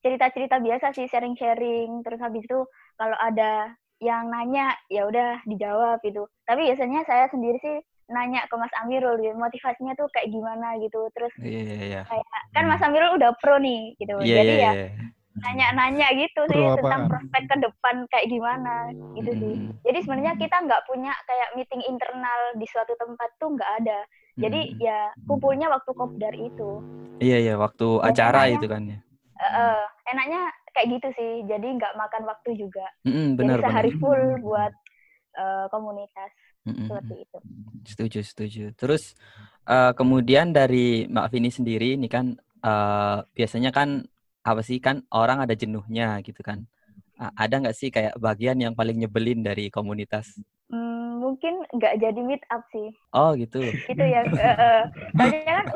cerita-cerita 0.01 0.63
biasa 0.63 0.95
sih 0.95 1.09
sharing-sharing. 1.11 2.01
Terus 2.05 2.19
habis 2.23 2.43
itu 2.47 2.63
kalau 2.95 3.17
ada 3.19 3.75
yang 3.97 4.29
nanya 4.29 4.77
ya 4.87 5.09
udah 5.09 5.41
dijawab 5.49 5.99
gitu. 6.05 6.29
Tapi 6.45 6.71
biasanya 6.71 7.03
saya 7.03 7.27
sendiri 7.33 7.57
sih 7.59 7.77
nanya 8.07 8.47
ke 8.47 8.55
Mas 8.55 8.71
Amirul 8.79 9.19
gitu 9.19 9.35
motivasinya 9.35 9.93
tuh 9.99 10.07
kayak 10.15 10.31
gimana 10.31 10.79
gitu. 10.79 11.11
Terus 11.11 11.33
yeah, 11.43 11.63
yeah, 11.65 11.87
yeah. 11.99 12.03
kayak 12.07 12.25
kan 12.55 12.65
Mas 12.69 12.83
Amirul 12.83 13.19
udah 13.19 13.35
pro 13.43 13.59
nih 13.59 13.97
gitu. 13.99 14.15
Yeah, 14.23 14.41
jadi 14.41 14.53
yeah, 14.53 14.73
ya 14.73 14.73
yeah. 14.87 14.91
nanya-nanya 15.37 16.07
gitu 16.17 16.41
sih 16.49 16.63
tentang 16.81 17.05
apa? 17.05 17.09
prospek 17.13 17.43
ke 17.45 17.55
depan 17.61 17.95
kayak 18.09 18.27
gimana 18.31 18.89
gitu 19.13 19.31
sih. 19.37 19.55
Jadi 19.85 19.99
sebenarnya 20.01 20.33
kita 20.39 20.57
nggak 20.65 20.85
punya 20.87 21.13
kayak 21.27 21.49
meeting 21.53 21.83
internal 21.85 22.41
di 22.57 22.65
suatu 22.65 22.95
tempat 22.97 23.29
tuh 23.37 23.53
nggak 23.53 23.71
ada 23.83 23.99
jadi 24.37 24.61
ya 24.77 24.99
kumpulnya 25.25 25.67
waktu 25.73 25.91
kopdar 25.97 26.33
itu 26.37 26.81
Iya 27.17 27.37
iya 27.41 27.55
waktu 27.57 27.87
Dan 28.01 28.07
acara 28.13 28.41
enaknya, 28.45 28.55
itu 28.57 28.67
kan 28.69 28.81
ya. 28.85 28.99
Uh, 29.37 29.85
enaknya 30.13 30.41
kayak 30.73 30.87
gitu 30.97 31.07
sih. 31.17 31.31
Jadi 31.49 31.67
nggak 31.77 31.93
makan 31.97 32.23
waktu 32.29 32.49
juga. 32.57 32.85
Mm-hmm, 33.05 33.27
benar, 33.37 33.57
Jadi 33.57 33.65
sehari 33.65 33.91
benar. 33.91 34.01
full 34.01 34.23
buat 34.45 34.73
uh, 35.37 35.65
komunitas 35.73 36.31
mm-hmm. 36.65 36.85
seperti 36.85 37.15
itu. 37.25 37.37
Setuju 37.85 38.19
setuju. 38.21 38.65
Terus 38.77 39.03
uh, 39.65 39.91
kemudian 39.97 40.53
dari 40.53 41.09
Mbak 41.09 41.27
Vini 41.33 41.49
sendiri 41.49 41.97
ini 41.97 42.05
kan 42.05 42.37
uh, 42.61 43.25
biasanya 43.33 43.73
kan 43.73 44.05
apa 44.47 44.61
sih 44.63 44.79
kan 44.79 45.03
orang 45.11 45.43
ada 45.43 45.57
jenuhnya 45.57 46.21
gitu 46.21 46.45
kan. 46.45 46.69
Uh, 47.17 47.33
ada 47.33 47.57
nggak 47.57 47.77
sih 47.77 47.89
kayak 47.89 48.13
bagian 48.21 48.61
yang 48.61 48.73
paling 48.77 49.01
nyebelin 49.01 49.41
dari 49.41 49.73
komunitas? 49.73 50.37
Mungkin 51.27 51.53
nggak 51.75 51.99
jadi 51.99 52.19
meet 52.23 52.43
up 52.47 52.63
sih. 52.71 52.87
Oh 53.11 53.35
gitu. 53.35 53.59
Itu 53.91 54.03
ya. 54.03 54.23
uh, 54.31 54.83
kan 55.19 55.27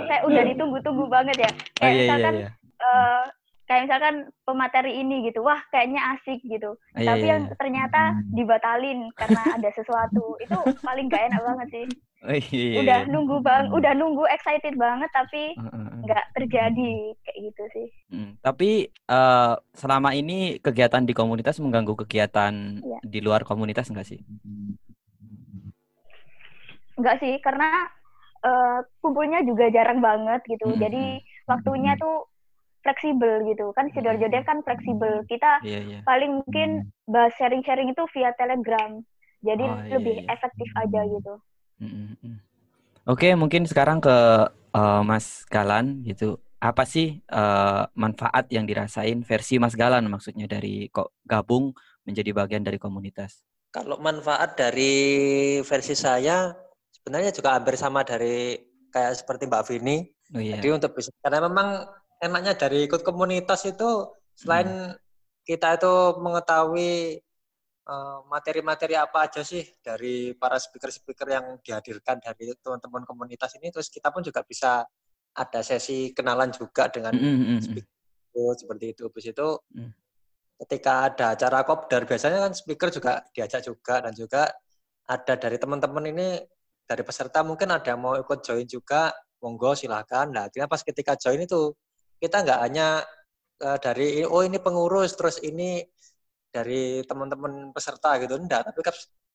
kayak 0.08 0.24
udah 0.24 0.44
ditunggu-tunggu 0.48 1.06
banget 1.12 1.44
ya. 1.44 1.52
Kayak 1.76 1.92
oh, 1.92 1.92
iya, 1.92 2.00
misalkan 2.00 2.34
iya, 2.40 2.48
iya. 2.48 2.50
Uh, 2.82 3.24
kayak 3.68 3.82
misalkan 3.88 4.16
pemateri 4.44 4.94
ini 5.00 5.16
gitu, 5.32 5.44
wah 5.44 5.60
kayaknya 5.72 6.02
asik 6.16 6.40
gitu. 6.44 6.76
Oh, 6.76 7.04
Tapi 7.04 7.24
iya, 7.24 7.32
yang 7.36 7.42
iya. 7.48 7.56
ternyata 7.60 8.02
dibatalin 8.32 9.00
karena 9.20 9.42
ada 9.60 9.70
sesuatu. 9.76 10.40
Itu 10.40 10.60
paling 10.84 11.12
gak 11.12 11.32
enak 11.32 11.42
banget 11.44 11.68
sih. 11.72 11.88
Oh, 12.22 12.38
iya, 12.38 12.46
iya. 12.54 12.80
Udah 12.84 13.00
nunggu 13.10 13.42
bang, 13.42 13.74
udah 13.74 13.92
nunggu 13.98 14.30
excited 14.30 14.78
banget 14.78 15.10
tapi 15.10 15.58
nggak 16.06 16.26
terjadi 16.38 16.94
kayak 17.26 17.40
gitu 17.50 17.64
sih. 17.74 17.88
Hmm. 18.14 18.32
Tapi 18.46 18.94
uh, 19.10 19.58
selama 19.74 20.14
ini 20.14 20.62
kegiatan 20.62 21.02
di 21.02 21.14
komunitas 21.18 21.58
mengganggu 21.58 21.98
kegiatan 22.06 22.54
iya. 22.78 23.00
di 23.02 23.20
luar 23.26 23.42
komunitas 23.42 23.90
enggak 23.90 24.06
sih? 24.06 24.22
Enggak 27.02 27.18
sih, 27.18 27.42
karena 27.42 27.90
uh, 28.46 28.80
kumpulnya 29.02 29.42
juga 29.42 29.74
jarang 29.74 30.00
banget 30.00 30.46
gitu. 30.46 30.70
Hmm. 30.70 30.78
Jadi 30.78 31.04
hmm, 31.18 31.50
waktunya 31.50 31.98
hmm. 31.98 32.02
tuh 32.02 32.18
fleksibel 32.82 33.46
gitu. 33.50 33.74
Kan 33.74 33.90
Sidoarjo 33.94 34.28
Dev 34.30 34.46
kan 34.46 34.62
fleksibel. 34.62 35.26
Kita 35.26 35.62
yeah, 35.66 35.82
yeah. 35.82 36.02
paling 36.06 36.42
mungkin 36.46 36.94
bahas 37.10 37.34
sharing-sharing 37.38 37.94
itu 37.94 38.04
via 38.14 38.34
Telegram. 38.38 39.02
Jadi 39.42 39.66
oh, 39.66 39.82
iya, 39.82 39.98
lebih 39.98 40.18
yeah. 40.22 40.34
efektif 40.34 40.70
aja 40.78 41.02
gitu. 41.10 41.34
Hmm. 41.82 42.38
Oke, 43.10 43.26
okay, 43.26 43.32
mungkin 43.34 43.66
sekarang 43.66 43.98
ke 43.98 44.18
uh, 44.78 45.02
Mas 45.02 45.46
Galan 45.50 46.06
gitu. 46.06 46.38
Apa 46.62 46.86
sih 46.86 47.26
uh, 47.34 47.90
manfaat 47.98 48.46
yang 48.54 48.70
dirasain 48.70 49.26
versi 49.26 49.58
Mas 49.58 49.74
Galan 49.74 50.06
maksudnya 50.06 50.46
dari 50.46 50.86
kok 50.94 51.18
gabung 51.26 51.74
menjadi 52.06 52.38
bagian 52.38 52.62
dari 52.62 52.78
komunitas? 52.78 53.42
Kalau 53.74 53.98
manfaat 53.98 54.54
dari 54.54 55.58
versi 55.66 55.98
saya 55.98 56.54
sebenarnya 57.02 57.34
juga 57.34 57.58
hampir 57.58 57.74
sama 57.82 58.06
dari 58.06 58.62
kayak 58.94 59.26
seperti 59.26 59.50
Mbak 59.50 59.64
Vini. 59.74 60.06
Oh, 60.38 60.40
iya. 60.40 60.62
Jadi 60.62 60.70
untuk 60.70 60.94
bisa 60.94 61.10
karena 61.18 61.50
memang 61.50 61.90
enaknya 62.22 62.54
dari 62.54 62.86
ikut 62.86 63.02
komunitas 63.02 63.66
itu 63.66 64.06
selain 64.38 64.94
hmm. 64.94 64.96
kita 65.42 65.82
itu 65.82 65.94
mengetahui 66.22 67.18
eh, 67.90 68.18
materi-materi 68.30 68.94
uh, 68.94 69.10
apa 69.10 69.26
aja 69.26 69.42
sih 69.42 69.66
dari 69.82 70.38
para 70.38 70.62
speaker-speaker 70.62 71.26
yang 71.26 71.46
dihadirkan 71.66 72.22
dari 72.22 72.54
teman-teman 72.62 73.02
komunitas 73.10 73.58
ini, 73.58 73.74
terus 73.74 73.90
kita 73.90 74.14
pun 74.14 74.22
juga 74.22 74.46
bisa 74.46 74.86
ada 75.34 75.60
sesi 75.66 76.14
kenalan 76.14 76.54
juga 76.54 76.94
dengan 76.94 77.18
mm 77.18 77.36
-hmm. 77.42 77.60
speaker 77.66 78.54
seperti 78.54 78.86
itu. 78.94 79.02
Habis 79.10 79.26
itu 79.34 79.48
mm. 79.74 79.92
ketika 80.62 81.10
ada 81.10 81.26
acara 81.34 81.66
kopdar 81.66 82.06
biasanya 82.06 82.46
kan 82.46 82.54
speaker 82.54 82.94
juga 82.94 83.26
diajak 83.34 83.66
juga 83.66 84.06
dan 84.06 84.14
juga 84.14 84.54
ada 85.10 85.34
dari 85.36 85.58
teman-teman 85.58 86.06
ini 86.14 86.28
dari 86.92 87.08
peserta 87.08 87.40
mungkin 87.40 87.72
ada 87.72 87.96
mau 87.96 88.20
ikut 88.20 88.44
join 88.44 88.68
juga, 88.68 89.16
monggo 89.40 89.72
silahkan. 89.80 90.28
Nah, 90.28 90.52
akhirnya 90.52 90.68
pas 90.68 90.84
ketika 90.84 91.16
join 91.16 91.40
itu 91.40 91.72
kita 92.20 92.44
nggak 92.44 92.60
hanya 92.68 93.00
uh, 93.64 93.80
dari 93.80 94.28
oh 94.28 94.44
ini 94.44 94.60
pengurus 94.60 95.16
terus 95.16 95.40
ini 95.40 95.80
dari 96.52 97.00
teman-teman 97.08 97.72
peserta 97.72 98.20
gitu, 98.20 98.36
enggak. 98.36 98.68
Tapi 98.68 98.80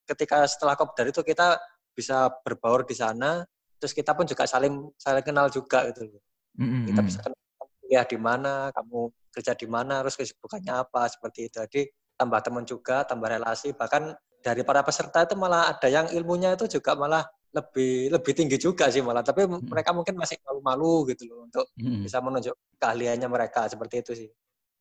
ketika 0.05 0.45
setelah 0.45 0.77
kopdar 0.77 1.09
itu 1.09 1.25
kita 1.25 1.57
bisa 1.97 2.29
berbaur 2.45 2.85
di 2.85 2.93
sana, 2.93 3.41
terus 3.81 3.97
kita 3.97 4.13
pun 4.13 4.29
juga 4.29 4.45
saling 4.45 4.93
saling 5.01 5.25
kenal 5.25 5.49
juga 5.49 5.89
gitu. 5.89 6.13
Mm-hmm. 6.61 6.93
Kita 6.93 7.01
bisa 7.01 7.19
kenal 7.25 7.41
kuliah 7.81 8.05
di 8.05 8.19
mana, 8.21 8.69
kamu 8.77 9.01
kerja 9.33 9.57
di 9.57 9.65
mana, 9.65 10.05
terus 10.05 10.21
kesibukannya 10.21 10.77
apa 10.77 11.09
seperti 11.09 11.49
itu. 11.49 11.57
Jadi 11.65 11.83
tambah 12.21 12.41
teman 12.45 12.69
juga, 12.69 13.09
tambah 13.09 13.33
relasi, 13.33 13.73
bahkan 13.73 14.13
dari 14.45 14.61
para 14.61 14.85
peserta 14.85 15.25
itu 15.25 15.35
malah 15.41 15.73
ada 15.73 15.89
yang 15.89 16.07
ilmunya 16.13 16.53
itu 16.53 16.69
juga 16.79 16.93
malah 16.95 17.25
lebih 17.55 18.13
lebih 18.13 18.33
tinggi 18.35 18.59
juga 18.59 18.91
sih 18.91 19.01
malah 19.01 19.23
tapi 19.23 19.47
hmm. 19.47 19.71
mereka 19.71 19.95
mungkin 19.95 20.19
masih 20.19 20.37
malu-malu 20.43 21.15
gitu 21.15 21.31
loh 21.31 21.47
untuk 21.47 21.67
hmm. 21.79 22.05
bisa 22.05 22.19
menunjuk 22.21 22.55
keahliannya 22.77 23.29
mereka 23.31 23.71
seperti 23.71 24.03
itu 24.03 24.13
sih 24.25 24.29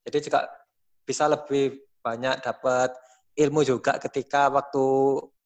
jadi 0.04 0.18
juga 0.20 0.40
bisa 1.06 1.30
lebih 1.30 1.80
banyak 2.02 2.42
dapat 2.42 2.92
ilmu 3.38 3.62
juga 3.64 3.96
ketika 4.02 4.50
waktu 4.50 4.86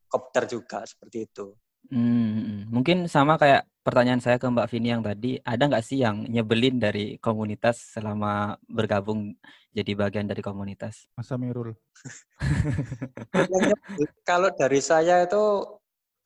kopter 0.10 0.50
juga 0.50 0.82
seperti 0.88 1.30
itu 1.30 1.54
hmm. 1.92 2.74
mungkin 2.74 3.06
sama 3.06 3.38
kayak 3.38 3.68
pertanyaan 3.86 4.22
saya 4.22 4.38
ke 4.38 4.46
Mbak 4.46 4.70
Vini 4.70 4.94
yang 4.94 5.02
tadi 5.02 5.42
ada 5.42 5.66
nggak 5.66 5.86
sih 5.86 6.02
yang 6.02 6.26
nyebelin 6.30 6.78
dari 6.78 7.18
komunitas 7.18 7.98
selama 7.98 8.58
bergabung 8.70 9.34
jadi 9.74 9.98
bagian 9.98 10.30
dari 10.30 10.46
komunitas 10.46 11.10
Masa 11.14 11.38
Mirul 11.38 11.74
kalau 14.30 14.50
dari 14.54 14.82
saya 14.82 15.26
itu 15.26 15.42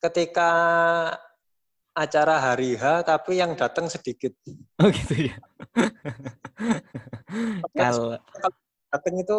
ketika 0.03 0.51
acara 1.93 2.41
hari 2.41 2.75
H 2.75 3.05
tapi 3.05 3.39
yang 3.39 3.53
datang 3.53 3.87
sedikit. 3.87 4.33
Oh 4.81 4.89
gitu 4.89 5.29
ya. 5.29 5.37
kalau 7.77 8.17
datang 8.89 9.15
itu 9.15 9.37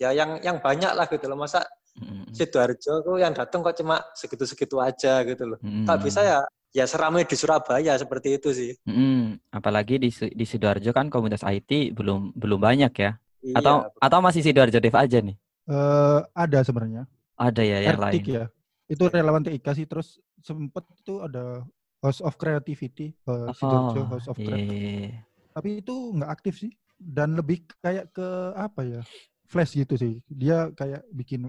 ya 0.00 0.14
yang 0.14 0.38
yang 0.40 0.56
banyak 0.62 0.92
lah 0.94 1.06
gitu 1.10 1.26
loh 1.26 1.38
masa 1.38 1.66
hmm. 1.98 2.30
sidoarjo 2.30 3.02
tuh 3.02 3.16
yang 3.18 3.34
datang 3.34 3.62
kok 3.62 3.76
cuma 3.76 4.02
segitu-segitu 4.14 4.78
aja 4.78 5.20
gitu 5.26 5.44
loh. 5.54 5.58
Hmm. 5.60 5.84
Tak 5.84 6.06
bisa 6.06 6.22
ya 6.22 6.38
ya 6.70 6.84
seramai 6.86 7.26
di 7.26 7.36
Surabaya 7.36 7.98
seperti 7.98 8.38
itu 8.38 8.48
sih. 8.54 8.72
Hmm. 8.86 9.36
Apalagi 9.50 9.98
di 9.98 10.08
di 10.10 10.44
sidoarjo 10.46 10.94
kan 10.94 11.10
komunitas 11.10 11.42
IT 11.42 11.92
belum 11.92 12.32
belum 12.38 12.60
banyak 12.62 12.92
ya. 12.96 13.18
Iya, 13.42 13.62
atau 13.62 13.74
betul. 13.84 14.00
atau 14.00 14.18
masih 14.22 14.42
sidoarjo 14.46 14.78
Dev 14.78 14.94
aja 14.94 15.18
nih? 15.20 15.36
Uh, 15.66 16.22
ada 16.32 16.62
sebenarnya. 16.62 17.10
Ada 17.36 17.62
ya 17.66 17.78
yang 17.92 18.00
lain. 18.00 18.22
ya 18.24 18.46
itu 18.86 19.04
relawan 19.10 19.42
TIK 19.42 19.66
sih 19.74 19.86
terus 19.86 20.22
sempet 20.42 20.86
itu 20.94 21.22
ada 21.22 21.66
House 22.02 22.22
of 22.22 22.38
Creativity 22.38 23.14
uh, 23.26 23.50
oh, 23.50 24.06
House 24.06 24.30
of 24.30 24.38
Craft 24.38 24.66
yeah. 24.70 25.22
tapi 25.50 25.82
itu 25.82 25.94
nggak 26.14 26.30
aktif 26.30 26.54
sih 26.62 26.72
dan 26.96 27.36
lebih 27.36 27.66
kayak 27.82 28.14
ke 28.14 28.28
apa 28.56 28.80
ya 28.86 29.02
flash 29.46 29.76
gitu 29.76 29.94
sih 29.98 30.22
dia 30.30 30.70
kayak 30.72 31.04
bikin 31.12 31.46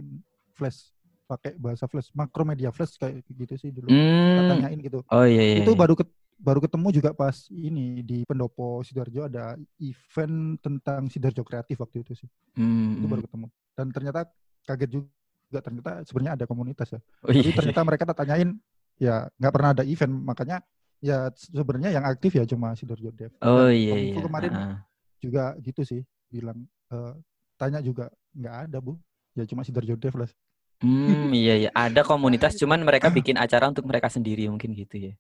flash 0.58 0.92
pakai 1.28 1.60
bahasa 1.60 1.86
flash 1.86 2.10
makromedia 2.16 2.72
flash 2.72 2.96
kayak 2.96 3.22
gitu 3.28 3.54
sih 3.60 3.70
dulu 3.70 3.92
mm. 3.92 4.48
tanyain 4.48 4.80
gitu 4.80 5.00
oh 5.04 5.26
iya, 5.28 5.44
iya 5.54 5.56
itu 5.62 5.72
iya. 5.76 5.80
baru 5.80 5.94
ket, 5.94 6.10
baru 6.40 6.60
ketemu 6.64 6.88
juga 6.96 7.12
pas 7.12 7.36
ini 7.52 8.02
di 8.02 8.24
pendopo 8.24 8.80
sidoarjo 8.82 9.28
ada 9.28 9.60
event 9.84 10.58
tentang 10.64 11.12
sidoarjo 11.12 11.44
kreatif 11.44 11.84
waktu 11.84 12.02
itu 12.02 12.16
sih 12.16 12.30
mm. 12.56 13.04
itu 13.04 13.08
baru 13.12 13.22
ketemu 13.28 13.46
dan 13.76 13.88
ternyata 13.92 14.20
kaget 14.64 14.90
juga 15.00 15.17
juga 15.48 15.60
ternyata 15.64 15.92
sebenarnya 16.04 16.34
ada 16.38 16.46
komunitas 16.46 16.88
ya. 16.92 17.00
Oh, 17.24 17.32
iya. 17.32 17.50
Tapi 17.50 17.52
ternyata 17.56 17.82
mereka 17.88 18.04
tak 18.08 18.18
tanyain 18.24 18.50
ya 18.98 19.16
nggak 19.40 19.54
pernah 19.54 19.70
ada 19.72 19.84
event 19.88 20.14
makanya 20.26 20.58
ya 21.00 21.30
sebenarnya 21.34 21.94
yang 21.94 22.06
aktif 22.06 22.36
ya 22.36 22.44
cuma 22.44 22.76
Sidoarjo 22.76 23.12
Dev. 23.16 23.32
Oh 23.42 23.70
iya 23.72 23.96
iya. 23.96 24.20
kemarin 24.20 24.54
uh. 24.54 24.78
juga 25.22 25.56
gitu 25.62 25.82
sih 25.86 26.02
bilang 26.28 26.68
uh, 26.92 27.14
tanya 27.56 27.80
juga 27.80 28.12
nggak 28.36 28.56
ada 28.70 28.78
bu 28.82 28.98
ya 29.38 29.46
cuma 29.48 29.64
Sidoarjo 29.64 29.96
Dev 29.96 30.14
lah 30.18 30.30
Hmm, 30.78 31.34
iya 31.34 31.54
iya. 31.58 31.70
Ada 31.74 32.06
komunitas, 32.06 32.54
cuman 32.58 32.86
mereka 32.86 33.10
bikin 33.10 33.38
acara 33.38 33.70
untuk 33.70 33.86
mereka 33.90 34.14
sendiri 34.14 34.46
mungkin 34.46 34.78
gitu 34.78 35.10
ya. 35.10 35.14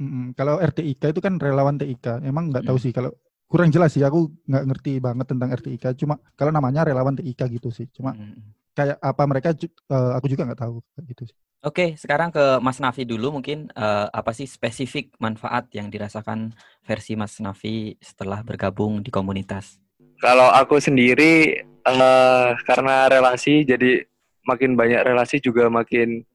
Mm-mm. 0.00 0.32
Kalau 0.32 0.56
RTIK 0.56 1.12
itu 1.12 1.20
kan 1.20 1.36
relawan 1.36 1.76
TIK. 1.76 2.24
Emang 2.24 2.48
nggak 2.48 2.64
tahu 2.64 2.80
mm. 2.80 2.84
sih 2.88 2.92
kalau 2.96 3.12
kurang 3.44 3.68
jelas 3.68 3.92
sih. 3.92 4.00
Aku 4.00 4.32
nggak 4.48 4.64
ngerti 4.72 4.92
banget 5.04 5.26
tentang 5.28 5.52
RTIK. 5.52 5.84
Cuma 6.00 6.16
kalau 6.32 6.48
namanya 6.48 6.88
relawan 6.88 7.12
TIK 7.12 7.60
gitu 7.60 7.68
sih. 7.68 7.86
Cuma 7.92 8.16
mm. 8.16 8.61
Kayak 8.72 8.98
apa 9.00 9.22
mereka, 9.28 9.48
uh, 9.92 10.16
aku 10.16 10.26
juga 10.32 10.48
nggak 10.48 10.60
tahu 10.60 10.80
gitu 11.08 11.28
sih. 11.28 11.36
Oke, 11.62 11.94
sekarang 11.94 12.34
ke 12.34 12.58
Mas 12.58 12.82
Nafi 12.82 13.06
dulu 13.06 13.38
mungkin 13.38 13.70
uh, 13.78 14.10
apa 14.10 14.34
sih 14.34 14.50
spesifik 14.50 15.14
manfaat 15.22 15.70
yang 15.70 15.94
dirasakan 15.94 16.50
versi 16.82 17.14
Mas 17.14 17.38
Nafi 17.38 17.94
setelah 18.02 18.42
bergabung 18.42 18.98
di 18.98 19.14
komunitas? 19.14 19.78
Kalau 20.18 20.50
aku 20.50 20.82
sendiri 20.82 21.62
uh, 21.86 22.58
karena 22.66 23.06
relasi 23.06 23.62
jadi 23.62 24.02
makin 24.42 24.74
banyak 24.74 25.06
relasi 25.06 25.38
juga 25.38 25.70
makin 25.70 26.26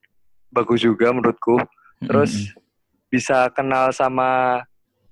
bagus 0.52 0.88
juga 0.88 1.12
menurutku. 1.12 1.60
Terus 2.08 2.32
mm 2.32 2.44
-hmm. 2.48 2.60
bisa 3.12 3.52
kenal 3.52 3.92
sama 3.92 4.64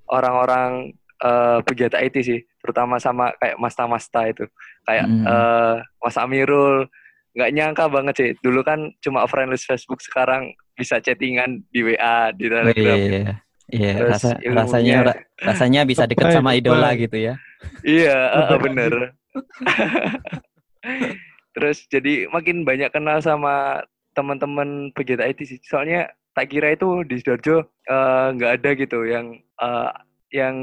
orang-orang 0.08 0.96
uh, 1.20 1.60
pegiat 1.66 1.92
IT 1.98 2.16
sih, 2.24 2.40
terutama 2.64 3.04
sama 3.04 3.36
kayak 3.36 3.60
Mas 3.60 3.76
Tamasta 3.76 4.32
itu, 4.32 4.48
kayak 4.88 5.12
mm 5.12 5.18
-hmm. 5.24 5.28
uh, 5.28 5.76
Mas 6.00 6.16
Amirul. 6.16 6.88
Nggak 7.36 7.52
nyangka 7.52 7.86
banget 7.92 8.16
sih, 8.16 8.30
dulu 8.40 8.64
kan 8.64 8.96
cuma 9.04 9.28
friendlist 9.28 9.68
Facebook, 9.68 10.00
sekarang 10.00 10.56
bisa 10.80 11.04
chattingan 11.04 11.64
di 11.72 11.84
WA, 11.84 12.32
di 12.32 12.48
Telegram. 12.48 12.96
Oh, 12.96 13.00
iya, 13.00 13.12
iya. 13.12 13.36
Iya, 13.66 14.14
rasa, 14.14 14.38
rasanya 14.46 15.26
rasanya 15.42 15.82
bisa 15.90 16.06
deket 16.06 16.30
sama 16.30 16.54
idola 16.54 16.94
gitu 16.94 17.18
ya. 17.18 17.34
Iya, 17.82 18.18
uh, 18.54 18.60
bener. 18.66 19.18
Terus 21.58 21.88
jadi 21.90 22.30
makin 22.30 22.62
banyak 22.62 22.94
kenal 22.94 23.18
sama 23.26 23.82
teman-teman 24.14 24.94
pegiat 24.94 25.24
IT 25.24 25.40
sih. 25.50 25.58
Soalnya 25.66 26.14
tak 26.38 26.54
kira 26.54 26.76
itu 26.76 27.02
di 27.08 27.18
Sidoarjo 27.18 27.64
eh, 27.64 28.28
nggak 28.36 28.52
uh, 28.52 28.56
ada 28.60 28.70
gitu 28.76 29.08
yang 29.08 29.40
uh, 29.58 29.90
yang 30.30 30.56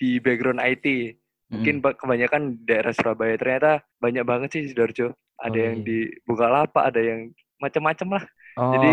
di 0.00 0.18
background 0.18 0.58
IT. 0.58 1.14
Mungkin 1.52 1.84
hmm. 1.84 1.94
kebanyakan 2.00 2.42
daerah 2.64 2.96
Surabaya. 2.96 3.36
Ternyata 3.36 3.84
banyak 4.00 4.24
banget 4.24 4.48
sih 4.56 4.60
di 4.66 4.68
Sidoarjo. 4.72 5.12
Ada 5.42 5.58
oh, 5.58 5.62
yang 5.66 5.76
iya. 5.82 5.86
di 5.86 5.98
Bukalapak, 6.22 6.84
ada 6.94 7.00
yang 7.02 7.20
macam-macam 7.58 8.08
lah. 8.20 8.24
Oh, 8.58 8.72
Jadi 8.78 8.90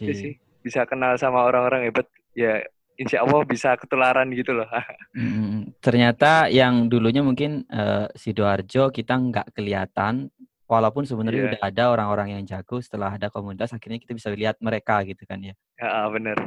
itu 0.00 0.12
sih 0.16 0.32
bisa 0.64 0.88
kenal 0.88 1.20
sama 1.20 1.44
orang-orang 1.44 1.92
hebat. 1.92 2.08
Ya 2.32 2.64
insya 2.96 3.24
Allah 3.24 3.44
bisa 3.44 3.76
ketularan 3.76 4.32
gitu 4.32 4.56
loh. 4.56 4.68
hmm, 5.18 5.76
ternyata 5.84 6.48
yang 6.48 6.88
dulunya 6.88 7.20
mungkin 7.20 7.68
uh, 7.68 8.08
Sidoarjo 8.16 8.88
kita 8.88 9.16
nggak 9.16 9.52
kelihatan, 9.52 10.32
walaupun 10.72 11.04
sebenarnya 11.04 11.40
yeah. 11.44 11.50
udah 11.52 11.62
ada 11.68 11.84
orang-orang 11.92 12.28
yang 12.40 12.42
jago 12.48 12.80
setelah 12.80 13.12
ada 13.12 13.28
komunitas 13.28 13.76
akhirnya 13.76 14.00
kita 14.00 14.16
bisa 14.16 14.32
lihat 14.32 14.56
mereka 14.64 15.04
gitu 15.04 15.28
kan 15.28 15.36
ya 15.44 15.52
ya 15.76 16.08
bener 16.08 16.38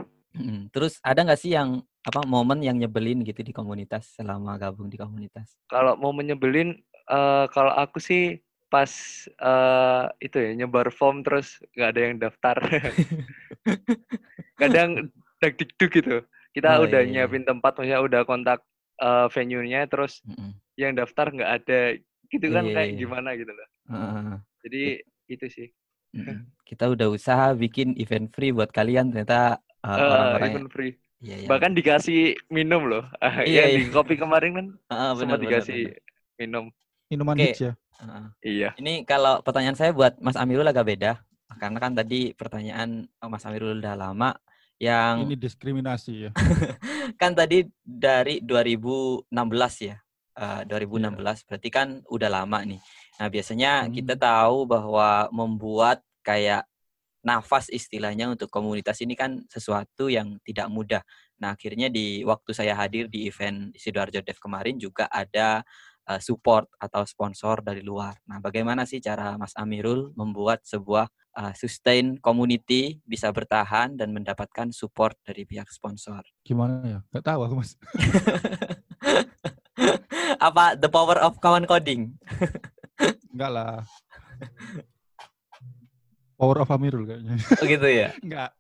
terus 0.74 0.98
ada 1.06 1.22
nggak 1.22 1.40
sih 1.40 1.54
yang 1.54 1.86
apa 2.02 2.26
momen 2.26 2.60
yang 2.66 2.76
nyebelin 2.76 3.22
gitu 3.22 3.46
di 3.46 3.54
komunitas 3.54 4.18
selama 4.18 4.58
gabung 4.58 4.90
di 4.90 4.98
komunitas 4.98 5.54
kalau 5.70 5.94
momen 5.96 6.34
nyebelin 6.34 6.82
uh, 7.08 7.46
kalau 7.54 7.72
aku 7.78 8.02
sih 8.02 8.42
pas 8.76 8.92
uh, 9.40 10.12
itu 10.20 10.36
ya 10.36 10.52
nyebar 10.52 10.92
form 10.92 11.24
terus 11.24 11.64
nggak 11.80 11.90
ada 11.96 12.02
yang 12.04 12.16
daftar 12.20 12.58
kadang 14.62 15.08
deg-deg 15.40 15.92
gitu 15.96 16.20
kita 16.52 16.70
oh, 16.76 16.84
udah 16.84 17.08
iya, 17.08 17.08
iya. 17.08 17.24
nyiapin 17.24 17.48
tempat 17.48 17.72
maksudnya 17.80 18.04
udah 18.04 18.22
kontak 18.28 18.60
uh, 19.00 19.32
venue-nya 19.32 19.88
terus 19.88 20.20
mm 20.28 20.36
-hmm. 20.36 20.52
yang 20.76 20.92
daftar 21.00 21.32
nggak 21.32 21.52
ada 21.64 21.96
gitu 22.28 22.48
kan 22.52 22.68
iya, 22.68 22.76
kayak 22.76 22.92
iya. 22.92 23.00
gimana 23.00 23.32
gitu 23.40 23.56
loh 23.56 23.70
Uh, 23.86 24.42
Jadi 24.66 25.06
itu 25.30 25.46
sih. 25.50 25.68
Kita 26.66 26.90
udah 26.90 27.12
usaha 27.12 27.54
bikin 27.54 27.94
event 28.00 28.34
free 28.34 28.56
buat 28.56 28.74
kalian 28.74 29.14
ternyata 29.14 29.62
uh, 29.86 29.94
uh, 29.94 30.10
orang-orang 30.10 30.50
event 30.50 30.72
free. 30.74 30.94
Iya, 31.22 31.36
iya. 31.46 31.48
Bahkan 31.50 31.72
dikasih 31.78 32.22
minum 32.50 32.90
loh. 32.90 33.06
iya, 33.46 33.70
iya. 33.70 33.78
di 33.78 33.94
kopi 33.94 34.18
kemarin 34.18 34.52
kan 34.58 34.68
uh, 34.90 35.14
bener, 35.14 35.22
sempat 35.22 35.40
dikasih 35.42 35.82
bener. 35.94 36.40
minum. 36.42 36.66
Minuman 37.14 37.38
okay. 37.38 37.46
hits 37.54 37.62
ya. 37.62 37.74
Uh, 38.02 38.28
iya. 38.44 38.76
Ini 38.76 39.08
kalau 39.08 39.40
pertanyaan 39.40 39.78
saya 39.78 39.96
buat 39.96 40.20
Mas 40.20 40.36
Amirul 40.36 40.68
agak 40.68 40.88
beda. 40.88 41.22
Karena 41.56 41.78
kan 41.80 41.94
tadi 41.96 42.36
pertanyaan 42.36 43.08
oh, 43.24 43.30
Mas 43.32 43.46
Amirul 43.48 43.80
udah 43.80 43.96
lama 43.96 44.36
yang 44.76 45.24
ini 45.24 45.40
diskriminasi 45.40 46.28
ya. 46.28 46.32
kan 47.22 47.32
tadi 47.32 47.64
dari 47.80 48.44
2016 48.44 49.32
ya. 49.88 49.98
Uh, 50.36 50.68
2016 50.68 51.16
yeah. 51.16 51.36
berarti 51.48 51.70
kan 51.72 51.88
udah 52.12 52.30
lama 52.30 52.60
nih. 52.68 52.82
Nah, 53.16 53.28
biasanya 53.32 53.88
hmm. 53.88 53.92
kita 53.96 54.20
tahu 54.20 54.68
bahwa 54.68 55.32
membuat 55.32 56.04
kayak 56.20 56.68
nafas 57.26 57.72
istilahnya 57.74 58.30
untuk 58.30 58.52
komunitas 58.52 59.02
ini 59.02 59.18
kan 59.18 59.42
sesuatu 59.48 60.12
yang 60.12 60.38
tidak 60.44 60.68
mudah. 60.70 61.02
Nah, 61.42 61.58
akhirnya 61.58 61.90
di 61.90 62.22
waktu 62.22 62.52
saya 62.54 62.78
hadir 62.78 63.10
di 63.10 63.26
event 63.26 63.74
Sidoarjo 63.74 64.22
Dev 64.22 64.38
kemarin 64.38 64.78
juga 64.78 65.10
ada 65.10 65.66
uh, 66.08 66.22
support 66.22 66.70
atau 66.78 67.04
sponsor 67.04 67.62
dari 67.66 67.82
luar. 67.82 68.16
Nah, 68.30 68.40
bagaimana 68.40 68.86
sih 68.86 69.02
cara 69.02 69.36
Mas 69.36 69.54
Amirul 69.58 70.14
membuat 70.14 70.64
sebuah 70.64 71.10
uh, 71.36 71.54
sustain 71.58 72.16
community 72.22 73.02
bisa 73.04 73.30
bertahan 73.30 73.98
dan 74.00 74.14
mendapatkan 74.16 74.72
support 74.72 75.18
dari 75.26 75.44
pihak 75.44 75.68
sponsor? 75.70 76.24
Gimana 76.46 76.82
ya? 76.86 77.00
Gak 77.12 77.26
tahu 77.36 77.40
aku, 77.46 77.56
Mas. 77.60 77.76
Apa 80.46 80.76
the 80.80 80.88
power 80.88 81.20
of 81.22 81.38
common 81.44 81.68
coding? 81.68 82.16
Enggak 83.36 83.52
lah. 83.52 83.84
Power 86.36 86.64
of 86.64 86.72
Amirul 86.72 87.08
kayaknya. 87.08 87.36
Oh 87.40 87.66
gitu 87.68 87.88
ya? 87.88 88.10
Enggak. 88.26 88.52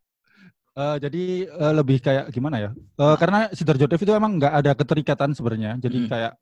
Uh, 0.75 0.99
jadi 0.99 1.47
uh, 1.55 1.73
lebih 1.79 2.03
kayak 2.03 2.27
gimana 2.35 2.59
ya? 2.59 2.69
Uh, 2.99 3.15
karena 3.15 3.47
Sidoarjo 3.55 3.87
Dev 3.87 4.01
itu 4.03 4.11
emang 4.11 4.35
nggak 4.35 4.53
ada 4.59 4.71
keterikatan 4.75 5.31
sebenarnya. 5.31 5.79
Jadi 5.79 6.03
hmm. 6.03 6.09
kayak 6.11 6.33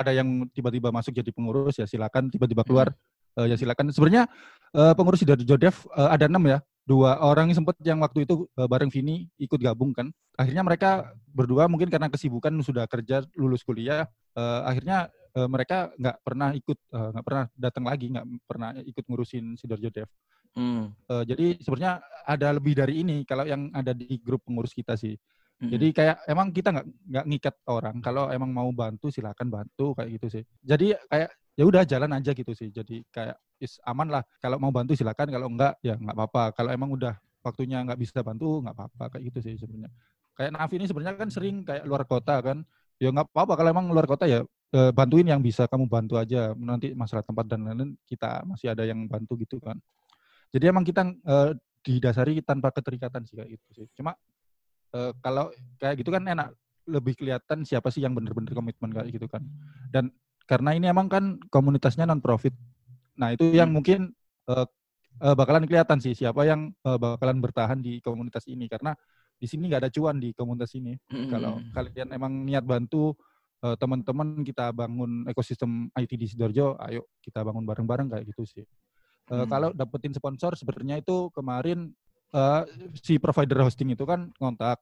ada 0.00 0.16
yang 0.16 0.48
tiba-tiba 0.50 0.88
masuk 0.88 1.12
jadi 1.12 1.28
pengurus 1.28 1.76
ya 1.76 1.84
silakan, 1.84 2.32
tiba-tiba 2.32 2.64
keluar 2.64 2.88
hmm. 2.90 3.44
uh, 3.44 3.46
ya 3.46 3.56
silakan. 3.60 3.92
Sebenarnya 3.92 4.24
uh, 4.72 4.96
pengurus 4.96 5.20
Sidoarjo 5.20 5.56
Dev 5.60 5.76
uh, 5.92 6.08
ada 6.08 6.26
enam 6.26 6.42
ya. 6.48 6.58
Dua 6.88 7.22
orang 7.22 7.52
yang 7.52 7.62
sempat 7.62 7.78
yang 7.84 8.02
waktu 8.02 8.26
itu 8.26 8.48
uh, 8.58 8.66
bareng 8.66 8.90
Vini 8.90 9.28
ikut 9.38 9.60
gabung 9.60 9.92
kan. 9.94 10.08
Akhirnya 10.34 10.64
mereka 10.64 11.12
berdua 11.30 11.68
mungkin 11.68 11.86
karena 11.92 12.10
kesibukan 12.10 12.50
sudah 12.64 12.88
kerja 12.90 13.22
lulus 13.36 13.62
kuliah, 13.62 14.08
uh, 14.34 14.66
akhirnya 14.66 15.12
uh, 15.36 15.48
mereka 15.50 15.90
nggak 15.94 16.16
pernah 16.22 16.50
ikut 16.54 16.78
nggak 16.90 17.22
uh, 17.22 17.26
pernah 17.26 17.44
datang 17.54 17.84
lagi 17.86 18.06
nggak 18.10 18.26
pernah 18.46 18.68
ikut 18.82 19.04
ngurusin 19.06 19.54
sidoarjo 19.54 19.90
dev 19.90 20.08
hmm. 20.56 20.84
uh, 21.10 21.24
jadi 21.26 21.60
sebenarnya 21.62 22.02
ada 22.26 22.48
lebih 22.56 22.74
dari 22.74 23.02
ini 23.02 23.22
kalau 23.22 23.46
yang 23.46 23.70
ada 23.74 23.94
di 23.94 24.18
grup 24.22 24.42
pengurus 24.42 24.74
kita 24.74 24.98
sih 24.98 25.14
hmm. 25.60 25.70
jadi 25.70 25.86
kayak 25.92 26.16
emang 26.26 26.48
kita 26.50 26.68
nggak 26.72 26.86
nggak 26.88 27.24
ngikat 27.28 27.56
orang. 27.68 27.96
Kalau 28.00 28.32
emang 28.32 28.50
mau 28.50 28.68
bantu 28.72 29.12
silakan 29.12 29.48
bantu 29.52 29.92
kayak 29.92 30.10
gitu 30.16 30.26
sih. 30.40 30.42
Jadi 30.64 30.96
kayak 31.06 31.30
ya 31.54 31.64
udah 31.68 31.82
jalan 31.84 32.10
aja 32.16 32.32
gitu 32.32 32.52
sih. 32.56 32.72
Jadi 32.72 33.04
kayak 33.12 33.36
is 33.60 33.76
aman 33.84 34.08
lah. 34.08 34.22
Kalau 34.40 34.56
mau 34.56 34.72
bantu 34.72 34.96
silakan. 34.96 35.28
Kalau 35.28 35.46
enggak 35.52 35.76
ya 35.84 36.00
nggak 36.00 36.16
apa-apa. 36.16 36.44
Kalau 36.56 36.70
emang 36.72 36.90
udah 36.96 37.14
waktunya 37.44 37.84
nggak 37.84 38.00
bisa 38.00 38.24
bantu 38.24 38.64
nggak 38.64 38.74
apa-apa. 38.74 39.04
Kayak 39.16 39.22
gitu 39.32 39.38
sih 39.44 39.54
sebenarnya. 39.60 39.92
Kayak 40.32 40.50
Nafi 40.56 40.74
ini 40.80 40.86
sebenarnya 40.88 41.18
kan 41.20 41.30
sering 41.30 41.56
kayak 41.62 41.84
luar 41.84 42.02
kota 42.08 42.40
kan. 42.40 42.64
Ya 42.96 43.12
nggak 43.12 43.28
apa-apa. 43.28 43.52
Kalau 43.60 43.70
emang 43.70 43.86
luar 43.92 44.08
kota 44.08 44.24
ya 44.24 44.40
uh, 44.46 44.92
bantuin 44.96 45.28
yang 45.28 45.44
bisa 45.44 45.68
kamu 45.68 45.84
bantu 45.86 46.16
aja. 46.16 46.56
Nanti 46.56 46.96
masalah 46.96 47.20
tempat 47.20 47.44
dan 47.44 47.68
lain-lain 47.68 48.00
kita 48.08 48.48
masih 48.48 48.72
ada 48.72 48.88
yang 48.88 49.04
bantu 49.04 49.36
gitu 49.36 49.60
kan. 49.60 49.76
Jadi 50.50 50.64
emang 50.66 50.82
kita 50.82 51.06
uh, 51.06 51.52
didasari 51.80 52.44
tanpa 52.44 52.68
keterikatan 52.72 53.24
sih 53.24 53.36
kayak 53.36 53.50
gitu 53.56 53.66
sih. 53.82 53.86
Cuma 53.96 54.12
uh, 54.94 55.12
kalau 55.20 55.50
kayak 55.78 56.00
gitu 56.00 56.10
kan 56.14 56.24
enak 56.26 56.54
lebih 56.90 57.14
kelihatan 57.14 57.62
siapa 57.62 57.92
sih 57.92 58.02
yang 58.02 58.16
benar-benar 58.16 58.50
komitmen 58.56 58.90
kayak 58.90 59.08
gitu 59.14 59.26
kan 59.30 59.44
dan 59.94 60.10
karena 60.48 60.74
ini 60.74 60.90
emang 60.90 61.06
kan 61.06 61.38
komunitasnya 61.52 62.08
non 62.08 62.18
profit 62.18 62.54
nah 63.14 63.30
itu 63.30 63.52
yang 63.52 63.70
hmm. 63.70 63.76
mungkin 63.76 64.00
uh, 64.50 64.66
uh, 65.20 65.34
bakalan 65.36 65.68
kelihatan 65.68 65.98
sih 66.00 66.16
siapa 66.16 66.42
yang 66.48 66.72
uh, 66.82 66.96
bakalan 66.96 67.38
bertahan 67.38 67.78
di 67.78 68.00
komunitas 68.00 68.48
ini 68.48 68.66
karena 68.66 68.96
di 69.40 69.46
sini 69.48 69.72
nggak 69.72 69.88
ada 69.88 69.90
cuan 69.90 70.20
di 70.20 70.36
komunitas 70.36 70.76
ini. 70.76 70.92
Mm-hmm. 71.08 71.30
Kalau 71.32 71.52
hmm. 71.56 71.72
kalian 71.72 72.08
emang 72.12 72.32
niat 72.44 72.60
bantu 72.60 73.16
uh, 73.64 73.72
teman-teman 73.80 74.44
kita 74.44 74.68
bangun 74.76 75.24
ekosistem 75.32 75.88
IT 75.96 76.12
di 76.12 76.28
Sidoarjo, 76.28 76.76
ayo 76.84 77.08
kita 77.24 77.40
bangun 77.40 77.64
bareng-bareng 77.64 78.12
kayak 78.12 78.28
gitu 78.28 78.44
sih. 78.44 78.64
Uh, 79.32 79.42
hmm. 79.42 79.48
Kalau 79.48 79.68
dapetin 79.72 80.12
sponsor 80.12 80.52
sebenarnya 80.60 81.00
itu 81.00 81.32
kemarin 81.32 81.88
uh, 82.34 82.62
si 82.98 83.16
provider 83.16 83.62
hosting 83.62 83.94
itu 83.94 84.04
kan 84.06 84.30
ngontak, 84.38 84.80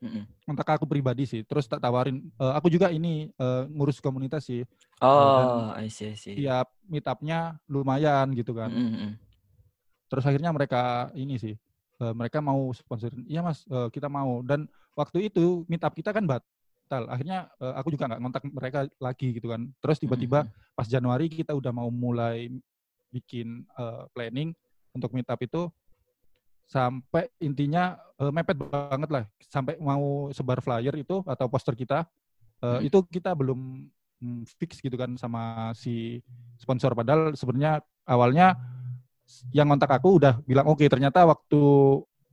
hmm. 0.00 0.24
ngontak 0.48 0.68
aku 0.80 0.84
pribadi 0.88 1.28
sih. 1.28 1.42
Terus 1.44 1.68
tak 1.68 1.82
tawarin, 1.82 2.24
uh, 2.40 2.54
aku 2.56 2.72
juga 2.72 2.88
ini 2.92 3.32
uh, 3.36 3.68
ngurus 3.68 4.00
komunitas 4.00 4.46
sih. 4.48 4.62
Oh, 5.02 5.72
uh, 5.72 5.78
I 5.78 5.88
see, 5.90 6.12
I 6.12 6.16
see. 6.16 6.34
Ya 6.38 6.64
meetupnya 6.86 7.58
lumayan 7.66 8.32
gitu 8.36 8.54
kan. 8.56 8.70
Hmm. 8.70 9.14
Terus 10.08 10.24
akhirnya 10.28 10.52
mereka 10.52 11.08
ini 11.16 11.40
sih, 11.40 11.54
uh, 12.00 12.12
mereka 12.12 12.44
mau 12.44 12.70
sponsorin. 12.76 13.24
Iya 13.28 13.40
mas, 13.40 13.64
uh, 13.68 13.88
kita 13.88 14.06
mau. 14.06 14.44
Dan 14.44 14.68
waktu 14.92 15.32
itu 15.32 15.64
meetup 15.68 15.96
kita 15.96 16.12
kan 16.12 16.24
bat 16.28 16.44
batal. 16.92 17.08
Akhirnya 17.08 17.48
uh, 17.56 17.72
aku 17.80 17.88
juga 17.96 18.04
nggak 18.12 18.20
ngontak 18.20 18.42
mereka 18.52 18.80
lagi 19.00 19.32
gitu 19.32 19.48
kan. 19.48 19.64
Terus 19.80 19.96
tiba-tiba 19.96 20.44
pas 20.76 20.84
Januari 20.84 21.32
kita 21.32 21.56
udah 21.56 21.72
mau 21.72 21.88
mulai 21.88 22.52
bikin 23.08 23.64
uh, 23.80 24.04
planning 24.12 24.52
untuk 24.92 25.16
meetup 25.16 25.40
itu 25.40 25.72
sampai 26.72 27.28
intinya 27.44 28.00
uh, 28.16 28.32
mepet 28.32 28.56
banget 28.56 29.10
lah. 29.12 29.24
Sampai 29.44 29.76
mau 29.76 30.32
sebar 30.32 30.64
flyer 30.64 30.96
itu 30.96 31.20
atau 31.28 31.46
poster 31.52 31.76
kita 31.76 32.08
uh, 32.64 32.80
hmm. 32.80 32.88
itu 32.88 32.98
kita 33.12 33.36
belum 33.36 33.84
mm, 34.24 34.48
fix 34.56 34.80
gitu 34.80 34.96
kan 34.96 35.12
sama 35.20 35.76
si 35.76 36.24
sponsor. 36.56 36.96
Padahal 36.96 37.36
sebenarnya 37.36 37.84
awalnya 38.08 38.56
yang 39.52 39.68
kontak 39.68 39.92
aku 39.92 40.16
udah 40.16 40.40
bilang 40.48 40.64
oke 40.64 40.80
okay, 40.80 40.88
ternyata 40.88 41.28
waktu 41.28 41.60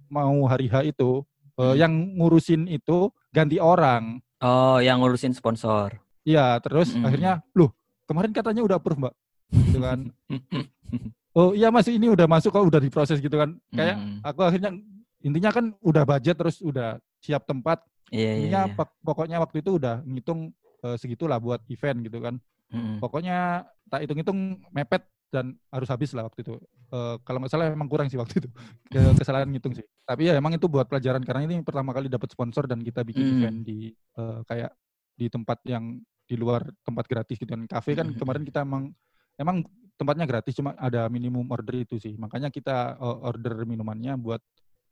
mau 0.07 0.35
hari 0.47 0.71
H 0.71 0.87
itu 0.87 1.27
uh, 1.59 1.75
yang 1.75 1.91
ngurusin 2.15 2.71
itu 2.71 3.11
ganti 3.35 3.59
orang. 3.59 4.23
Oh 4.39 4.79
yang 4.79 5.03
ngurusin 5.03 5.35
sponsor. 5.35 5.99
Iya 6.23 6.63
terus 6.63 6.95
hmm. 6.95 7.03
akhirnya 7.03 7.43
loh 7.51 7.75
kemarin 8.07 8.31
katanya 8.31 8.63
udah 8.63 8.79
approve 8.79 9.03
mbak. 9.03 9.15
Gitu 9.49 9.79
kan 9.83 9.99
oh 11.39 11.55
iya 11.55 11.71
mas 11.71 11.87
ini 11.87 12.11
udah 12.11 12.27
masuk 12.27 12.51
kok 12.51 12.67
udah 12.67 12.83
diproses 12.83 13.23
gitu 13.23 13.39
kan 13.39 13.55
kayak 13.71 13.95
hmm. 13.95 14.19
aku 14.27 14.39
akhirnya 14.43 14.75
intinya 15.23 15.51
kan 15.55 15.71
udah 15.79 16.03
budget 16.03 16.35
terus 16.35 16.59
udah 16.59 16.99
siap 17.23 17.47
tempat 17.47 17.79
yeah, 18.11 18.35
iya, 18.35 18.43
intinya 18.43 18.61
yeah, 18.67 18.75
yeah. 18.75 18.99
pokoknya 19.07 19.37
waktu 19.39 19.63
itu 19.63 19.79
udah 19.79 20.03
ngitung 20.03 20.51
uh, 20.83 20.99
segitulah 20.99 21.39
buat 21.39 21.63
event 21.71 22.03
gitu 22.03 22.19
kan 22.19 22.35
hmm. 22.75 22.99
pokoknya 22.99 23.63
tak 23.87 24.03
hitung-hitung 24.03 24.59
mepet 24.75 25.07
dan 25.29 25.53
harus 25.69 25.89
habis 25.89 26.11
lah 26.17 26.25
waktu 26.25 26.41
itu. 26.41 26.57
Uh, 26.89 27.21
kalau 27.21 27.37
nggak 27.37 27.53
salah 27.53 27.69
emang 27.69 27.85
kurang 27.85 28.09
sih 28.09 28.17
waktu 28.17 28.41
itu 28.41 28.49
kesalahan 29.21 29.45
ngitung 29.49 29.77
sih. 29.77 29.85
Tapi 30.03 30.29
ya 30.29 30.33
emang 30.41 30.57
itu 30.57 30.65
buat 30.65 30.89
pelajaran 30.89 31.21
karena 31.21 31.45
ini 31.45 31.61
pertama 31.61 31.93
kali 31.93 32.09
dapat 32.09 32.33
sponsor 32.33 32.65
dan 32.65 32.81
kita 32.81 33.05
bikin 33.05 33.23
hmm. 33.25 33.35
event 33.37 33.57
di 33.61 33.93
uh, 34.17 34.41
kayak 34.49 34.73
di 35.13 35.29
tempat 35.29 35.61
yang 35.69 36.01
di 36.25 36.35
luar 36.37 36.65
tempat 36.81 37.05
gratis 37.05 37.37
gitu 37.37 37.49
kan. 37.49 37.69
Cafe 37.69 37.93
kan 37.93 38.09
hmm. 38.09 38.17
kemarin 38.17 38.43
kita 38.45 38.65
emang 38.65 38.89
emang 39.37 39.61
tempatnya 39.99 40.23
gratis 40.23 40.55
cuma 40.55 40.71
ada 40.79 41.11
minimum 41.11 41.43
order 41.51 41.83
itu 41.83 41.99
sih 41.99 42.15
makanya 42.15 42.47
kita 42.47 42.95
uh, 42.95 43.27
order 43.27 43.67
minumannya 43.67 44.15
buat 44.15 44.39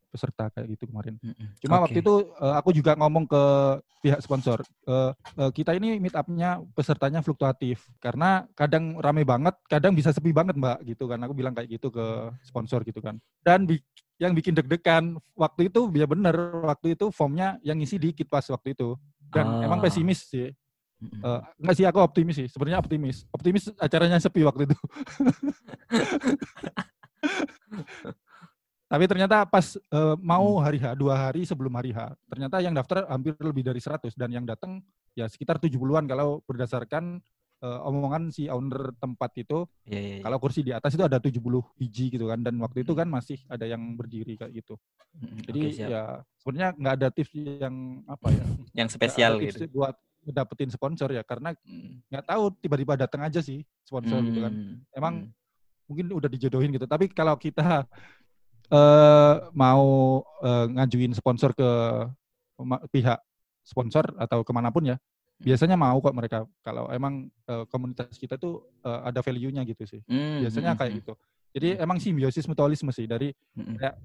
peserta 0.07 0.47
kayak 0.55 0.67
gitu 0.73 0.87
kemarin. 0.87 1.19
Cuma 1.59 1.77
okay. 1.77 1.83
waktu 1.83 1.97
itu 1.99 2.15
uh, 2.39 2.55
aku 2.55 2.71
juga 2.71 2.95
ngomong 2.95 3.27
ke 3.27 3.43
pihak 4.01 4.23
sponsor, 4.23 4.63
uh, 4.87 5.11
uh, 5.11 5.51
kita 5.51 5.75
ini 5.75 5.99
meet 5.99 6.15
up-nya 6.15 6.63
pesertanya 6.71 7.19
fluktuatif 7.19 7.83
karena 7.99 8.47
kadang 8.55 8.97
rame 9.03 9.27
banget, 9.27 9.53
kadang 9.67 9.91
bisa 9.93 10.15
sepi 10.15 10.31
banget 10.31 10.55
mbak 10.55 10.79
gitu 10.87 11.11
kan. 11.11 11.19
Aku 11.27 11.35
bilang 11.35 11.51
kayak 11.51 11.69
gitu 11.75 11.91
ke 11.91 12.31
sponsor 12.39 12.87
gitu 12.87 13.03
kan. 13.03 13.19
Dan 13.43 13.67
bi 13.67 13.83
yang 14.17 14.33
bikin 14.33 14.57
deg-degan 14.57 15.21
waktu 15.37 15.69
itu 15.69 15.93
ya 15.93 16.09
bener 16.09 16.33
waktu 16.65 16.97
itu 16.97 17.13
formnya 17.13 17.61
yang 17.61 17.77
ngisi 17.77 18.01
dikit 18.01 18.25
pas 18.25 18.41
waktu 18.49 18.73
itu 18.73 18.97
dan 19.29 19.45
oh. 19.45 19.65
emang 19.69 19.77
pesimis 19.77 20.25
sih 20.25 20.49
Uh, 20.97 21.45
enggak 21.61 21.75
sih 21.77 21.85
aku 21.85 21.99
optimis 22.01 22.35
sih. 22.41 22.47
Sebenarnya 22.49 22.81
optimis. 22.81 23.29
Optimis 23.29 23.69
acaranya 23.77 24.17
sepi 24.17 24.41
waktu 24.41 24.65
itu. 24.65 24.77
Tapi 28.87 29.03
ternyata 29.03 29.43
pas 29.43 29.75
uh, 29.91 30.15
mau 30.23 30.57
hmm. 30.57 30.63
hari 30.63 30.79
H 30.79 30.95
dua 30.95 31.13
hari 31.27 31.43
sebelum 31.43 31.75
hari 31.75 31.91
H 31.91 32.15
ternyata 32.31 32.63
yang 32.63 32.71
daftar 32.71 33.03
hampir 33.11 33.35
lebih 33.43 33.67
dari 33.67 33.83
100 33.83 34.15
dan 34.15 34.31
yang 34.31 34.47
datang 34.47 34.79
ya 35.11 35.27
sekitar 35.27 35.59
70-an 35.59 36.07
kalau 36.07 36.39
berdasarkan 36.47 37.19
uh, 37.59 37.83
omongan 37.83 38.31
si 38.31 38.47
owner 38.47 38.95
tempat 38.95 39.31
itu. 39.35 39.67
Yeah, 39.83 39.99
yeah, 39.99 40.15
yeah. 40.19 40.23
kalau 40.23 40.37
kursi 40.39 40.63
di 40.63 40.71
atas 40.71 40.95
itu 40.95 41.03
ada 41.03 41.19
70 41.19 41.43
biji 41.75 42.15
gitu 42.15 42.31
kan. 42.31 42.39
Dan 42.39 42.63
waktu 42.63 42.87
itu 42.87 42.95
hmm. 42.95 42.99
kan 43.03 43.07
masih 43.11 43.39
ada 43.51 43.67
yang 43.67 43.81
berdiri 43.99 44.39
kayak 44.39 44.55
gitu. 44.55 44.79
Hmm, 45.17 45.35
jadi 45.43 45.61
okay, 45.67 45.91
ya 45.91 46.03
sebenarnya 46.39 46.69
nggak 46.79 46.95
ada 46.95 47.07
tips 47.11 47.31
yang 47.35 47.75
apa 48.07 48.27
ya? 48.31 48.45
Yang 48.77 48.89
spesial 48.93 49.41
gitu. 49.41 49.65
buat 49.73 49.97
dapetin 50.31 50.71
sponsor 50.71 51.11
ya 51.11 51.23
karena 51.23 51.53
hmm. 51.53 52.11
nggak 52.11 52.23
hmm. 52.23 52.31
tahu 52.31 52.43
tiba-tiba 52.59 52.93
datang 52.99 53.21
aja 53.23 53.39
sih 53.39 53.63
sponsor 53.83 54.19
hmm. 54.19 54.27
gitu 54.31 54.39
kan 54.43 54.53
hmm, 54.53 54.75
emang 54.95 55.13
hmm. 55.27 55.31
mungkin 55.87 56.05
udah 56.11 56.29
dijodohin 56.29 56.71
gitu 56.75 56.87
tapi 56.87 57.07
kalau 57.11 57.35
kita 57.39 57.87
uh, 58.71 59.33
mau 59.55 60.21
uh, 60.43 60.65
ngajuin 60.71 61.15
sponsor 61.15 61.51
ke 61.55 61.69
pihak 62.91 63.19
sponsor 63.61 64.05
atau 64.17 64.41
ke 64.41 64.51
mana 64.55 64.71
pun 64.71 64.87
ya 64.87 64.97
biasanya 65.37 65.77
mau 65.77 66.01
kok 66.01 66.15
mereka 66.17 66.37
kalau 66.65 66.89
emang 66.89 67.29
uh, 67.45 67.63
komunitas 67.69 68.17
kita 68.17 68.41
tuh 68.41 68.65
uh, 68.81 69.05
ada 69.05 69.21
value-nya 69.21 69.61
gitu 69.69 69.85
sih 69.85 70.01
hmm. 70.09 70.47
biasanya 70.47 70.73
kayak 70.73 71.03
gitu 71.03 71.13
jadi 71.53 71.77
emang 71.81 72.01
simbiosis 72.01 72.49
mutualisme 72.49 72.89
sih 72.89 73.05
dari 73.05 73.31
kayak 73.53 73.95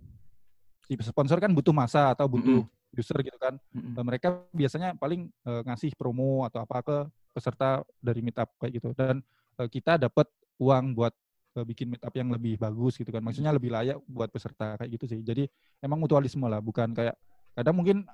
si 0.86 0.98
sponsor 1.08 1.40
kan 1.40 1.50
butuh 1.54 1.72
masa 1.72 2.12
atau 2.12 2.28
butuh 2.28 2.66
user 2.92 3.18
gitu 3.24 3.38
kan. 3.40 3.56
Mm-hmm. 3.72 4.02
Mereka 4.04 4.28
biasanya 4.52 4.88
paling 4.96 5.28
uh, 5.48 5.62
ngasih 5.66 5.96
promo 5.96 6.44
atau 6.44 6.64
apa 6.64 6.78
ke 6.84 6.96
peserta 7.32 7.80
dari 7.98 8.20
meetup 8.20 8.48
kayak 8.60 8.72
gitu. 8.78 8.88
Dan 8.92 9.24
uh, 9.58 9.68
kita 9.68 9.96
dapat 9.96 10.28
uang 10.60 10.92
buat 10.96 11.12
uh, 11.56 11.64
bikin 11.64 11.96
meetup 11.96 12.12
yang 12.12 12.28
lebih 12.32 12.60
bagus 12.60 13.00
gitu 13.00 13.08
kan. 13.08 13.24
Maksudnya 13.24 13.52
lebih 13.52 13.72
layak 13.72 13.98
buat 14.08 14.28
peserta 14.28 14.76
kayak 14.80 14.90
gitu 15.00 15.04
sih. 15.08 15.20
Jadi 15.24 15.48
emang 15.80 16.00
mutualisme 16.00 16.44
lah, 16.48 16.60
bukan 16.60 16.92
kayak 16.92 17.16
kadang 17.52 17.76
mungkin 17.76 18.04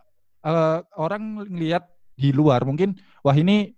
uh, 0.42 0.82
orang 0.98 1.46
ngelihat 1.46 1.86
di 2.18 2.34
luar 2.34 2.66
mungkin 2.66 2.98
wah 3.22 3.30
ini 3.30 3.77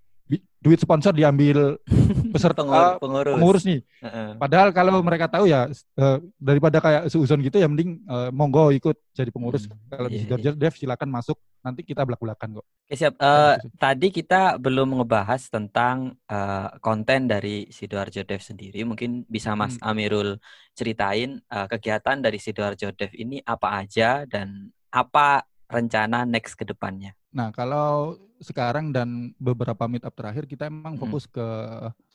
duit 0.61 0.76
sponsor 0.76 1.16
diambil 1.16 1.81
peserta 2.35 2.61
pengurus, 2.61 3.01
pengurus. 3.01 3.35
pengurus 3.35 3.64
nih. 3.64 3.81
Uh-uh. 4.05 4.31
Padahal 4.37 4.68
kalau 4.76 5.01
mereka 5.01 5.26
tahu 5.26 5.49
ya 5.49 5.72
uh, 5.97 6.18
daripada 6.37 6.78
kayak 6.78 7.09
seuzon 7.09 7.41
gitu 7.41 7.57
ya 7.57 7.66
mending 7.66 8.05
uh, 8.05 8.28
monggo 8.31 8.68
ikut 8.70 8.95
jadi 9.16 9.33
pengurus. 9.33 9.66
Hmm. 9.66 9.81
Kalau 9.89 10.07
yeah, 10.12 10.14
di 10.14 10.16
Sidoarjo 10.22 10.51
yeah. 10.53 10.61
Dev 10.61 10.74
silakan 10.76 11.09
masuk 11.09 11.41
nanti 11.64 11.81
kita 11.83 12.05
belak-belakan 12.05 12.61
kok. 12.61 12.66
Oke, 12.68 12.95
siap. 12.95 13.16
Uh, 13.16 13.57
tadi 13.81 14.12
kita 14.12 14.61
belum 14.61 15.01
ngebahas 15.01 15.49
tentang 15.49 16.14
uh, 16.28 16.68
konten 16.85 17.26
dari 17.26 17.72
Sidoarjo 17.72 18.22
Dev 18.22 18.45
sendiri. 18.45 18.85
Mungkin 18.85 19.24
bisa 19.26 19.57
Mas 19.57 19.81
hmm. 19.81 19.89
Amirul 19.89 20.37
ceritain 20.76 21.41
uh, 21.49 21.66
kegiatan 21.66 22.20
dari 22.20 22.37
Sidoarjo 22.37 22.93
Dev 22.93 23.16
ini 23.16 23.41
apa 23.43 23.81
aja 23.81 24.28
dan 24.28 24.68
apa 24.93 25.49
rencana 25.70 26.28
next 26.28 26.59
ke 26.59 26.68
depannya. 26.68 27.16
Nah, 27.31 27.55
kalau 27.55 28.18
sekarang 28.41 28.91
dan 28.91 29.37
beberapa 29.37 29.85
meetup 29.85 30.16
terakhir 30.16 30.49
kita 30.49 30.66
emang 30.72 30.97
hmm. 30.97 31.03
fokus 31.05 31.28
ke 31.28 31.47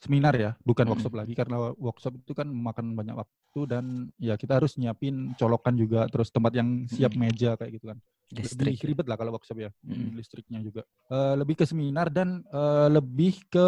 seminar 0.01 0.33
ya, 0.33 0.57
bukan 0.65 0.89
hmm. 0.89 0.91
workshop 0.97 1.13
lagi 1.13 1.33
karena 1.37 1.71
workshop 1.77 2.17
itu 2.17 2.33
kan 2.33 2.49
memakan 2.49 2.97
banyak 2.97 3.15
waktu 3.15 3.61
dan 3.69 4.09
ya 4.17 4.33
kita 4.35 4.57
harus 4.57 4.75
nyiapin 4.75 5.37
colokan 5.37 5.77
juga 5.77 6.09
terus 6.09 6.33
tempat 6.33 6.51
yang 6.57 6.89
siap 6.89 7.13
hmm. 7.13 7.21
meja 7.21 7.53
kayak 7.55 7.77
gitu 7.77 7.93
kan. 7.93 7.97
Listrik. 8.33 8.73
Lebih 8.73 8.89
ribet 8.89 9.05
lah 9.05 9.17
kalau 9.21 9.31
workshop 9.37 9.57
ya, 9.61 9.71
hmm. 9.85 10.17
listriknya 10.17 10.59
juga. 10.65 10.81
Uh, 11.07 11.37
lebih 11.37 11.61
ke 11.61 11.65
seminar 11.69 12.09
dan 12.09 12.41
uh, 12.49 12.89
lebih 12.89 13.45
ke 13.47 13.67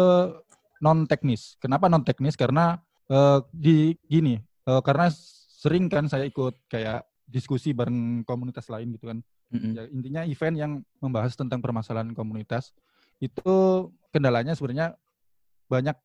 non 0.82 1.06
teknis. 1.06 1.54
Kenapa 1.62 1.86
non 1.86 2.02
teknis? 2.02 2.34
Karena 2.34 2.74
uh, 3.06 3.38
di 3.54 3.94
gini, 4.10 4.34
uh, 4.66 4.82
karena 4.82 5.08
sering 5.62 5.86
kan 5.86 6.10
saya 6.10 6.26
ikut 6.26 6.58
kayak 6.66 7.06
diskusi 7.28 7.70
bareng 7.70 8.26
komunitas 8.26 8.66
lain 8.66 8.98
gitu 8.98 9.14
kan. 9.14 9.22
Mm-hmm. 9.48 9.72
Ya, 9.72 9.82
intinya 9.88 10.22
event 10.28 10.56
yang 10.56 10.72
membahas 11.00 11.32
tentang 11.32 11.64
permasalahan 11.64 12.12
komunitas 12.12 12.76
itu 13.18 13.88
kendalanya 14.12 14.52
sebenarnya 14.52 14.94
banyak 15.66 15.96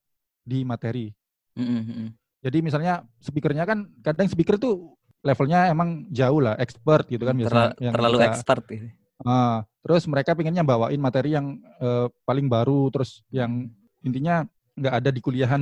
di 0.44 0.64
materi. 0.64 1.12
Mm-hmm. 1.60 2.08
Jadi 2.44 2.58
misalnya 2.60 3.04
speakernya 3.24 3.64
kan 3.64 3.88
kadang 4.04 4.28
speaker 4.28 4.60
tuh 4.60 4.96
levelnya 5.24 5.72
emang 5.72 6.08
jauh 6.12 6.44
lah, 6.44 6.60
expert 6.60 7.08
gitu 7.08 7.24
kan 7.24 7.36
biasanya. 7.36 7.72
Terlalu, 7.72 7.84
yang 7.84 7.94
terlalu 7.96 8.18
kita, 8.20 8.28
expert 8.28 8.64
gitu. 8.68 8.88
Uh, 9.24 9.60
terus 9.80 10.04
mereka 10.12 10.36
pengennya 10.36 10.68
bawain 10.68 11.00
materi 11.00 11.32
yang 11.32 11.64
uh, 11.80 12.12
paling 12.28 12.52
baru, 12.52 12.92
terus 12.92 13.24
yang 13.32 13.72
intinya 14.04 14.44
nggak 14.74 14.94
ada 15.00 15.10
di 15.14 15.22
kuliahan 15.24 15.62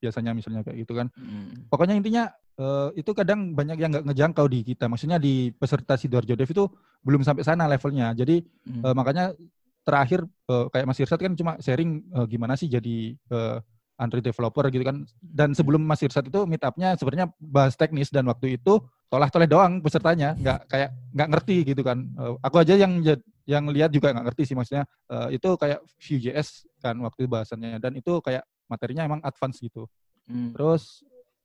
biasanya 0.00 0.32
misalnya 0.32 0.64
kayak 0.64 0.86
gitu 0.86 0.96
kan. 0.96 1.12
Mm. 1.20 1.68
Pokoknya 1.68 1.94
intinya 1.98 2.32
uh, 2.58 2.90
itu 2.98 3.10
kadang 3.16 3.54
banyak 3.56 3.78
yang 3.78 3.90
nggak 3.92 4.06
ngejangkau 4.12 4.46
di 4.50 4.60
kita. 4.66 4.90
Maksudnya 4.90 5.16
di 5.16 5.52
peserta 5.54 5.96
Sidoarjo 5.96 6.34
Dev 6.34 6.50
itu 6.50 6.64
belum 7.04 7.22
sampai 7.24 7.46
sana 7.46 7.70
levelnya. 7.70 8.12
Jadi 8.12 8.42
hmm. 8.42 8.82
uh, 8.82 8.94
makanya 8.96 9.32
terakhir 9.82 10.22
uh, 10.50 10.70
kayak 10.70 10.86
Mas 10.86 11.00
Irsat 11.00 11.18
kan 11.18 11.34
cuma 11.34 11.58
sharing 11.58 12.02
uh, 12.14 12.26
gimana 12.26 12.54
sih 12.54 12.70
jadi 12.70 13.16
uh, 13.32 13.58
Android 14.00 14.24
developer 14.24 14.66
gitu 14.72 14.84
kan. 14.84 15.06
Dan 15.20 15.54
sebelum 15.54 15.82
Mas 15.82 16.02
Irsat 16.02 16.26
itu 16.26 16.42
meet 16.48 16.62
up-nya 16.62 16.98
sebenarnya 16.98 17.30
bahas 17.38 17.78
teknis 17.78 18.10
dan 18.10 18.26
waktu 18.26 18.58
itu 18.58 18.82
tolah-toleh 19.12 19.44
doang 19.44 19.84
pesertanya, 19.84 20.32
nggak 20.40 20.72
kayak 20.72 20.90
nggak 21.12 21.28
ngerti 21.36 21.56
gitu 21.74 21.82
kan. 21.84 22.00
Uh, 22.16 22.34
aku 22.40 22.64
aja 22.64 22.74
yang 22.74 23.04
yang 23.42 23.66
lihat 23.68 23.90
juga 23.90 24.14
nggak 24.14 24.32
ngerti 24.32 24.42
sih 24.48 24.56
maksudnya 24.56 24.86
uh, 25.10 25.28
itu 25.28 25.50
kayak 25.58 25.82
Vue.js 25.98 26.66
kan 26.78 26.94
waktu 27.02 27.26
bahasannya 27.26 27.82
dan 27.82 27.92
itu 27.98 28.22
kayak 28.22 28.46
materinya 28.70 29.02
emang 29.04 29.20
advance 29.20 29.58
gitu. 29.60 29.90
Hmm. 30.30 30.54
Terus 30.54 31.02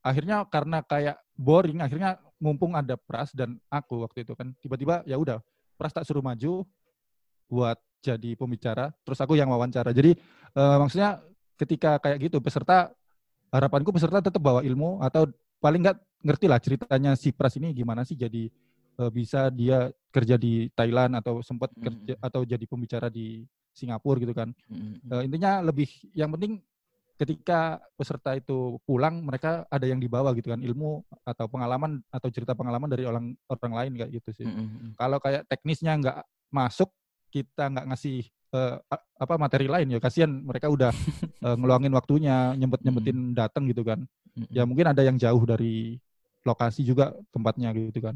akhirnya 0.07 0.47
karena 0.47 0.79
kayak 0.81 1.19
boring 1.35 1.83
akhirnya 1.83 2.17
mumpung 2.39 2.73
ada 2.73 2.95
Pras 2.95 3.33
dan 3.35 3.59
aku 3.67 4.07
waktu 4.07 4.23
itu 4.23 4.33
kan 4.33 4.53
tiba-tiba 4.63 5.03
ya 5.03 5.19
udah 5.19 5.43
Pras 5.75 5.93
tak 5.93 6.07
suruh 6.07 6.23
maju 6.23 6.65
buat 7.47 7.77
jadi 8.01 8.33
pembicara 8.39 8.93
terus 9.03 9.19
aku 9.19 9.35
yang 9.35 9.51
wawancara 9.51 9.91
jadi 9.91 10.15
uh, 10.55 10.77
maksudnya 10.81 11.19
ketika 11.57 11.97
kayak 11.99 12.29
gitu 12.29 12.37
peserta 12.39 12.93
harapanku 13.51 13.89
peserta 13.91 14.21
tetap 14.21 14.39
bawa 14.39 14.61
ilmu 14.61 15.01
atau 15.01 15.27
paling 15.57 15.81
nggak 15.81 15.97
ngerti 16.23 16.45
lah 16.45 16.59
ceritanya 16.61 17.11
si 17.17 17.33
Pras 17.33 17.57
ini 17.57 17.73
gimana 17.73 18.05
sih 18.05 18.17
jadi 18.17 18.49
uh, 19.01 19.11
bisa 19.13 19.49
dia 19.53 19.89
kerja 20.09 20.35
di 20.35 20.69
Thailand 20.73 21.17
atau 21.17 21.41
sempat 21.45 21.69
mm 21.71 21.77
-hmm. 21.77 21.85
kerja 21.85 22.13
atau 22.21 22.41
jadi 22.43 22.65
pembicara 22.65 23.07
di 23.07 23.45
Singapura 23.73 24.17
gitu 24.17 24.33
kan. 24.33 24.49
Mm 24.69 24.77
-hmm. 24.77 25.13
uh, 25.13 25.21
intinya 25.21 25.51
lebih 25.61 25.89
yang 26.17 26.33
penting 26.33 26.61
ketika 27.17 27.81
peserta 27.97 28.37
itu 28.37 28.77
pulang 28.85 29.25
mereka 29.25 29.65
ada 29.73 29.89
yang 29.89 29.97
dibawa 29.97 30.29
gitu 30.37 30.53
kan 30.53 30.61
ilmu 30.61 31.01
atau 31.25 31.49
pengalaman 31.49 31.97
atau 32.13 32.29
cerita 32.29 32.53
pengalaman 32.53 32.85
dari 32.85 33.09
orang 33.09 33.33
orang 33.49 33.73
lain 33.73 33.91
kayak 33.97 34.11
gitu 34.21 34.29
sih. 34.37 34.45
Mm 34.45 34.53
-hmm. 34.53 34.89
Kalau 34.93 35.17
kayak 35.17 35.49
teknisnya 35.49 35.97
nggak 35.97 36.17
masuk 36.53 36.93
kita 37.33 37.73
nggak 37.73 37.85
ngasih 37.89 38.29
uh, 38.53 38.77
apa 39.17 39.33
materi 39.41 39.65
lain 39.65 39.97
ya 39.97 39.99
kasihan 39.99 40.29
mereka 40.29 40.69
udah 40.69 40.93
uh, 41.41 41.55
ngeluangin 41.59 41.91
waktunya 41.97 42.53
nyempet 42.53 42.85
nyempetin 42.85 43.33
datang 43.33 43.65
gitu 43.65 43.81
kan. 43.81 44.05
Mm 44.37 44.45
-hmm. 44.45 44.53
Ya 44.53 44.63
mungkin 44.69 44.85
ada 44.85 45.01
yang 45.01 45.17
jauh 45.17 45.41
dari 45.41 45.97
lokasi 46.45 46.85
juga 46.85 47.17
tempatnya 47.33 47.73
gitu 47.73 47.97
kan. 47.97 48.15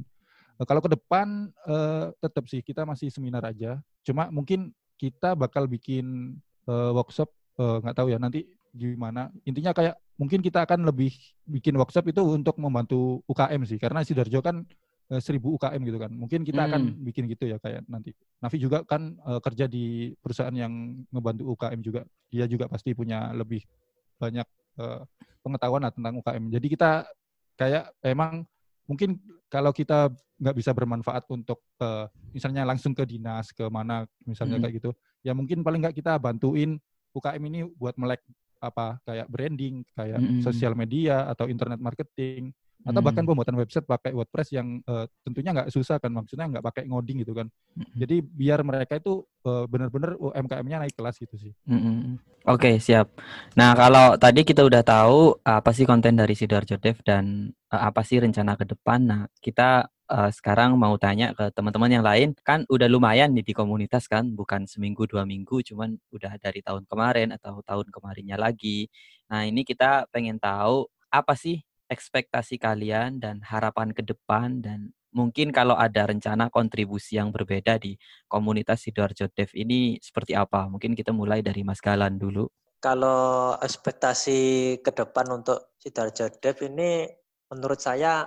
Uh, 0.61 0.65
kalau 0.69 0.77
ke 0.85 0.93
depan 0.93 1.49
uh, 1.65 2.13
tetap 2.21 2.45
sih 2.45 2.61
kita 2.61 2.85
masih 2.85 3.09
seminar 3.09 3.41
aja. 3.49 3.81
Cuma 4.05 4.29
mungkin 4.29 4.69
kita 5.01 5.33
bakal 5.33 5.65
bikin 5.65 6.37
uh, 6.69 6.93
workshop 6.93 7.33
nggak 7.57 7.93
uh, 7.93 7.97
tahu 7.97 8.13
ya 8.13 8.21
nanti 8.21 8.45
gimana. 8.71 9.29
Intinya 9.43 9.75
kayak 9.75 9.95
mungkin 10.15 10.39
kita 10.39 10.63
akan 10.63 10.87
lebih 10.87 11.11
bikin 11.47 11.75
workshop 11.75 12.07
itu 12.09 12.21
untuk 12.23 12.55
membantu 12.57 13.21
UKM 13.27 13.67
sih, 13.67 13.77
karena 13.77 14.01
Sidoarjo 14.01 14.39
kan 14.39 14.63
e, 15.11 15.19
seribu 15.19 15.55
UKM 15.59 15.81
gitu 15.83 15.97
kan. 15.99 16.11
Mungkin 16.11 16.41
kita 16.47 16.61
hmm. 16.63 16.69
akan 16.71 16.81
bikin 17.05 17.23
gitu 17.31 17.51
ya 17.51 17.57
kayak 17.59 17.83
nanti. 17.87 18.15
Navi 18.39 18.57
juga 18.57 18.83
kan 18.87 19.15
e, 19.19 19.31
kerja 19.43 19.65
di 19.67 20.15
perusahaan 20.19 20.53
yang 20.55 21.03
ngebantu 21.11 21.51
UKM 21.55 21.79
juga. 21.83 22.01
Dia 22.31 22.45
juga 22.47 22.71
pasti 22.71 22.95
punya 22.95 23.31
lebih 23.35 23.63
banyak 24.17 24.47
e, 24.79 24.85
pengetahuan 25.41 25.83
lah 25.83 25.93
tentang 25.93 26.19
UKM. 26.21 26.43
Jadi 26.53 26.67
kita 26.69 27.05
kayak 27.59 27.93
emang 28.01 28.47
mungkin 28.89 29.19
kalau 29.51 29.71
kita 29.71 30.09
nggak 30.41 30.57
bisa 30.57 30.73
bermanfaat 30.73 31.29
untuk 31.29 31.61
uh, 31.79 32.09
misalnya 32.33 32.65
langsung 32.65 32.97
ke 32.97 33.05
dinas 33.05 33.53
ke 33.53 33.61
mana 33.69 34.09
misalnya 34.25 34.57
hmm. 34.57 34.63
kayak 34.65 34.75
gitu 34.81 34.91
ya 35.21 35.37
mungkin 35.37 35.61
paling 35.61 35.85
nggak 35.85 36.01
kita 36.01 36.17
bantuin 36.17 36.81
UKM 37.13 37.43
ini 37.45 37.59
buat 37.77 37.93
melek 37.95 38.25
apa 38.61 39.01
kayak 39.03 39.27
branding, 39.27 39.81
kayak 39.97 40.21
mm 40.21 40.27
-hmm. 40.37 40.41
sosial 40.45 40.77
media 40.77 41.25
atau 41.27 41.49
internet 41.49 41.81
marketing 41.81 42.53
atau 42.81 43.01
bahkan 43.05 43.21
pembuatan 43.21 43.53
website 43.61 43.85
pakai 43.85 44.09
WordPress 44.09 44.57
yang 44.57 44.81
uh, 44.89 45.05
tentunya 45.21 45.53
nggak 45.53 45.69
susah 45.69 46.01
kan 46.01 46.09
maksudnya 46.09 46.49
nggak 46.49 46.65
pakai 46.65 46.83
ngoding 46.89 47.21
gitu 47.21 47.37
kan 47.37 47.45
mm-hmm. 47.47 47.93
jadi 47.93 48.15
biar 48.25 48.59
mereka 48.65 48.97
itu 48.97 49.21
uh, 49.45 49.69
benar-benar 49.69 50.17
UMKM-nya 50.17 50.81
naik 50.81 50.97
kelas 50.97 51.21
gitu 51.21 51.35
sih 51.37 51.53
mm-hmm. 51.69 52.17
oke 52.49 52.57
okay, 52.57 52.81
siap 52.81 53.13
nah 53.53 53.77
kalau 53.77 54.17
tadi 54.17 54.41
kita 54.41 54.65
udah 54.65 54.81
tahu 54.81 55.37
apa 55.45 55.69
sih 55.77 55.85
konten 55.85 56.17
dari 56.17 56.33
sidoarjo 56.33 56.81
dev 56.81 56.97
dan 57.05 57.53
uh, 57.69 57.81
apa 57.85 58.01
sih 58.01 58.17
rencana 58.17 58.57
ke 58.57 58.65
depan 58.65 58.99
nah 59.05 59.21
kita 59.37 59.85
uh, 60.11 60.29
sekarang 60.29 60.75
mau 60.75 60.99
tanya 60.99 61.31
ke 61.31 61.47
teman-teman 61.55 61.91
yang 61.91 62.05
lain 62.05 62.35
kan 62.43 62.67
udah 62.67 62.91
lumayan 62.91 63.31
nih 63.31 63.47
di 63.47 63.53
komunitas 63.55 64.11
kan 64.11 64.27
bukan 64.35 64.67
seminggu 64.67 65.07
dua 65.07 65.23
minggu 65.23 65.63
cuman 65.63 65.95
udah 66.11 66.35
dari 66.37 66.59
tahun 66.59 66.83
kemarin 66.85 67.31
atau 67.31 67.63
tahun 67.63 67.87
kemarinnya 67.87 68.35
lagi 68.35 68.91
nah 69.31 69.47
ini 69.47 69.63
kita 69.63 70.11
pengen 70.11 70.37
tahu 70.37 70.91
apa 71.07 71.33
sih 71.39 71.63
ekspektasi 71.87 72.59
kalian 72.59 73.19
dan 73.23 73.39
harapan 73.43 73.95
ke 73.95 74.03
depan 74.03 74.59
dan 74.63 74.91
mungkin 75.11 75.51
kalau 75.51 75.75
ada 75.75 76.07
rencana 76.07 76.47
kontribusi 76.47 77.19
yang 77.19 77.35
berbeda 77.35 77.75
di 77.75 77.99
komunitas 78.31 78.87
Sidoarjo 78.87 79.27
Dev 79.27 79.51
ini 79.59 79.99
seperti 79.99 80.33
apa? 80.33 80.71
Mungkin 80.71 80.95
kita 80.95 81.11
mulai 81.11 81.43
dari 81.43 81.67
Mas 81.67 81.83
Galan 81.83 82.15
dulu. 82.15 82.47
Kalau 82.79 83.59
ekspektasi 83.59 84.39
ke 84.79 84.91
depan 84.95 85.29
untuk 85.35 85.75
Sidoarjo 85.83 86.31
Dev 86.39 86.57
ini 86.63 87.05
menurut 87.51 87.77
saya 87.77 88.25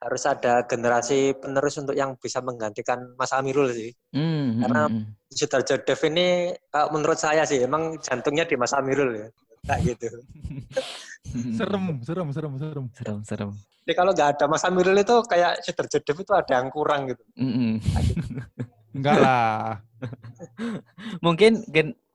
harus 0.00 0.22
ada 0.24 0.64
generasi 0.64 1.36
penerus 1.36 1.76
untuk 1.76 1.92
yang 1.92 2.16
bisa 2.16 2.40
menggantikan 2.40 3.12
Mas 3.20 3.36
Amirul 3.36 3.68
sih. 3.76 3.92
Mm, 4.16 4.64
Karena 4.64 4.82
mm, 4.88 5.04
Sudarjo 5.28 5.76
Dev 5.84 6.00
ini 6.08 6.56
menurut 6.88 7.20
saya 7.20 7.44
sih 7.44 7.60
emang 7.60 8.00
jantungnya 8.00 8.48
di 8.48 8.56
Mas 8.56 8.72
Amirul 8.72 9.12
ya. 9.12 9.28
Kayak 9.68 9.80
gitu. 9.92 10.06
serem, 11.60 12.00
serem, 12.00 12.28
serem, 12.32 12.52
serem. 12.56 12.84
Serem, 12.96 13.18
serem. 13.28 13.50
Jadi 13.84 13.92
kalau 13.92 14.12
nggak 14.16 14.28
ada 14.40 14.44
Mas 14.48 14.64
Amirul 14.64 14.96
itu 14.96 15.16
kayak 15.28 15.60
Sudarjo 15.68 15.98
Dev 16.00 16.18
itu 16.24 16.32
ada 16.32 16.52
yang 16.56 16.68
kurang 16.72 17.00
gitu. 17.12 17.22
Mm 17.36 17.52
-mm. 17.52 17.72
Enggak 18.96 19.16
lah. 19.20 19.84
mungkin 21.20 21.60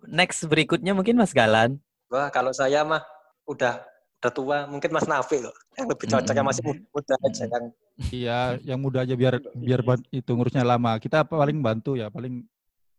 next 0.10 0.42
berikutnya 0.50 0.98
mungkin 0.98 1.22
Mas 1.22 1.38
Galan. 1.38 1.78
Wah, 2.10 2.34
kalau 2.34 2.50
saya 2.50 2.82
mah 2.82 3.06
udah 3.46 3.82
udah 4.26 4.34
tua 4.34 4.58
mungkin 4.66 4.90
Mas 4.90 5.06
Nafi 5.06 5.38
loh 5.46 5.54
yang 5.78 5.86
lebih 5.86 6.10
cocok 6.10 6.34
yang 6.34 6.48
masih 6.50 6.64
muda 6.66 7.16
aja 7.22 7.44
yang 7.46 7.66
iya 8.10 8.40
yang 8.66 8.80
muda 8.82 9.06
aja 9.06 9.14
biar 9.14 9.38
biar 9.54 9.80
itu 10.10 10.32
ngurusnya 10.34 10.66
lama. 10.66 10.98
Kita 10.98 11.22
paling 11.22 11.62
bantu 11.62 11.94
ya 11.94 12.10
paling 12.10 12.42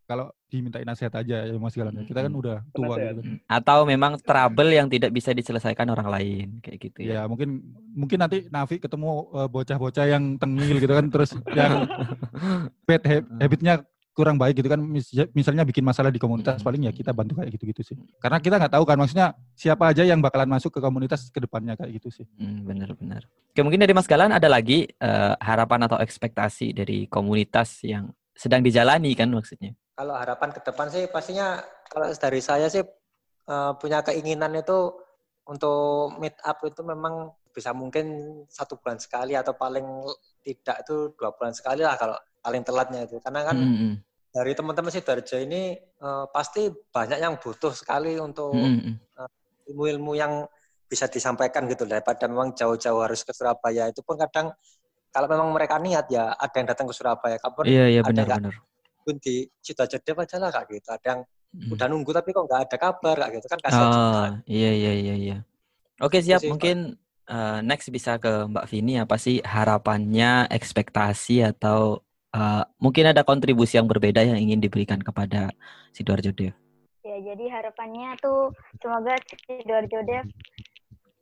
kalau 0.07 0.31
dimintain 0.47 0.87
nasihat 0.87 1.11
aja 1.19 1.51
ya 1.51 1.59
Mas 1.59 1.75
Galan 1.75 2.07
kita 2.07 2.23
kan 2.23 2.31
udah 2.31 2.63
tua 2.71 2.95
gitu 2.95 3.21
kan. 3.27 3.43
atau 3.51 3.83
memang 3.83 4.15
trouble 4.23 4.71
yang 4.71 4.87
tidak 4.87 5.11
bisa 5.11 5.35
diselesaikan 5.35 5.91
orang 5.91 6.07
lain 6.07 6.47
kayak 6.63 6.79
gitu 6.79 6.99
ya, 7.03 7.11
ya 7.11 7.21
mungkin 7.27 7.67
mungkin 7.91 8.23
nanti 8.23 8.47
Nafi 8.47 8.79
ketemu 8.79 9.27
uh, 9.35 9.51
bocah-bocah 9.51 10.07
yang 10.07 10.39
tengil 10.39 10.79
gitu 10.79 10.95
kan 10.95 11.11
terus 11.11 11.35
yang 11.51 11.91
bad 12.87 13.03
habitnya 13.43 13.83
kurang 14.17 14.41
baik 14.41 14.65
gitu 14.65 14.73
kan 14.73 14.81
misalnya 15.37 15.69
bikin 15.69 15.85
masalah 15.85 16.09
di 16.09 16.17
komunitas 16.17 16.65
paling 16.65 16.89
ya 16.89 16.93
kita 16.97 17.13
bantu 17.13 17.37
kayak 17.37 17.53
gitu-gitu 17.53 17.93
sih. 17.93 17.97
Karena 18.17 18.41
kita 18.41 18.57
nggak 18.57 18.73
tahu 18.73 18.85
kan 18.89 18.97
maksudnya 18.97 19.37
siapa 19.53 19.93
aja 19.93 20.09
yang 20.09 20.25
bakalan 20.25 20.49
masuk 20.49 20.73
ke 20.73 20.81
komunitas 20.81 21.29
ke 21.29 21.37
depannya 21.37 21.77
kayak 21.77 22.01
gitu 22.01 22.09
sih. 22.09 22.27
Hmm, 22.41 22.65
benar-benar 22.65 23.29
oke 23.29 23.61
mungkin 23.61 23.85
dari 23.85 23.93
Mas 23.93 24.09
Galan 24.09 24.33
ada 24.33 24.49
lagi 24.49 24.89
uh, 25.05 25.37
harapan 25.37 25.85
atau 25.85 26.01
ekspektasi 26.01 26.73
dari 26.73 27.05
komunitas 27.13 27.85
yang 27.85 28.09
sedang 28.33 28.65
dijalani 28.65 29.13
kan 29.13 29.29
maksudnya? 29.29 29.77
Kalau 29.93 30.17
harapan 30.17 30.53
ke 30.57 30.61
depan 30.65 30.89
sih 30.89 31.05
pastinya 31.13 31.61
kalau 31.93 32.09
dari 32.09 32.41
saya 32.41 32.73
sih 32.73 32.85
uh, 33.49 33.73
punya 33.77 34.01
keinginan 34.01 34.57
itu 34.57 34.93
untuk 35.47 36.17
meet 36.19 36.37
up 36.43 36.61
itu 36.65 36.83
memang 36.83 37.33
bisa 37.55 37.73
mungkin 37.73 38.45
satu 38.53 38.77
bulan 38.77 39.01
sekali 39.01 39.33
atau 39.33 39.57
paling 39.57 40.05
tidak 40.45 40.85
itu 40.85 41.17
dua 41.17 41.33
bulan 41.33 41.57
sekali 41.57 41.81
lah 41.81 41.97
kalau 41.97 42.13
paling 42.47 42.63
telatnya 42.63 43.03
itu. 43.03 43.19
Karena 43.19 43.43
kan 43.43 43.59
mm 43.59 43.75
-hmm. 43.75 43.93
dari 44.31 44.53
teman-teman 44.55 44.95
sidoarjo 44.95 45.37
ini 45.43 45.75
uh, 45.99 46.31
pasti 46.31 46.71
banyak 46.71 47.19
yang 47.19 47.35
butuh 47.43 47.75
sekali 47.75 48.15
untuk 48.23 48.55
mm 48.55 48.79
-hmm. 48.79 48.95
uh, 49.19 49.31
ilmu-ilmu 49.67 50.15
yang 50.15 50.47
bisa 50.87 51.11
disampaikan 51.11 51.67
gitu 51.67 51.83
daripada 51.83 52.31
memang 52.31 52.55
jauh-jauh 52.55 53.03
harus 53.03 53.27
ke 53.27 53.35
Surabaya. 53.35 53.91
Itu 53.91 54.07
pun 54.07 54.15
kadang 54.15 54.55
kalau 55.11 55.27
memang 55.27 55.51
mereka 55.51 55.83
niat 55.83 56.07
ya 56.07 56.31
ada 56.39 56.55
yang 56.55 56.69
datang 56.71 56.87
ke 56.87 56.95
Surabaya. 56.95 57.37
Kapan 57.43 57.65
iya, 57.67 57.85
iya, 57.99 58.01
ada 58.07 58.23
benar, 58.23 58.39
benar. 58.39 58.55
pun 59.03 59.19
di 59.19 59.51
sidoarjo 59.59 59.99
aja 59.99 60.37
lah 60.39 60.51
kak 60.55 60.71
gitu. 60.71 60.89
Ada 60.95 61.07
yang 61.11 61.21
mm. 61.51 61.75
udah 61.75 61.87
nunggu 61.91 62.11
tapi 62.15 62.31
kok 62.31 62.47
nggak 62.47 62.61
ada 62.71 62.77
kabar 62.79 63.17
kak 63.19 63.31
gitu. 63.35 63.47
Kan 63.51 63.59
kasihan 63.59 63.91
oh, 63.91 64.27
iya 64.47 64.71
iya 64.71 64.93
iya 64.95 65.15
iya. 65.19 65.37
Oke 65.99 66.23
siap. 66.23 66.45
mungkin 66.47 67.01
uh, 67.31 67.59
next 67.65 67.91
bisa 67.91 68.21
ke 68.21 68.47
Mbak 68.47 68.67
Vini 68.71 69.01
apa 69.01 69.17
sih 69.19 69.43
harapannya 69.43 70.47
ekspektasi 70.53 71.43
atau 71.43 72.06
uh, 72.37 72.63
mungkin 72.77 73.09
ada 73.09 73.25
kontribusi 73.25 73.81
yang 73.81 73.89
berbeda 73.89 74.21
yang 74.21 74.37
ingin 74.37 74.61
diberikan 74.61 75.01
kepada 75.01 75.51
Sidoarjo 75.97 76.37
Dev. 76.37 76.53
Ya, 77.01 77.17
jadi 77.23 77.49
harapannya 77.49 78.19
tuh 78.21 78.53
semoga 78.85 79.17
Sidoarjo 79.49 80.05
Dev 80.05 80.27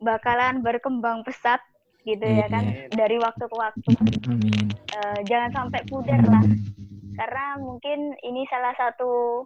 bakalan 0.02 0.60
berkembang 0.60 1.22
pesat 1.22 1.62
gitu 2.04 2.20
ya 2.20 2.44
kan 2.52 2.68
dari 2.92 3.16
waktu 3.16 3.44
ke 3.48 3.56
waktu. 3.56 3.90
Amin. 4.28 4.68
Uh, 4.92 5.20
jangan 5.24 5.64
sampai 5.64 5.80
pudar 5.88 6.20
lah. 6.20 6.44
Karena 7.14 7.56
mungkin 7.62 8.12
ini 8.26 8.44
salah 8.50 8.74
satu 8.76 9.44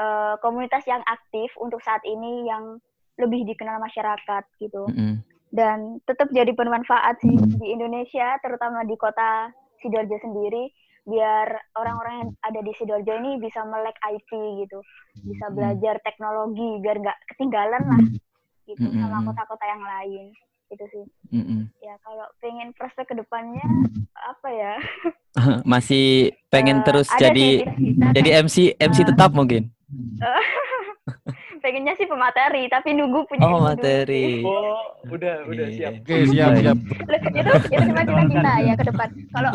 uh, 0.00 0.34
komunitas 0.40 0.82
yang 0.88 1.04
aktif 1.06 1.52
untuk 1.60 1.78
saat 1.84 2.00
ini 2.08 2.48
yang 2.48 2.80
lebih 3.20 3.46
dikenal 3.46 3.78
masyarakat 3.78 4.42
gitu. 4.58 4.88
Mm 4.90 4.96
-hmm. 4.96 5.14
Dan 5.52 6.00
tetap 6.08 6.32
jadi 6.32 6.48
bermanfaat 6.56 7.20
sih 7.20 7.36
di 7.60 7.76
Indonesia, 7.76 8.40
terutama 8.40 8.88
di 8.88 8.96
kota 8.96 9.52
Sidoarjo 9.84 10.16
sendiri 10.24 10.72
biar 11.02 11.48
orang-orang 11.74 12.14
yang 12.22 12.30
ada 12.46 12.60
di 12.62 12.72
sidoarjo 12.78 13.12
ini 13.18 13.42
bisa 13.42 13.66
melek 13.66 13.98
IT 14.06 14.30
gitu, 14.66 14.78
bisa 15.26 15.50
hmm. 15.50 15.54
belajar 15.58 15.94
teknologi 16.06 16.78
biar 16.78 16.96
nggak 17.02 17.18
ketinggalan 17.34 17.82
lah 17.82 18.02
gitu 18.62 18.86
mm 18.86 18.94
-hmm. 18.94 19.02
sama 19.02 19.18
kota-kota 19.26 19.64
yang 19.66 19.82
lain 19.82 20.24
itu 20.70 20.84
sih. 20.88 21.04
Mm 21.34 21.44
-hmm. 21.44 21.60
Ya 21.82 21.94
kalau 22.06 22.26
pengen 22.38 22.70
prospek 22.78 23.10
ke 23.10 23.14
depannya 23.18 23.66
apa 24.14 24.48
ya? 24.48 24.74
Masih 25.72 26.32
pengen 26.48 26.80
uh, 26.80 26.84
terus 26.86 27.10
jadi 27.18 27.66
jadi 28.14 28.30
MC 28.46 28.78
MC 28.78 28.98
uh, 29.02 29.06
tetap 29.10 29.34
mungkin. 29.34 29.68
pengennya 31.62 31.94
sih 31.94 32.10
pemateri 32.10 32.66
tapi 32.66 32.90
nunggu 32.98 33.22
punya 33.30 33.46
oh 33.46 33.62
materi 33.62 34.42
oh 34.42 34.98
udah 35.06 35.46
udah 35.46 35.66
siap 35.70 36.02
oke 36.02 36.16
siap 36.34 36.58
siap 36.58 36.78
itu 36.82 37.38
itu 37.38 37.84
cuma 37.86 38.02
cita-cita 38.02 38.52
ya 38.66 38.74
ke 38.74 38.84
depan 38.90 39.08
kalau 39.30 39.50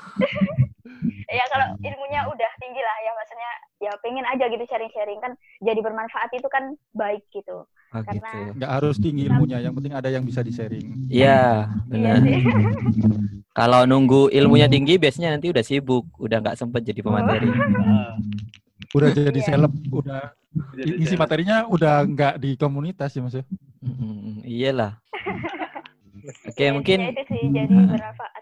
ya 1.38 1.44
kalau 1.48 1.66
ilmunya 1.78 2.20
udah 2.26 2.50
tinggi 2.58 2.82
lah 2.82 2.96
ya 3.06 3.12
maksudnya 3.14 3.50
ya 3.80 3.92
pengen 4.04 4.26
aja 4.26 4.44
gitu 4.50 4.64
sharing-sharing 4.68 5.20
kan 5.22 5.32
jadi 5.64 5.80
bermanfaat 5.80 6.30
itu 6.34 6.48
kan 6.50 6.74
baik 6.92 7.24
gitu. 7.32 7.64
Oh, 7.90 8.02
Karena 8.06 8.30
gitu. 8.30 8.62
nggak 8.62 8.70
harus 8.70 8.96
tinggi 9.02 9.26
ilmunya, 9.26 9.58
yang 9.58 9.74
penting 9.74 9.90
ada 9.90 10.06
yang 10.06 10.22
bisa 10.22 10.46
di-sharing. 10.46 11.10
Iya, 11.10 11.66
benar. 11.90 12.22
Iya 12.22 12.38
kalau 13.60 13.82
nunggu 13.82 14.30
ilmunya 14.30 14.70
tinggi 14.70 14.94
biasanya 14.94 15.34
nanti 15.34 15.50
udah 15.50 15.64
sibuk, 15.66 16.06
udah 16.22 16.38
nggak 16.38 16.58
sempet 16.58 16.86
jadi 16.86 17.02
pemateri. 17.02 17.50
Oh. 17.50 18.14
udah 18.96 19.08
jadi 19.10 19.38
iya. 19.38 19.46
seleb, 19.46 19.74
udah 19.90 20.34
isi 20.78 21.14
materinya 21.14 21.66
udah 21.66 22.06
nggak 22.06 22.34
di 22.42 22.54
komunitas 22.54 23.14
ya 23.14 23.22
Mas 23.22 23.36
ya. 23.38 23.44
Mm, 23.82 24.42
iyalah. 24.46 24.92
Oke, 26.46 26.52
okay, 26.52 26.68
mungkin 26.70 26.98
itu 27.10 27.22
sih 27.26 27.42
jadi 27.50 27.74
bermanfaat. 27.74 28.39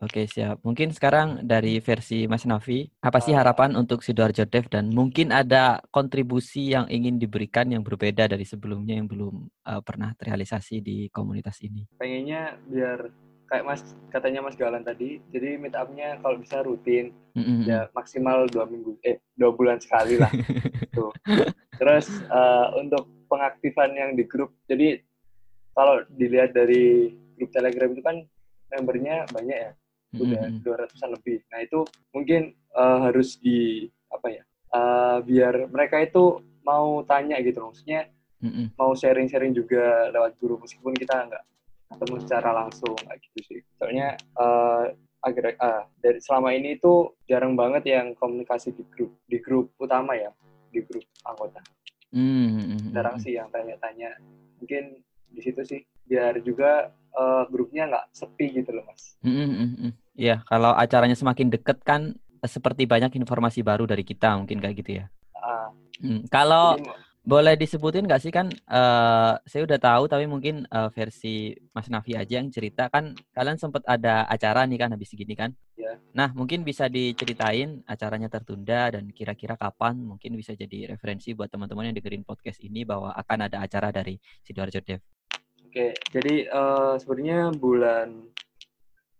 Oke, 0.00 0.24
siap. 0.24 0.60
Mungkin 0.64 0.92
sekarang 0.92 1.44
dari 1.44 1.80
versi 1.80 2.24
Mas 2.24 2.48
Navi, 2.48 2.88
apa 3.04 3.20
sih 3.20 3.36
harapan 3.36 3.76
untuk 3.76 4.00
Sidoarjo 4.00 4.48
Dev 4.48 4.66
dan 4.72 4.92
mungkin 4.92 5.32
ada 5.32 5.80
kontribusi 5.92 6.72
yang 6.72 6.88
ingin 6.88 7.20
diberikan 7.20 7.68
yang 7.68 7.84
berbeda 7.84 8.28
dari 8.28 8.44
sebelumnya 8.48 8.96
yang 8.96 9.08
belum 9.08 9.48
uh, 9.66 9.80
pernah 9.84 10.12
terrealisasi 10.16 10.80
di 10.80 10.96
komunitas 11.12 11.60
ini? 11.64 11.84
Pengennya 12.00 12.56
biar 12.68 13.12
kayak 13.50 13.64
Mas 13.66 13.82
katanya 14.14 14.40
Mas 14.46 14.54
Galan 14.54 14.86
tadi, 14.86 15.18
jadi 15.34 15.58
meet 15.58 15.74
up-nya 15.74 16.22
kalau 16.22 16.38
bisa 16.38 16.62
rutin, 16.62 17.10
mm-hmm. 17.34 17.60
ya 17.66 17.80
maksimal 17.90 18.46
dua 18.46 18.64
minggu, 18.70 18.94
eh 19.02 19.18
dua 19.34 19.50
bulan 19.50 19.82
sekali 19.82 20.16
lah. 20.22 20.30
Tuh. 20.96 21.10
Terus 21.74 22.06
uh, 22.30 22.78
untuk 22.78 23.10
pengaktifan 23.26 23.90
yang 23.98 24.14
di 24.14 24.22
grup, 24.22 24.54
jadi 24.70 25.02
kalau 25.74 26.06
dilihat 26.14 26.54
dari 26.54 27.10
grup 27.34 27.50
Telegram 27.50 27.90
itu 27.90 28.02
kan 28.06 28.16
membernya 28.72 29.26
banyak 29.30 29.58
ya, 29.58 29.72
udah 30.14 30.44
dua 30.62 30.74
mm 30.76 30.80
ratusan 30.86 31.10
lebih. 31.14 31.38
Nah 31.50 31.60
itu 31.62 31.80
mungkin 32.14 32.42
uh, 32.74 32.98
harus 33.10 33.38
di 33.38 33.90
apa 34.10 34.26
ya, 34.30 34.42
uh, 34.74 35.18
biar 35.22 35.70
mereka 35.70 36.02
itu 36.02 36.42
mau 36.66 37.02
tanya 37.06 37.40
gitu, 37.40 37.62
maksudnya 37.62 38.10
mm-hmm. 38.42 38.76
mau 38.76 38.92
sharing-sharing 38.92 39.56
juga 39.56 40.12
lewat 40.12 40.36
guru 40.38 40.60
meskipun 40.60 40.92
kita 40.94 41.30
nggak 41.30 41.44
ketemu 41.90 42.16
secara 42.22 42.50
langsung 42.54 42.94
kayak 42.94 43.18
gitu 43.30 43.38
sih. 43.46 43.60
Soalnya 43.78 44.14
uh, 44.38 44.92
agar 45.20 45.44
uh, 45.60 45.82
dari 46.00 46.18
selama 46.22 46.54
ini 46.56 46.80
itu 46.80 47.12
jarang 47.28 47.52
banget 47.58 47.84
yang 47.92 48.16
komunikasi 48.16 48.72
di 48.72 48.84
grup 48.88 49.12
di 49.28 49.38
grup 49.42 49.74
utama 49.76 50.14
ya, 50.16 50.30
di 50.70 50.80
grup 50.86 51.04
anggota. 51.26 51.60
Mm-hmm. 52.10 52.90
Jarang 52.90 53.16
sih 53.22 53.38
yang 53.38 53.48
tanya-tanya. 53.54 54.18
Mungkin 54.58 54.98
di 55.30 55.40
situ 55.40 55.62
sih 55.62 55.80
biar 56.10 56.42
juga 56.42 56.90
uh, 57.14 57.44
grupnya 57.50 57.88
nggak 57.90 58.04
sepi 58.14 58.62
gitu 58.62 58.70
loh 58.74 58.84
mas. 58.86 59.16
Iya, 59.24 59.30
mm 59.30 59.68
-hmm. 59.76 60.38
kalau 60.46 60.72
acaranya 60.74 61.16
semakin 61.16 61.48
deket 61.50 61.82
kan 61.82 62.14
seperti 62.44 62.88
banyak 62.88 63.12
informasi 63.20 63.60
baru 63.60 63.84
dari 63.84 64.04
kita 64.04 64.36
mungkin 64.40 64.60
kayak 64.60 64.76
gitu 64.80 64.90
ya. 65.02 65.04
Uh, 65.36 65.68
hmm. 66.00 66.20
Kalau 66.32 66.76
jadi, 66.76 66.88
boleh 67.20 67.54
disebutin 67.54 68.08
nggak 68.08 68.22
sih 68.24 68.32
kan 68.32 68.48
uh, 68.72 69.36
saya 69.44 69.62
udah 69.68 69.76
tahu 69.76 70.08
tapi 70.08 70.24
mungkin 70.24 70.64
uh, 70.72 70.88
versi 70.88 71.52
Mas 71.76 71.92
Nafi 71.92 72.16
aja 72.16 72.40
yang 72.40 72.48
cerita 72.48 72.88
kan 72.88 73.12
kalian 73.36 73.60
sempat 73.60 73.84
ada 73.84 74.24
acara 74.24 74.64
nih 74.64 74.80
kan 74.80 74.90
habis 74.96 75.12
segini 75.12 75.36
kan? 75.36 75.52
Ya. 75.76 76.00
Nah 76.16 76.32
mungkin 76.32 76.64
bisa 76.64 76.88
diceritain 76.88 77.84
acaranya 77.84 78.32
tertunda 78.32 78.88
dan 78.88 79.12
kira-kira 79.12 79.60
kapan 79.60 80.00
mungkin 80.00 80.32
bisa 80.32 80.56
jadi 80.56 80.96
referensi 80.96 81.36
buat 81.36 81.52
teman-teman 81.52 81.92
yang 81.92 81.96
dengerin 82.00 82.24
podcast 82.24 82.56
ini 82.64 82.88
bahwa 82.88 83.12
akan 83.12 83.52
ada 83.52 83.60
acara 83.60 83.92
dari 83.92 84.16
Sidoarjo 84.40 84.80
Dev. 84.80 85.19
Oke, 85.70 85.94
jadi 86.10 86.50
uh, 86.50 86.98
sebenarnya 86.98 87.54
bulan 87.54 88.26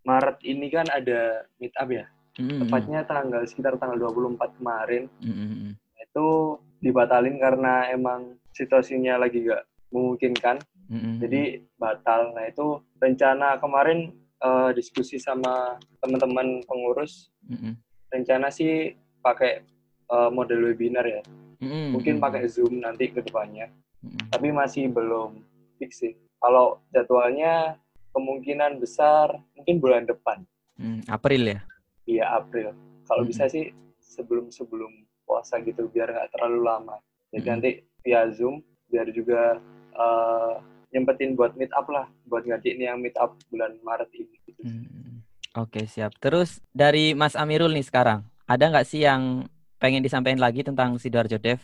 Maret 0.03 0.43
ini 0.43 0.67
kan 0.67 0.83
ada 0.91 1.47
meet 1.63 1.71
up 1.79 1.87
ya. 1.87 2.11
Mm-hmm. 2.43 2.67
Tepatnya 2.67 3.01
tanggal 3.07 3.47
sekitar 3.47 3.79
tanggal 3.79 4.11
24 4.11 4.59
kemarin. 4.59 5.07
Mm-hmm. 5.23 5.79
Itu 6.11 6.59
dibatalin 6.83 7.39
karena 7.39 7.87
emang 7.95 8.35
situasinya 8.51 9.23
lagi 9.23 9.47
gak 9.47 9.63
memungkinkan. 9.95 10.59
Mm-hmm. 10.91 11.15
Jadi 11.23 11.43
batal. 11.79 12.35
Nah, 12.35 12.51
itu 12.51 12.83
rencana 12.99 13.63
kemarin 13.63 14.11
uh, 14.43 14.75
diskusi 14.75 15.23
sama 15.23 15.79
teman-teman 16.03 16.67
pengurus. 16.67 17.31
Mm-hmm. 17.47 17.73
Rencana 18.11 18.51
sih 18.51 18.99
pakai 19.23 19.63
uh, 20.11 20.35
model 20.35 20.67
webinar 20.67 21.07
ya. 21.07 21.23
Mm-hmm. 21.63 21.95
Mungkin 21.95 22.19
pakai 22.19 22.51
Zoom 22.51 22.83
nanti 22.83 23.15
ke 23.15 23.23
depannya. 23.23 23.71
Mm-hmm. 24.03 24.35
Tapi 24.35 24.49
masih 24.51 24.91
belum 24.91 25.47
fix 25.79 26.03
sih. 26.03 26.19
Kalau 26.41 26.81
jadwalnya 26.91 27.77
kemungkinan 28.17 28.81
besar 28.81 29.39
mungkin 29.55 29.77
bulan 29.79 30.05
depan. 30.09 30.43
Hmm, 30.81 31.05
April 31.07 31.43
ya? 31.45 31.61
Iya 32.09 32.25
April. 32.41 32.73
Kalau 33.05 33.23
hmm. 33.23 33.31
bisa 33.31 33.45
sih 33.47 33.71
sebelum 34.01 34.49
sebelum 34.49 34.91
puasa 35.29 35.61
gitu 35.63 35.87
biar 35.93 36.11
nggak 36.11 36.33
terlalu 36.35 36.61
lama. 36.65 36.97
Jadi 37.31 37.45
hmm. 37.45 37.53
nanti 37.53 37.71
via 38.03 38.27
Zoom 38.33 38.65
biar 38.91 39.07
juga 39.15 39.61
uh, 39.95 40.59
nyempetin 40.91 41.39
buat 41.39 41.55
meet 41.55 41.71
up 41.77 41.87
lah, 41.87 42.11
buat 42.27 42.43
ini 42.43 42.89
yang 42.89 42.99
meet 42.99 43.15
up 43.21 43.39
bulan 43.53 43.79
Maret 43.85 44.11
ini. 44.17 44.37
Gitu. 44.49 44.61
Hmm. 44.67 45.23
Oke 45.55 45.87
siap. 45.87 46.17
Terus 46.19 46.59
dari 46.75 47.15
Mas 47.15 47.39
Amirul 47.39 47.75
nih 47.77 47.87
sekarang, 47.87 48.27
ada 48.49 48.65
nggak 48.67 48.87
sih 48.89 49.07
yang 49.07 49.47
pengen 49.79 50.03
disampaikan 50.03 50.43
lagi 50.43 50.67
tentang 50.67 50.99
Sidoarjo 50.99 51.39
Dev? 51.39 51.63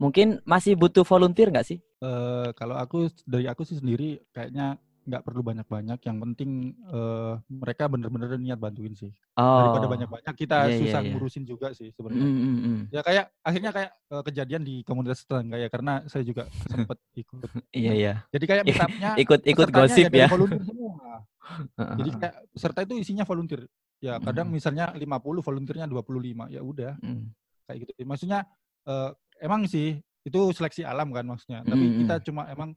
Mungkin 0.00 0.40
masih 0.46 0.74
butuh 0.74 1.04
volunteer 1.04 1.52
nggak 1.52 1.66
sih? 1.66 1.78
Uh, 2.02 2.50
kalau 2.58 2.74
aku 2.74 3.10
dari 3.28 3.46
aku 3.46 3.62
sih 3.62 3.78
sendiri 3.78 4.18
kayaknya 4.34 4.80
nggak 5.02 5.22
perlu 5.26 5.42
banyak-banyak. 5.42 5.98
Yang 6.02 6.16
penting 6.22 6.50
uh, 6.90 7.38
mereka 7.50 7.90
benar-benar 7.90 8.38
niat 8.38 8.58
bantuin 8.58 8.94
sih. 8.94 9.10
Oh. 9.34 9.66
Daripada 9.66 9.86
banyak-banyak 9.90 10.34
kita 10.38 10.56
yeah, 10.56 10.70
iya, 10.70 10.78
susah 10.78 10.90
yeah, 11.02 11.02
yeah. 11.02 11.12
ngurusin 11.18 11.44
juga 11.46 11.68
sih 11.74 11.90
sebenarnya. 11.90 12.22
Mm, 12.26 12.38
mm, 12.38 12.58
mm. 12.62 12.80
Ya 12.94 13.00
kayak 13.02 13.24
akhirnya 13.42 13.70
kayak 13.74 13.90
uh, 14.14 14.22
kejadian 14.22 14.62
di 14.62 14.74
komunitas 14.86 15.26
tetangga 15.26 15.56
ya 15.58 15.68
karena 15.70 16.06
saya 16.06 16.22
juga 16.22 16.46
sempat 16.70 16.98
ikut. 17.18 17.50
Iya 17.74 17.92
iya. 17.94 18.14
Jadi 18.30 18.44
kayak 18.46 18.62
meetupnya 18.66 19.10
ikut 19.18 19.40
ikut 19.42 19.68
gosip 19.74 20.10
ya. 20.14 20.26
Volunteer 20.30 20.62
semua. 20.62 20.94
Jadi 21.98 22.10
kayak 22.18 22.34
peserta 22.54 22.80
itu 22.86 22.94
isinya 23.02 23.24
volunteer. 23.26 23.66
Ya 24.02 24.18
kadang 24.22 24.50
mm. 24.50 24.54
misalnya 24.54 24.86
50 24.94 25.02
volunteernya 25.46 25.86
25 25.90 26.54
ya 26.54 26.60
udah. 26.62 26.92
Mm. 27.02 27.26
Kayak 27.66 27.78
gitu. 27.86 27.90
Maksudnya 28.06 28.46
uh, 28.86 29.10
emang 29.42 29.66
sih 29.66 29.98
itu 30.22 30.40
seleksi 30.54 30.86
alam 30.86 31.10
kan 31.10 31.26
maksudnya. 31.26 31.66
Tapi 31.66 31.82
mm 31.82 31.90
-hmm. 31.90 32.00
kita 32.06 32.14
cuma 32.30 32.42
emang 32.46 32.70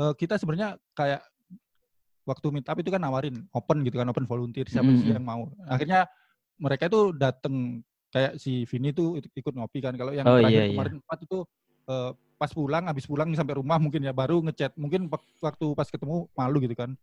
uh, 0.00 0.16
kita 0.16 0.40
sebenarnya 0.40 0.80
kayak 0.96 1.20
waktu 2.24 2.46
meet 2.52 2.66
up 2.68 2.76
itu 2.80 2.90
kan 2.92 3.00
nawarin 3.00 3.44
open 3.52 3.84
gitu 3.84 4.00
kan 4.00 4.08
open 4.08 4.24
volunteer 4.24 4.64
siapa 4.68 4.88
mm 4.88 4.96
-hmm. 4.96 5.04
sih 5.04 5.12
yang 5.12 5.26
mau. 5.28 5.52
Akhirnya 5.68 6.08
mereka 6.56 6.88
itu 6.88 7.12
datang 7.12 7.84
kayak 8.08 8.40
si 8.40 8.64
Vini 8.64 8.96
tuh 8.96 9.20
ikut 9.20 9.52
ngopi 9.52 9.84
kan. 9.84 9.94
Kalau 9.94 10.16
yang 10.16 10.24
oh, 10.24 10.40
terakhir 10.40 10.56
iya, 10.56 10.64
iya. 10.72 10.74
kemarin 10.74 10.94
empat 11.04 11.18
itu 11.28 11.38
uh, 11.92 12.10
pas 12.40 12.50
pulang 12.50 12.84
habis 12.88 13.04
pulang 13.04 13.28
sampai 13.36 13.60
rumah 13.60 13.76
mungkin 13.76 14.00
ya 14.00 14.16
baru 14.16 14.40
ngechat. 14.48 14.72
Mungkin 14.80 15.12
waktu 15.44 15.66
pas 15.76 15.88
ketemu 15.92 16.26
malu 16.32 16.58
gitu 16.64 16.72
kan 16.72 16.96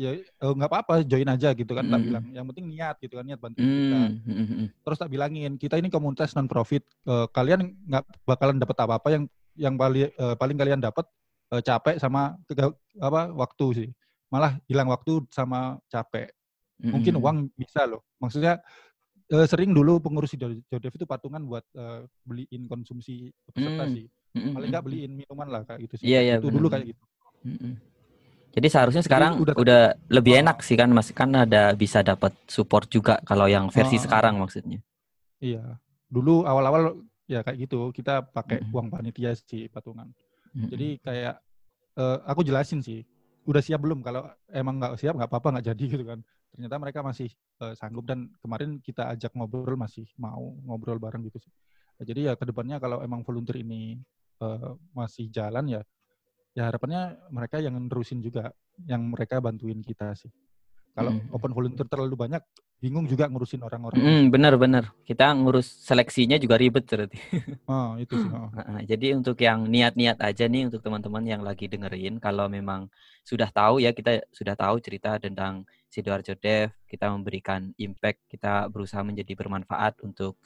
ya 0.00 0.16
eh, 0.16 0.24
nggak 0.56 0.70
uh, 0.70 0.72
apa-apa 0.72 1.04
join 1.04 1.28
aja 1.28 1.52
gitu 1.52 1.76
kan 1.76 1.84
mm. 1.84 1.92
tak 1.92 2.00
bilang 2.08 2.24
yang 2.32 2.46
penting 2.48 2.66
niat 2.72 2.96
gitu 3.04 3.20
kan 3.20 3.24
niat 3.28 3.36
bantu 3.36 3.60
mm. 3.60 3.68
kita 3.68 3.98
mm. 4.32 4.66
terus 4.80 4.96
tak 4.96 5.10
bilangin 5.12 5.52
kita 5.60 5.76
ini 5.76 5.92
komunitas 5.92 6.32
non 6.32 6.48
profit 6.48 6.80
uh, 7.04 7.28
kalian 7.28 7.76
nggak 7.84 8.04
bakalan 8.24 8.56
dapat 8.56 8.76
apa-apa 8.80 9.08
yang 9.12 9.24
yang 9.60 9.74
paling 9.76 10.08
uh, 10.16 10.32
paling 10.40 10.56
kalian 10.56 10.80
dapat 10.80 11.04
uh, 11.52 11.60
capek 11.60 12.00
sama 12.00 12.32
apa 12.96 13.20
waktu 13.36 13.66
sih 13.76 13.88
malah 14.32 14.56
hilang 14.64 14.88
waktu 14.88 15.20
sama 15.28 15.76
capek 15.92 16.32
mm. 16.80 16.96
mungkin 16.96 17.14
uang 17.20 17.36
bisa 17.60 17.84
loh 17.84 18.00
maksudnya 18.16 18.56
uh, 19.36 19.44
sering 19.44 19.76
dulu 19.76 20.00
pengurus 20.00 20.32
Jodev 20.32 20.96
itu 20.96 21.04
patungan 21.04 21.44
buat 21.44 21.68
uh, 21.76 22.08
beliin 22.24 22.64
konsumsi 22.64 23.28
peserta 23.52 23.84
mm. 23.84 23.92
sih 24.00 24.06
paling 24.32 24.68
nggak 24.72 24.84
beliin 24.88 25.12
minuman 25.12 25.60
lah 25.60 25.62
kayak 25.68 25.84
gitu 25.84 26.00
sih 26.00 26.08
yeah, 26.08 26.24
yeah, 26.24 26.36
itu 26.40 26.48
bener. 26.48 26.56
dulu 26.56 26.66
kayak 26.72 26.96
gitu 26.96 27.04
jadi 28.50 28.66
seharusnya 28.66 29.02
sekarang 29.06 29.38
Jadi 29.38 29.42
udah, 29.46 29.54
udah 29.54 29.82
lebih 30.10 30.34
oh. 30.34 30.40
enak 30.42 30.58
sih 30.66 30.74
kan 30.74 30.90
Mas 30.90 31.14
kan 31.14 31.30
ada 31.38 31.70
bisa 31.78 32.02
dapat 32.02 32.34
support 32.50 32.90
juga 32.90 33.22
kalau 33.22 33.46
yang 33.46 33.70
versi 33.70 33.96
oh. 33.98 34.02
sekarang 34.02 34.42
maksudnya. 34.42 34.82
Iya. 35.38 35.78
Dulu 36.10 36.42
awal-awal 36.42 36.98
ya 37.30 37.46
kayak 37.46 37.70
gitu 37.70 37.94
kita 37.94 38.26
pakai 38.26 38.58
mm 38.58 38.64
-hmm. 38.66 38.74
uang 38.74 38.88
panitia 38.90 39.30
sih 39.38 39.70
patungan. 39.70 40.10
Mm 40.10 40.66
-hmm. 40.66 40.68
Jadi 40.74 40.88
kayak 40.98 41.34
uh, 41.94 42.18
aku 42.26 42.42
jelasin 42.42 42.82
sih 42.82 43.06
udah 43.46 43.62
siap 43.62 43.80
belum 43.80 44.02
kalau 44.02 44.26
emang 44.50 44.82
nggak 44.82 44.98
siap 44.98 45.14
nggak 45.14 45.30
apa-apa 45.30 45.58
nggak 45.58 45.66
jadi 45.70 45.84
gitu 45.94 46.04
kan. 46.10 46.18
Ternyata 46.50 46.76
mereka 46.82 47.00
masih 47.06 47.30
uh, 47.62 47.78
sanggup 47.78 48.02
dan 48.02 48.26
kemarin 48.42 48.82
kita 48.82 49.06
ajak 49.14 49.30
ngobrol 49.38 49.78
masih 49.78 50.10
mau 50.18 50.58
ngobrol 50.66 50.98
bareng 50.98 51.22
gitu 51.30 51.38
sih. 51.38 51.54
Jadi 52.02 52.26
ya 52.26 52.34
ke 52.34 52.50
depannya 52.50 52.82
kalau 52.82 52.98
emang 52.98 53.22
volunteer 53.22 53.62
ini 53.62 54.02
uh, 54.42 54.74
masih 54.90 55.30
jalan 55.30 55.70
ya 55.70 55.80
ya 56.56 56.68
harapannya 56.68 57.30
mereka 57.30 57.62
yang 57.62 57.78
nerusin 57.78 58.18
juga 58.18 58.50
yang 58.84 59.06
mereka 59.10 59.38
bantuin 59.38 59.78
kita 59.82 60.14
sih 60.18 60.30
kalau 60.90 61.14
hmm. 61.14 61.34
open 61.36 61.52
volunteer 61.54 61.86
terlalu 61.86 62.14
banyak 62.18 62.42
bingung 62.80 63.04
juga 63.04 63.28
ngurusin 63.28 63.60
orang-orang. 63.60 64.00
Mm, 64.00 64.24
bener 64.32 64.56
bener. 64.56 64.84
Kita 65.04 65.36
ngurus 65.36 65.68
seleksinya 65.84 66.40
juga 66.40 66.56
ribet 66.56 66.88
berarti. 66.88 67.20
Oh 67.68 67.94
itu 68.02 68.16
sih. 68.16 68.30
Oh. 68.32 68.48
Jadi 68.80 69.12
untuk 69.12 69.36
yang 69.44 69.68
niat-niat 69.68 70.16
aja 70.16 70.48
nih 70.48 70.72
untuk 70.72 70.80
teman-teman 70.80 71.20
yang 71.28 71.44
lagi 71.44 71.68
dengerin, 71.68 72.16
kalau 72.16 72.48
memang 72.48 72.88
sudah 73.20 73.52
tahu 73.52 73.84
ya 73.84 73.92
kita 73.92 74.24
sudah 74.32 74.56
tahu 74.56 74.80
cerita 74.80 75.20
tentang 75.20 75.68
sidoarjo 75.92 76.40
Dev, 76.40 76.72
kita 76.88 77.12
memberikan 77.12 77.68
impact, 77.76 78.24
kita 78.32 78.64
berusaha 78.72 79.04
menjadi 79.04 79.36
bermanfaat 79.36 80.00
untuk 80.00 80.40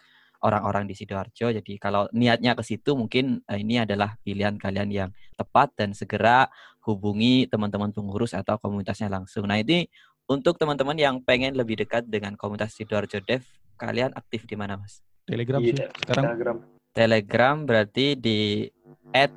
orang-orang 0.44 0.84
di 0.84 0.94
sidoarjo. 0.94 1.48
Jadi 1.50 1.80
kalau 1.80 2.04
niatnya 2.12 2.52
ke 2.52 2.62
situ 2.62 2.92
mungkin 2.92 3.40
uh, 3.48 3.56
ini 3.56 3.80
adalah 3.80 4.20
pilihan 4.20 4.60
kalian 4.60 4.92
yang 4.92 5.10
tepat 5.34 5.72
dan 5.74 5.96
segera 5.96 6.52
hubungi 6.84 7.48
teman-teman 7.48 7.90
pengurus 7.90 8.36
atau 8.36 8.60
komunitasnya 8.60 9.08
langsung. 9.08 9.48
Nah 9.48 9.56
ini 9.56 9.88
untuk 10.28 10.60
teman-teman 10.60 10.96
yang 10.96 11.16
pengen 11.24 11.56
lebih 11.56 11.80
dekat 11.80 12.04
dengan 12.08 12.36
komunitas 12.36 12.76
Sidoarjo 12.76 13.20
Dev, 13.24 13.44
kalian 13.76 14.12
aktif 14.16 14.44
di 14.48 14.56
mana, 14.56 14.80
Mas? 14.80 15.00
Telegram 15.24 15.60
sih. 15.60 15.76
Sekarang 15.76 16.24
Telegram. 16.24 16.56
Telegram 16.94 17.56
berarti 17.64 18.06
di 18.14 18.68
at 19.12 19.32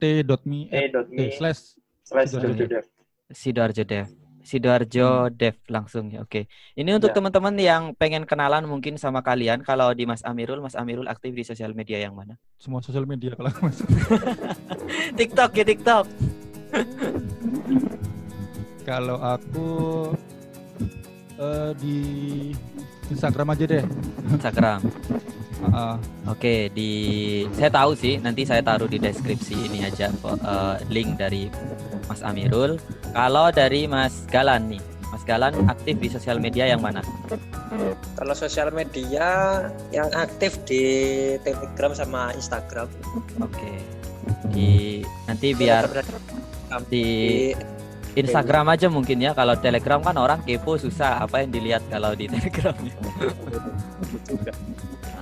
t.me 0.00 0.60
t.me 0.68 1.24
slash 1.36 1.76
slash 2.04 2.30
Sidoarjo 3.32 3.84
Dev. 3.84 4.23
Sidoarjo 4.44 5.26
hmm. 5.26 5.34
Dev 5.34 5.56
langsung 5.72 6.12
ya. 6.12 6.20
Oke. 6.20 6.46
Ini 6.76 6.92
untuk 6.92 7.10
ya. 7.10 7.16
teman-teman 7.16 7.56
yang 7.56 7.82
pengen 7.96 8.28
kenalan 8.28 8.68
mungkin 8.68 9.00
sama 9.00 9.24
kalian. 9.24 9.64
Kalau 9.64 9.96
di 9.96 10.04
Mas 10.04 10.20
Amirul, 10.20 10.60
Mas 10.60 10.76
Amirul 10.76 11.08
aktif 11.08 11.32
di 11.32 11.42
sosial 11.48 11.72
media 11.72 11.96
yang 11.96 12.12
mana? 12.12 12.36
Semua 12.60 12.84
sosial 12.84 13.08
media 13.08 13.32
kalau 13.32 13.48
Mas. 13.64 13.80
TikTok 15.18 15.50
ya 15.56 15.64
TikTok. 15.64 16.04
Kalau 18.84 19.16
aku 19.16 19.68
uh, 21.40 21.72
di 21.80 21.96
Instagram 23.08 23.56
aja 23.56 23.64
deh. 23.64 23.84
Instagram. 24.28 24.84
Uh, 25.62 25.96
Oke, 26.26 26.38
okay, 26.38 26.60
di 26.74 26.90
saya 27.54 27.70
tahu 27.70 27.94
sih, 27.94 28.18
nanti 28.18 28.42
saya 28.42 28.60
taruh 28.60 28.90
di 28.90 28.98
deskripsi 28.98 29.70
ini 29.70 29.86
aja 29.86 30.10
uh, 30.24 30.76
link 30.90 31.16
dari 31.16 31.46
Mas 32.10 32.20
Amirul. 32.26 32.76
Kalau 33.14 33.48
dari 33.54 33.86
Mas 33.86 34.26
Galan 34.28 34.66
nih, 34.68 34.82
Mas 35.14 35.22
Galan 35.22 35.54
aktif 35.70 36.02
di 36.02 36.08
sosial 36.10 36.42
media 36.42 36.66
yang 36.66 36.82
mana? 36.82 37.00
Kalau 38.18 38.34
sosial 38.34 38.74
media 38.74 39.62
yang 39.94 40.10
aktif 40.14 40.58
di 40.66 40.82
Telegram 41.46 41.94
sama 41.94 42.34
Instagram. 42.34 42.90
Oke. 43.38 43.54
Okay. 43.54 43.76
Di 44.50 44.70
nanti 45.30 45.54
biar 45.54 45.86
di 46.90 47.06
Instagram 48.14 48.74
aja 48.74 48.86
mungkin 48.90 49.22
ya. 49.22 49.34
Kalau 49.38 49.54
Telegram 49.58 50.02
kan 50.02 50.18
orang 50.18 50.42
kepo 50.42 50.78
susah. 50.78 51.22
Apa 51.22 51.46
yang 51.46 51.50
dilihat 51.54 51.82
kalau 51.90 52.14
di 52.14 52.26
Telegram? 52.26 52.74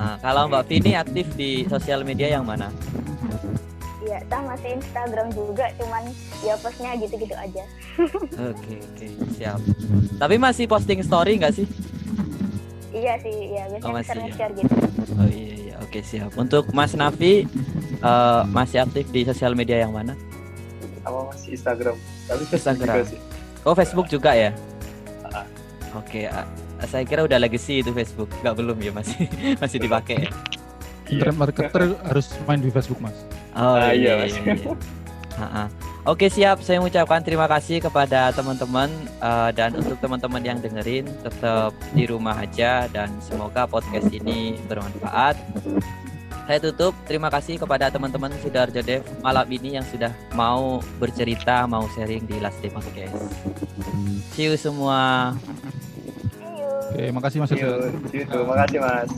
Nah, 0.02 0.16
kalau 0.18 0.50
Mbak 0.50 0.64
Vini 0.66 0.92
aktif 0.98 1.26
di 1.38 1.62
sosial 1.70 2.02
media 2.02 2.26
yang 2.34 2.42
mana? 2.42 2.74
Iya, 4.02 4.18
sama 4.26 4.58
masih 4.58 4.74
Instagram 4.82 5.30
juga, 5.30 5.70
cuman 5.78 6.02
ya 6.42 6.58
postnya 6.58 6.90
gitu-gitu 6.98 7.38
aja. 7.38 7.62
Oke, 8.50 8.74
oke, 8.82 9.06
siap. 9.38 9.60
Tapi 10.18 10.34
masih 10.40 10.64
posting 10.66 11.04
story 11.06 11.38
nggak 11.38 11.54
sih? 11.54 11.68
Iya 12.92 13.16
sih, 13.24 13.36
iya 13.56 13.62
biasanya 13.72 13.88
oh, 13.88 13.96
masih, 13.96 14.12
share, 14.12 14.32
share 14.36 14.52
gitu. 14.52 14.72
Oh 15.16 15.28
iya, 15.28 15.52
iya, 15.56 15.74
oke 15.80 16.00
siap. 16.04 16.30
Untuk 16.36 16.68
Mas 16.76 16.92
Nafi, 16.92 17.48
uh, 18.04 18.44
masih 18.52 18.84
aktif 18.84 19.08
di 19.08 19.24
sosial 19.24 19.56
media 19.56 19.80
yang 19.80 19.96
mana? 19.96 20.12
Sama 21.00 21.32
masih 21.32 21.56
Instagram. 21.56 21.96
Tapi 22.28 22.42
Instagram. 22.52 22.96
Juga 23.00 23.08
sih. 23.08 23.20
Oh 23.64 23.72
Facebook 23.72 24.08
juga 24.12 24.36
ya? 24.36 24.50
Uh. 25.24 25.46
Oke, 25.96 26.28
okay. 26.28 26.61
Saya 26.86 27.04
kira 27.06 27.26
udah 27.26 27.38
legacy 27.38 27.80
itu 27.80 27.90
Facebook. 27.90 28.30
Nggak 28.40 28.54
belum 28.58 28.76
ya 28.80 28.92
masih 28.94 29.26
masih 29.62 29.78
dipakai 29.82 30.28
ya. 30.28 30.30
Internet 31.12 31.36
marketer 31.36 31.82
harus 32.06 32.26
main 32.48 32.60
di 32.62 32.70
Facebook 32.72 33.00
mas. 33.02 33.16
Oh 33.52 33.76
uh, 33.76 33.92
iya, 33.92 34.24
iya, 34.24 34.38
iya. 34.40 34.54
iya. 34.56 35.64
Oke 36.02 36.26
siap, 36.26 36.58
saya 36.66 36.82
mengucapkan 36.82 37.22
terima 37.22 37.46
kasih 37.46 37.78
kepada 37.78 38.34
teman-teman 38.34 38.90
uh, 39.22 39.54
dan 39.54 39.70
untuk 39.78 39.94
teman-teman 40.02 40.42
yang 40.42 40.58
dengerin 40.58 41.06
tetap 41.22 41.70
di 41.94 42.10
rumah 42.10 42.42
aja 42.42 42.90
dan 42.90 43.06
semoga 43.22 43.70
podcast 43.70 44.10
ini 44.10 44.58
bermanfaat. 44.66 45.38
Saya 46.42 46.58
tutup. 46.58 46.90
Terima 47.06 47.30
kasih 47.30 47.54
kepada 47.54 47.86
teman-teman 47.86 48.34
Sidoarjo 48.42 48.82
Dev 48.82 49.06
malam 49.22 49.46
ini 49.46 49.78
yang 49.78 49.86
sudah 49.86 50.10
mau 50.34 50.82
bercerita, 50.98 51.70
mau 51.70 51.86
sharing 51.94 52.26
di 52.26 52.42
Last 52.42 52.58
Day 52.58 52.74
Podcast. 52.74 53.14
See 54.34 54.50
you 54.50 54.58
semua. 54.58 55.38
Oke, 56.92 57.08
makasih 57.08 57.38
Mas. 57.40 57.48
See 57.48 57.64
you. 57.64 57.72
Makasih 58.44 58.78
Mas. 58.84 59.08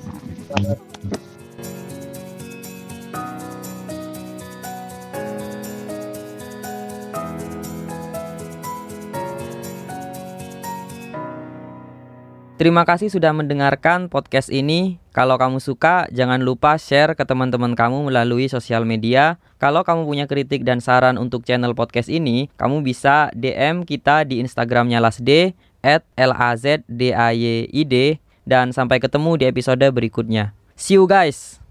Terima 12.55 12.87
kasih 12.87 13.11
sudah 13.11 13.35
mendengarkan 13.35 14.07
podcast 14.07 14.47
ini. 14.55 15.03
Kalau 15.11 15.35
kamu 15.35 15.59
suka, 15.59 16.07
jangan 16.14 16.47
lupa 16.47 16.79
share 16.79 17.18
ke 17.18 17.27
teman-teman 17.27 17.75
kamu 17.75 18.07
melalui 18.07 18.47
sosial 18.47 18.87
media. 18.87 19.43
Kalau 19.59 19.83
kamu 19.83 20.07
punya 20.07 20.31
kritik 20.31 20.62
dan 20.62 20.79
saran 20.79 21.18
untuk 21.18 21.43
channel 21.43 21.75
podcast 21.75 22.07
ini, 22.07 22.47
kamu 22.55 22.87
bisa 22.87 23.35
DM 23.35 23.83
kita 23.83 24.22
di 24.22 24.39
Instagramnya 24.39 25.03
Lasd 25.03 25.27
at 25.85 26.01
L-A-Z-D-A-Y-I-D 26.16 27.95
dan 28.49 28.72
sampai 28.72 28.97
ketemu 28.97 29.37
di 29.37 29.45
episode 29.45 29.85
berikutnya. 29.93 30.57
See 30.72 30.97
you 30.97 31.05
guys! 31.05 31.64